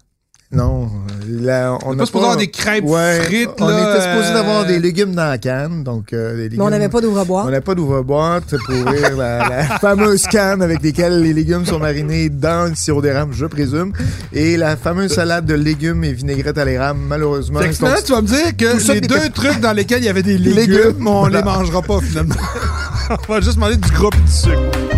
Non. 0.52 0.90
Là, 1.30 1.78
on 1.86 1.96
pas 1.96 2.06
supposé 2.06 2.24
avoir 2.26 2.38
des 2.38 2.50
crêpes 2.50 2.84
Ouais, 2.84 3.22
frites. 3.24 3.50
on 3.62 3.68
là, 3.68 3.80
était 3.96 4.02
supposé 4.10 4.32
euh, 4.32 4.34
d'avoir 4.34 4.66
des 4.66 4.80
légumes 4.80 5.14
dans 5.16 5.28
la 5.28 5.38
canne, 5.38 5.84
donc 5.84 6.12
euh, 6.14 6.36
des 6.36 6.44
légumes. 6.44 6.60
Mais 6.60 6.66
on 6.66 6.70
n'avait 6.70 6.90
pas 6.90 7.00
d'ouvre-bois. 7.00 7.44
On 7.48 7.50
n'a 7.52 7.62
pas 7.62 7.74
d'ouvre-boîte 7.74 8.56
pour 8.66 8.76
ouvrir 8.76 9.16
la, 9.16 9.48
la 9.48 9.64
fameuse 9.80 10.24
canne 10.24 10.62
avec 10.62 10.82
lesquelles 10.82 11.22
les 11.22 11.32
légumes 11.34 11.66
sont 11.66 11.80
marinés 11.80 12.30
dans 12.30 12.70
le 12.70 12.76
sirop 12.76 13.02
d'érable, 13.02 13.34
je 13.34 13.46
présume. 13.46 13.94
Et 14.34 14.58
la 14.58 14.76
fameuse 14.76 15.14
salade 15.14 15.46
de 15.46 15.54
légumes 15.54 16.04
et 16.04 16.12
vinaigrette 16.12 16.58
à 16.58 16.66
l'érable, 16.66 17.00
malheureusement. 17.08 17.62
Sont- 17.62 17.72
finalement, 17.72 18.00
tu 18.06 18.12
vas 18.12 18.22
me 18.22 18.28
dire 18.28 18.58
que 18.58 18.92
les 18.94 19.02
des- 19.02 19.08
deux 19.08 19.30
trucs 19.30 19.60
dans 19.62 19.74
lesquels 19.74 20.00
il 20.00 20.06
y 20.06 20.10
avait 20.10 20.24
des 20.24 20.38
légumes, 20.38 20.76
Légumes, 20.76 21.08
on 21.08 21.20
voilà. 21.22 21.38
les 21.40 21.44
mangera 21.46 21.82
pas 21.82 22.00
finalement. 22.02 22.36
on 23.30 23.34
va 23.34 23.40
juste 23.42 23.58
manger 23.58 23.78
du 23.78 23.90
gras 23.92 24.10
et 24.14 24.26
du 24.26 24.32
sucre. 24.32 24.91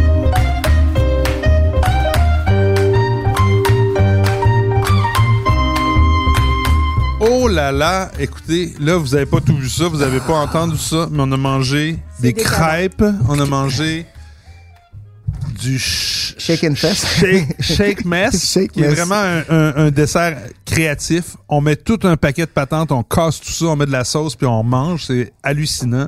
Oh 7.45 7.49
là 7.49 7.73
là, 7.73 8.10
écoutez, 8.19 8.73
là 8.79 8.95
vous 8.95 9.15
avez 9.15 9.25
pas 9.25 9.41
tout 9.41 9.58
vu 9.58 9.67
ça, 9.67 9.89
vous 9.89 10.01
avez 10.01 10.19
pas 10.21 10.36
entendu 10.36 10.77
ça, 10.77 11.10
mais 11.12 11.19
on 11.23 11.32
a 11.34 11.36
mangé 11.38 11.99
des 12.21 12.32
crêpes, 12.34 13.03
on 13.27 13.38
a 13.38 13.45
mangé 13.45 14.06
du 15.62 15.77
sh- 15.77 16.36
Shake 16.38 16.63
and 16.63 16.75
fest. 16.75 17.06
Shake, 17.19 17.62
shake 17.62 18.06
mess, 18.06 18.49
Shake 18.53 18.71
qui 18.71 18.82
est 18.82 18.88
mess. 18.88 18.97
vraiment 18.97 19.15
un, 19.15 19.43
un- 19.49 19.75
un 19.88 19.91
dessert 19.91 20.38
créatif. 20.65 21.36
On 21.49 21.60
met 21.60 21.75
tout 21.75 21.99
un 22.03 22.15
paquet 22.15 22.43
de 22.45 22.51
patentes, 22.51 22.93
on 22.93 23.03
casse 23.03 23.41
tout 23.41 23.51
ça, 23.51 23.65
on 23.65 23.75
met 23.75 23.86
de 23.88 23.91
la 23.91 24.06
sauce 24.06 24.36
puis 24.38 24.47
on 24.47 24.63
mange, 24.63 25.03
c'est 25.08 25.34
hallucinant. 25.43 26.08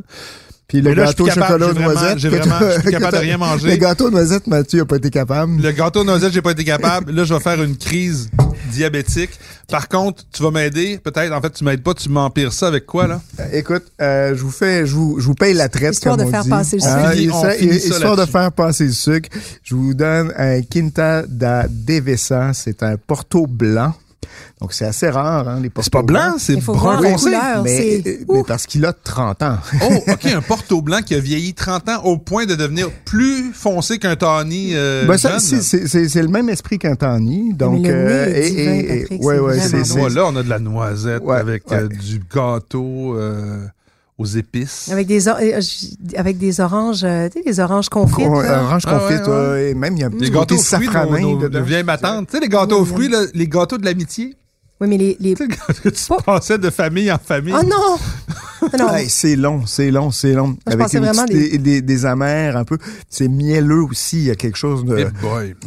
Puis 0.68 0.82
le 0.82 0.90
Mais 0.90 0.96
là, 0.96 1.06
je 1.06 1.10
suis 1.12 1.24
gâteau 1.26 1.40
capable, 1.40 1.64
chocolat 1.64 1.86
noisette. 1.86 2.18
j'ai 2.18 2.30
vraiment- 2.30 2.60
je 2.60 2.82
suis 2.82 2.92
capable 2.92 3.14
de 3.18 3.22
rien 3.22 3.38
manger. 3.48 3.70
Le 3.70 3.76
gâteau 3.76 4.10
noisette, 4.10 4.48
Mathieu 4.48 4.80
n'a 4.80 4.86
pas 4.86 4.96
été 4.96 5.10
capable. 5.12 5.62
Le 5.62 5.72
gâteau 5.72 6.04
noisette, 6.04 6.34
j'ai 6.34 6.42
pas 6.42 6.52
été 6.52 6.64
capable. 6.64 7.12
Là, 7.12 7.24
je 7.24 7.34
vais 7.34 7.40
faire 7.40 7.62
une 7.62 7.78
crise 7.78 8.30
diabétique. 8.72 9.30
Par 9.70 9.88
contre, 9.88 10.24
tu 10.34 10.42
vas 10.44 10.50
m'aider. 10.52 11.00
Peut-être, 11.04 11.32
en 11.34 11.42
fait, 11.42 11.52
tu 11.52 11.64
m'aides 11.64 11.84
pas, 11.84 11.94
tu 11.94 12.10
m'empires 12.10 12.52
ça 12.52 12.68
avec 12.68 12.86
quoi, 12.88 13.06
là? 13.08 13.22
Euh, 13.40 13.44
Écoute, 13.54 13.84
euh, 14.02 14.36
je 14.36 14.42
vous 14.42 14.50
fais, 14.52 14.86
je 14.88 14.96
vous, 14.96 15.20
je 15.20 15.26
vous 15.26 15.36
paye 15.36 15.54
la 15.54 15.70
traite 15.70 15.94
Histoire 15.94 16.18
comme 16.18 16.26
de 16.26 16.30
on 16.30 16.32
faire 16.32 16.44
dit. 16.44 16.50
passer 16.50 16.76
le 16.78 16.82
sucre. 16.82 16.94
Ah, 16.96 17.14
ça- 17.14 17.52
ça 17.52 17.56
histoire 17.58 18.16
de 18.18 18.26
faire 18.26 18.52
passer 18.52 18.86
le 18.86 18.92
sucre, 18.92 19.30
je 19.64 19.76
vous 19.76 19.94
donne 19.94 20.34
un 20.38 20.62
Quinta 20.64 21.24
da 21.28 21.68
Devesa. 21.70 22.52
C'est 22.54 22.82
un 22.84 22.96
Porto 22.98 23.46
blanc. 23.48 23.94
Donc 24.62 24.74
c'est 24.74 24.86
assez 24.86 25.10
rare, 25.10 25.48
hein, 25.48 25.60
les 25.62 25.70
Porto 25.70 25.84
C'est 25.86 25.92
pas 25.92 26.02
blanc, 26.02 26.36
c'est 26.38 26.56
brun 26.58 27.02
foncé. 27.02 27.32
mais, 27.64 28.02
c'est- 28.04 28.10
euh, 28.10 28.26
mais 28.34 28.44
parce 28.48 28.66
qu'il 28.66 28.86
a 28.86 28.94
30 28.94 29.44
ans. 29.44 29.58
Oh, 29.84 29.94
OK, 30.12 30.26
un 30.26 30.42
Porto 30.42 30.82
blanc 30.82 31.00
qui 31.06 31.16
a 31.16 31.20
vieilli 31.20 31.54
30 31.54 31.90
ans 31.90 32.04
au 32.04 32.18
point 32.18 32.46
de 32.46 32.56
devenir 32.56 32.90
plus 33.06 33.52
foncé 33.54 33.98
qu'un 34.00 34.16
Tawny 34.16 34.72
euh, 34.76 35.06
Ben, 35.06 35.18
ça, 35.18 35.32
jeune. 35.32 35.40
c'est- 35.40 35.62
c'est 35.62 35.88
c'est- 35.88 36.08
c'est 36.10 36.22
le 36.22 36.28
même 36.30 36.50
esprit 36.50 36.80
qu'un 36.80 36.96
Tawny. 36.96 37.54
Donc, 37.54 37.86
euh, 37.86 38.34
et, 38.34 38.48
et- 38.48 39.14
et- 39.14 39.18
ouais, 39.20 39.38
c'est 39.60 39.78
ouais, 39.78 39.84
c'est- 39.84 40.10
là, 40.10 40.26
on 40.28 40.36
a 40.36 40.44
de 40.44 40.50
la 40.50 40.60
noisette 40.60 41.24
Ouais, 41.24 41.38
avec 41.38 41.64
euh, 41.72 41.88
du 41.88 42.22
gâteau 42.34 43.16
euh, 43.18 43.66
aux 44.18 44.26
épices. 44.26 44.90
Avec 44.92 45.08
des, 45.08 45.28
or- 45.28 45.38
euh, 45.42 45.60
avec 46.16 46.38
des 46.38 46.60
oranges, 46.62 47.04
euh, 47.04 47.28
tu 47.28 47.40
sais, 47.40 47.44
des 47.46 47.60
oranges 47.60 47.90
confites. 47.90 48.26
con- 48.28 48.40
là. 48.40 48.64
orange 48.64 48.84
Ah, 48.88 48.98
confite, 49.00 49.28
ouais, 49.28 49.34
ouais, 49.50 49.70
et 49.72 49.74
même 49.74 49.96
il 49.98 50.00
y 50.00 50.04
a 50.04 50.08
un 50.08 50.10
Des 50.10 50.18
petit 50.18 50.30
gâteaux 50.32 50.40
côté 50.40 50.56
nos, 50.56 50.62
safranin 50.62 51.20
nos, 51.22 51.38
dedans. 51.38 51.60
nos 51.60 51.66
vieilles 51.66 51.84
matantes. 51.84 52.28
Tu 52.28 52.32
sais, 52.38 52.40
les 52.40 52.48
gâteaux 52.50 52.80
aux 52.80 52.86
fruits, 52.86 53.10
là, 53.10 53.24
les 53.34 53.48
gâteaux 53.48 53.78
de 53.78 53.84
l'amitié. 53.86 54.36
Oui, 54.82 54.88
mais 54.88 54.98
les... 54.98 55.18
les... 55.20 55.34
Tu 55.36 55.44
sais, 55.46 55.82
que 55.84 55.90
tu 55.90 56.04
Pas- 56.08 56.22
passais 56.22 56.58
de 56.58 56.70
famille 56.70 57.12
en 57.12 57.18
famille. 57.18 57.54
Oh 57.58 57.64
non! 57.66 57.98
Hey, 58.96 59.10
c'est 59.10 59.36
long, 59.36 59.66
c'est 59.66 59.92
long, 59.92 60.12
c'est 60.12 60.34
long. 60.34 60.58
Avec 60.66 60.80
pensais 60.80 60.98
une 60.98 61.04
vraiment 61.06 61.26
petite- 61.26 61.52
des... 61.52 61.58
Des, 61.58 61.82
des 61.82 62.06
amers 62.06 62.56
un 62.58 62.64
peu. 62.64 62.78
C'est 63.10 63.28
mielleux 63.28 63.84
aussi. 63.84 64.18
Il 64.18 64.24
y 64.26 64.32
a 64.32 64.36
quelque 64.36 64.58
chose 64.58 64.86
de. 64.86 65.08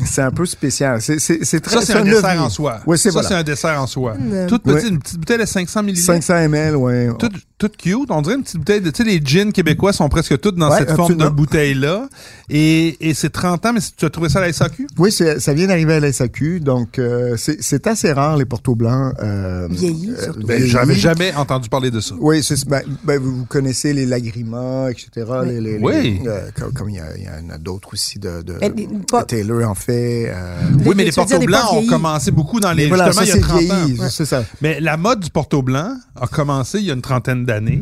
C'est 0.04 0.22
un 0.22 0.30
peu 0.30 0.46
spécial. 0.46 1.00
C'est 1.02 1.18
c'est- 1.18 1.44
c'est 1.44 1.60
très. 1.60 1.76
Ça, 1.80 1.82
c'est 1.86 1.94
un 1.94 2.04
dessert 2.04 2.42
en 2.42 2.48
soi. 2.50 2.80
Oui, 2.86 2.96
c'est 2.98 3.08
ça, 3.10 3.12
voilà. 3.14 3.28
c'est 3.28 3.34
un 3.34 3.42
dessert 3.42 3.80
en 3.82 3.86
soi. 3.86 4.14
Toute 4.48 4.62
petite, 4.62 4.82
Ouais. 4.84 4.88
une 4.90 4.98
petite 4.98 5.18
bouteille 5.18 5.38
de 5.38 5.44
500 5.44 5.80
ml. 5.82 5.96
500 5.96 6.34
ml, 6.34 6.76
ouais. 6.76 7.08
Toute, 7.18 7.32
toute 7.58 7.76
cute. 7.76 8.10
On 8.10 8.22
dirait 8.22 8.36
une 8.36 8.42
petite 8.42 8.58
bouteille 8.58 8.80
de. 8.80 8.90
Tu 8.90 9.02
sais, 9.02 9.08
les 9.08 9.20
gins 9.24 9.50
québécois 9.50 9.92
sont 9.92 10.08
presque 10.08 10.38
toutes 10.40 10.56
dans 10.56 10.70
Ouais, 10.70 10.78
cette 10.78 10.92
forme 10.92 11.16
de 11.16 11.28
bouteille-là. 11.28 12.08
Et, 12.50 12.96
et 13.08 13.14
c'est 13.14 13.30
30 13.30 13.64
ans, 13.66 13.72
mais 13.74 13.80
tu 13.96 14.04
as 14.04 14.10
trouvé 14.10 14.28
ça 14.28 14.38
à 14.38 14.42
la 14.42 14.52
SAQ? 14.52 14.86
Oui, 14.98 15.12
c'est- 15.12 15.40
ça 15.40 15.52
vient 15.52 15.66
d'arriver 15.66 15.94
à 15.94 16.00
la 16.00 16.12
SAQ, 16.12 16.60
donc 16.60 16.98
euh, 16.98 17.34
c'est 17.36 17.62
c'est 17.62 17.86
assez 17.86 18.12
rare 18.12 18.36
les 18.36 18.44
portos 18.46 18.74
blancs. 18.74 19.14
Euh, 19.22 19.66
Vieillis, 19.70 20.12
euh, 20.16 20.22
surtout. 20.24 20.46
Ben, 20.46 20.64
j'avais 20.64 20.94
jamais 20.94 21.34
entendu 21.34 21.68
parler 21.68 21.90
de 21.90 22.00
ça. 22.00 22.14
Oui, 22.18 22.42
c'est 22.42 22.66
ben, 22.68 22.82
ben, 23.04 23.20
vous, 23.20 23.36
vous 23.38 23.44
connaissez 23.46 23.92
les 23.92 24.06
lagrimas, 24.06 24.90
etc. 24.90 25.10
Les, 25.44 25.60
les- 25.60 25.78
Oui. 25.78 26.20
les- 26.22 26.28
euh, 26.28 26.50
comme 26.54 26.72
comme 26.72 26.88
il 26.90 26.96
y, 26.96 27.00
a- 27.00 27.16
il 27.16 27.24
y 27.24 27.28
en 27.28 27.50
a 27.50 27.58
d'autres 27.58 27.90
aussi 27.94 28.18
de, 28.18 28.42
de, 28.42 28.54
Mais 28.60 28.72
les- 28.76 28.88
pas- 29.10 29.24
Taylor 29.24 29.68
en 29.68 29.74
fait. 29.74 30.28
euh, 30.28 30.60
Oui, 30.86 30.94
mais 30.96 31.04
les 31.04 31.12
portos 31.12 31.38
des 31.38 31.46
blancs 31.46 31.72
ont 31.72 31.86
commencé 31.86 32.30
beaucoup 32.30 32.60
dans 32.60 32.72
les. 32.72 32.86
voilà, 32.88 33.06
justement, 33.06 33.26
ça 33.26 33.26
il 33.26 33.28
y 33.28 33.32
a 33.32 33.34
c'est 33.34 33.40
30 33.40 34.00
ans. 34.00 34.24
ça. 34.24 34.44
Mais 34.62 34.80
la 34.80 34.96
mode 34.96 35.20
du 35.20 35.30
porto 35.30 35.62
blanc 35.62 35.96
a 36.20 36.26
commencé 36.26 36.78
il 36.78 36.84
y 36.86 36.90
a 36.90 36.94
une 36.94 37.02
trentaine 37.02 37.44
d'années. 37.44 37.80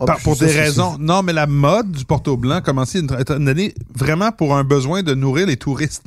Oh, 0.00 0.04
Par- 0.06 0.16
puis 0.16 0.24
pour 0.24 0.36
des 0.36 0.46
raisons. 0.46 0.96
Non, 1.00 1.22
mais 1.24 1.32
la 1.32 1.46
mode 1.48 1.90
du 1.90 2.04
porto 2.04 2.36
blanc 2.36 2.60
a 2.64 2.84
une 2.94 3.06
trentaine 3.08 3.44
d'années 3.44 3.74
vraiment 3.96 4.30
pour 4.30 4.54
un 4.56 4.62
besoin 4.62 5.02
de 5.02 5.12
nourrir 5.14 5.46
les 5.48 5.56
touristes. 5.56 6.04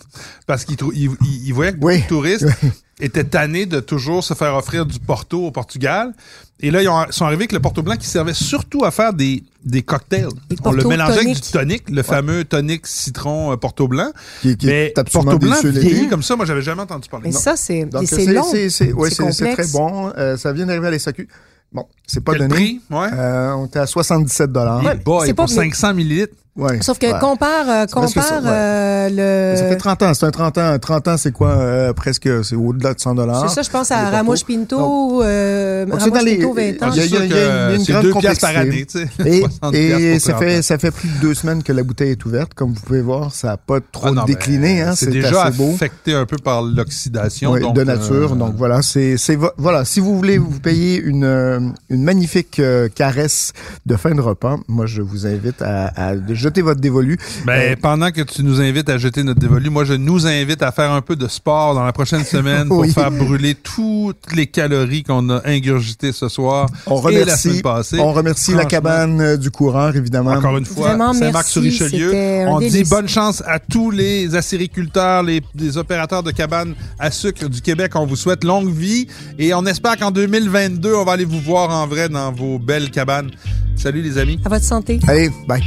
Parce 0.47 0.63
qu'ils 0.63 0.77
trou- 0.77 0.93
ils, 0.95 1.09
ils- 1.25 1.47
ils 1.47 1.53
voyaient 1.53 1.73
que 1.73 1.77
beaucoup 1.77 1.93
Oui. 1.93 2.01
de 2.01 2.07
touristes 2.07 2.45
étaient 3.01 3.25
tannés 3.25 3.65
de 3.65 3.79
toujours 3.81 4.23
se 4.23 4.33
faire 4.33 4.55
offrir 4.55 4.85
du 4.85 4.97
porto 4.99 5.45
au 5.47 5.51
Portugal. 5.51 6.13
Et 6.61 6.71
là, 6.71 6.81
ils 6.83 6.87
ont- 6.87 7.05
sont 7.09 7.25
arrivés 7.25 7.41
avec 7.41 7.51
le 7.51 7.59
porto 7.59 7.81
blanc 7.83 7.95
qui 7.97 8.07
servait 8.07 8.33
surtout 8.35 8.85
à 8.85 8.91
faire 8.91 9.11
des, 9.13 9.43
des 9.65 9.81
cocktails. 9.81 10.29
On 10.63 10.71
le 10.71 10.83
mélangeait 10.85 11.19
avec 11.19 11.41
du 11.41 11.51
tonic, 11.51 11.89
le 11.89 12.03
fameux 12.03 12.45
tonic 12.45 12.87
citron 12.87 13.51
euh, 13.51 13.57
porto 13.57 13.89
blanc. 13.89 14.11
Qui, 14.41 14.55
qui 14.55 14.67
mais 14.67 14.93
porto 15.11 15.37
blanc 15.37 15.55
vieilli 15.63 16.07
comme 16.07 16.23
ça, 16.23 16.37
moi, 16.37 16.45
j'avais 16.45 16.61
jamais 16.61 16.83
entendu 16.83 17.09
parler. 17.09 17.29
Mais 17.29 17.31
ça, 17.33 17.57
c'est 17.57 17.83
long. 17.91 18.43
C'est, 18.49 18.69
c'est, 18.69 18.93
ouais, 18.93 19.09
très 19.09 19.67
bon. 19.73 20.13
Euh, 20.17 20.37
ça 20.37 20.53
vient 20.53 20.65
d'arriver 20.65 20.87
à 20.87 20.91
la 20.91 20.99
SAQ. 20.99 21.27
Bon, 21.73 21.87
c'est 22.05 22.21
pas 22.23 22.33
Quel 22.33 22.41
donné. 22.49 22.53
prix? 22.55 22.81
Ouais. 22.89 23.07
Euh, 23.13 23.53
on 23.53 23.65
était 23.67 23.79
à 23.79 23.87
77 23.87 24.51
dollars. 24.51 24.81
Boy, 25.05 25.27
c'est 25.27 25.33
pas- 25.33 25.43
pour 25.43 25.49
500 25.49 25.93
millilitres. 25.93 26.35
Ouais. 26.57 26.81
Sauf 26.81 26.99
que 26.99 27.05
Ouais. 27.05 27.19
compare, 27.19 27.69
euh, 27.69 27.85
ça, 27.87 27.87
compare 27.87 28.43
ouais. 28.43 28.49
euh, 28.49 29.55
Ça 29.55 29.63
le. 29.63 29.69
fait 29.69 29.75
30 29.77 30.03
ans. 30.03 30.13
C'est 30.13 30.25
un 30.25 30.31
30 30.31 30.57
ans. 30.57 30.77
30 30.79 31.07
ans, 31.07 31.15
c'est 31.17 31.31
quoi? 31.31 31.51
euh, 31.51 31.93
presque, 31.93 32.27
c'est 32.43 32.57
au-delà 32.57 32.93
de 32.93 32.99
100 32.99 33.15
dollars. 33.15 33.47
C'est 33.49 33.55
ça, 33.55 33.61
je 33.61 33.69
pense 33.69 33.89
à 33.91 34.09
Ramos. 34.09 34.35
Pinto, 34.45 35.23
euh, 35.23 35.85
Ramos 35.89 36.11
Pinto 36.11 36.53
20 36.53 36.83
ans. 36.83 36.91
Il 36.93 36.97
y 36.97 36.99
a- 36.99 37.05
il 37.05 37.11
y 37.11 37.15
a- 37.33 37.69
C'est 37.69 37.75
il 37.75 37.85
sûr 37.85 37.93
y 37.93 37.97
a 37.97 38.01
une 38.01 38.09
grande 38.11 38.23
deux 38.23 38.35
par 38.41 38.57
année, 38.57 38.85
tu 38.85 38.99
sais. 38.99 39.07
Et, 39.25 39.39
60 39.61 39.73
et 39.75 40.19
ça 40.19 40.33
30 40.33 40.43
fait, 40.43 40.61
ça 40.61 40.77
fait 40.77 40.91
plus 40.91 41.07
de 41.07 41.19
deux 41.21 41.33
semaines 41.33 41.63
que 41.63 41.71
la 41.71 41.83
bouteille 41.83 42.11
est 42.11 42.25
ouverte. 42.25 42.53
Comme 42.53 42.73
vous 42.73 42.81
pouvez 42.81 43.01
voir, 43.01 43.33
ça 43.33 43.47
n'a 43.49 43.57
pas 43.57 43.79
trop 43.91 44.07
Ah 44.07 44.11
non, 44.11 44.23
décliné. 44.25 44.81
Hein, 44.81 44.91
c'est 44.93 45.05
c'est 45.05 45.11
déjà 45.11 45.43
assez 45.45 45.57
beau. 45.57 45.71
affecté 45.73 46.13
un 46.13 46.25
peu 46.25 46.35
par 46.37 46.63
l'oxydation. 46.63 47.51
Oui, 47.53 47.61
donc, 47.61 47.75
de 47.75 47.83
nature. 47.85 48.33
euh, 48.33 48.35
Donc 48.35 48.55
voilà, 48.57 48.81
c'est 48.81 49.15
c'est 49.17 49.35
vo- 49.37 49.51
voilà. 49.57 49.85
Si 49.85 50.01
vous 50.01 50.17
voulez 50.17 50.37
vous 50.37 50.59
payer 50.59 50.99
une 50.99 51.23
euh, 51.23 51.59
une 51.89 52.03
magnifique 52.03 52.59
euh, 52.59 52.89
caresse 52.93 53.53
de 53.85 53.95
fin 53.95 54.13
de 54.13 54.21
repas, 54.21 54.57
moi 54.67 54.85
je 54.85 55.01
vous 55.01 55.25
invite 55.25 55.61
à, 55.61 55.85
à 55.95 56.15
jeter 56.41 56.61
votre 56.61 56.81
dévolu. 56.81 57.17
Ben, 57.45 57.71
Euh, 57.71 57.75
pendant 57.81 58.11
que 58.11 58.21
tu 58.21 58.43
nous 58.43 58.59
invites 58.59 58.89
à 58.89 58.97
jeter 58.97 59.23
notre 59.23 59.39
dévolu, 59.39 59.69
moi, 59.69 59.85
je 59.85 59.93
nous 59.93 60.25
invite 60.27 60.61
à 60.63 60.71
faire 60.71 60.91
un 60.91 61.01
peu 61.01 61.15
de 61.15 61.27
sport 61.27 61.75
dans 61.75 61.83
la 61.85 61.93
prochaine 61.93 62.25
semaine 62.25 62.67
pour 62.67 62.79
Oui. 62.81 62.91
faire 62.91 63.11
brûler 63.11 63.55
toutes 63.55 64.33
les 64.35 64.47
calories 64.47 65.03
qu'on 65.03 65.29
a 65.29 65.41
ingurgitées 65.47 66.11
ce 66.11 66.27
soir 66.29 66.67
On 66.87 66.99
et 67.09 67.13
la 67.13 67.19
remercie, 67.21 67.49
semaine 67.49 67.61
passée. 67.61 67.99
on 67.99 68.11
remercie 68.13 68.53
la 68.53 68.65
cabane 68.65 69.21
euh, 69.21 69.37
du 69.37 69.51
coureur 69.51 69.95
évidemment. 69.95 70.31
Encore 70.31 70.57
une 70.57 70.65
fois, 70.65 70.97
Saint-Marc-sur-Richelieu. 71.13 72.11
merci, 72.11 72.15
c'était 72.15 72.43
un 72.43 72.47
On 72.49 72.59
dit 72.59 72.83
bonne 72.89 73.07
chance 73.07 73.43
à 73.45 73.59
tous 73.59 73.91
les 73.91 74.35
acériculteurs, 74.35 75.23
les, 75.23 75.41
les 75.55 75.77
opérateurs 75.77 76.23
de 76.23 76.31
cabanes 76.31 76.73
à 76.99 77.11
sucre 77.11 77.47
du 77.47 77.61
Québec. 77.61 77.91
On 77.95 78.05
vous 78.05 78.15
souhaite 78.15 78.43
longue 78.43 78.73
vie 78.73 79.07
et 79.37 79.53
on 79.53 79.65
espère 79.65 79.97
qu'en 79.97 80.11
2022, 80.11 80.95
on 80.95 81.05
va 81.05 81.11
aller 81.13 81.25
vous 81.25 81.39
voir 81.41 81.69
en 81.69 81.85
vrai 81.87 82.09
dans 82.09 82.31
vos 82.31 82.57
belles 82.59 82.89
cabanes. 82.89 83.29
Salut 83.75 84.01
les 84.01 84.17
amis. 84.17 84.39
À 84.45 84.49
votre 84.49 84.65
santé. 84.65 84.99
Allez, 85.07 85.29
bye. 85.47 85.61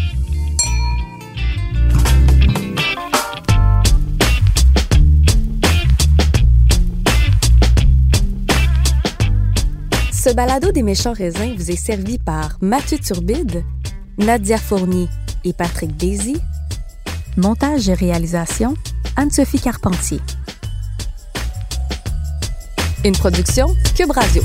Ce 10.24 10.32
balado 10.32 10.72
des 10.72 10.82
méchants 10.82 11.12
raisins 11.12 11.54
vous 11.54 11.70
est 11.70 11.76
servi 11.76 12.16
par 12.18 12.56
Mathieu 12.62 12.96
Turbide, 12.96 13.62
Nadia 14.16 14.56
Fournier 14.56 15.06
et 15.44 15.52
Patrick 15.52 15.98
Daisy. 15.98 16.38
Montage 17.36 17.90
et 17.90 17.92
réalisation, 17.92 18.74
Anne-Sophie 19.16 19.60
Carpentier. 19.60 20.20
Une 23.04 23.12
production 23.12 23.66
Cube 23.94 24.12
Radio. 24.12 24.42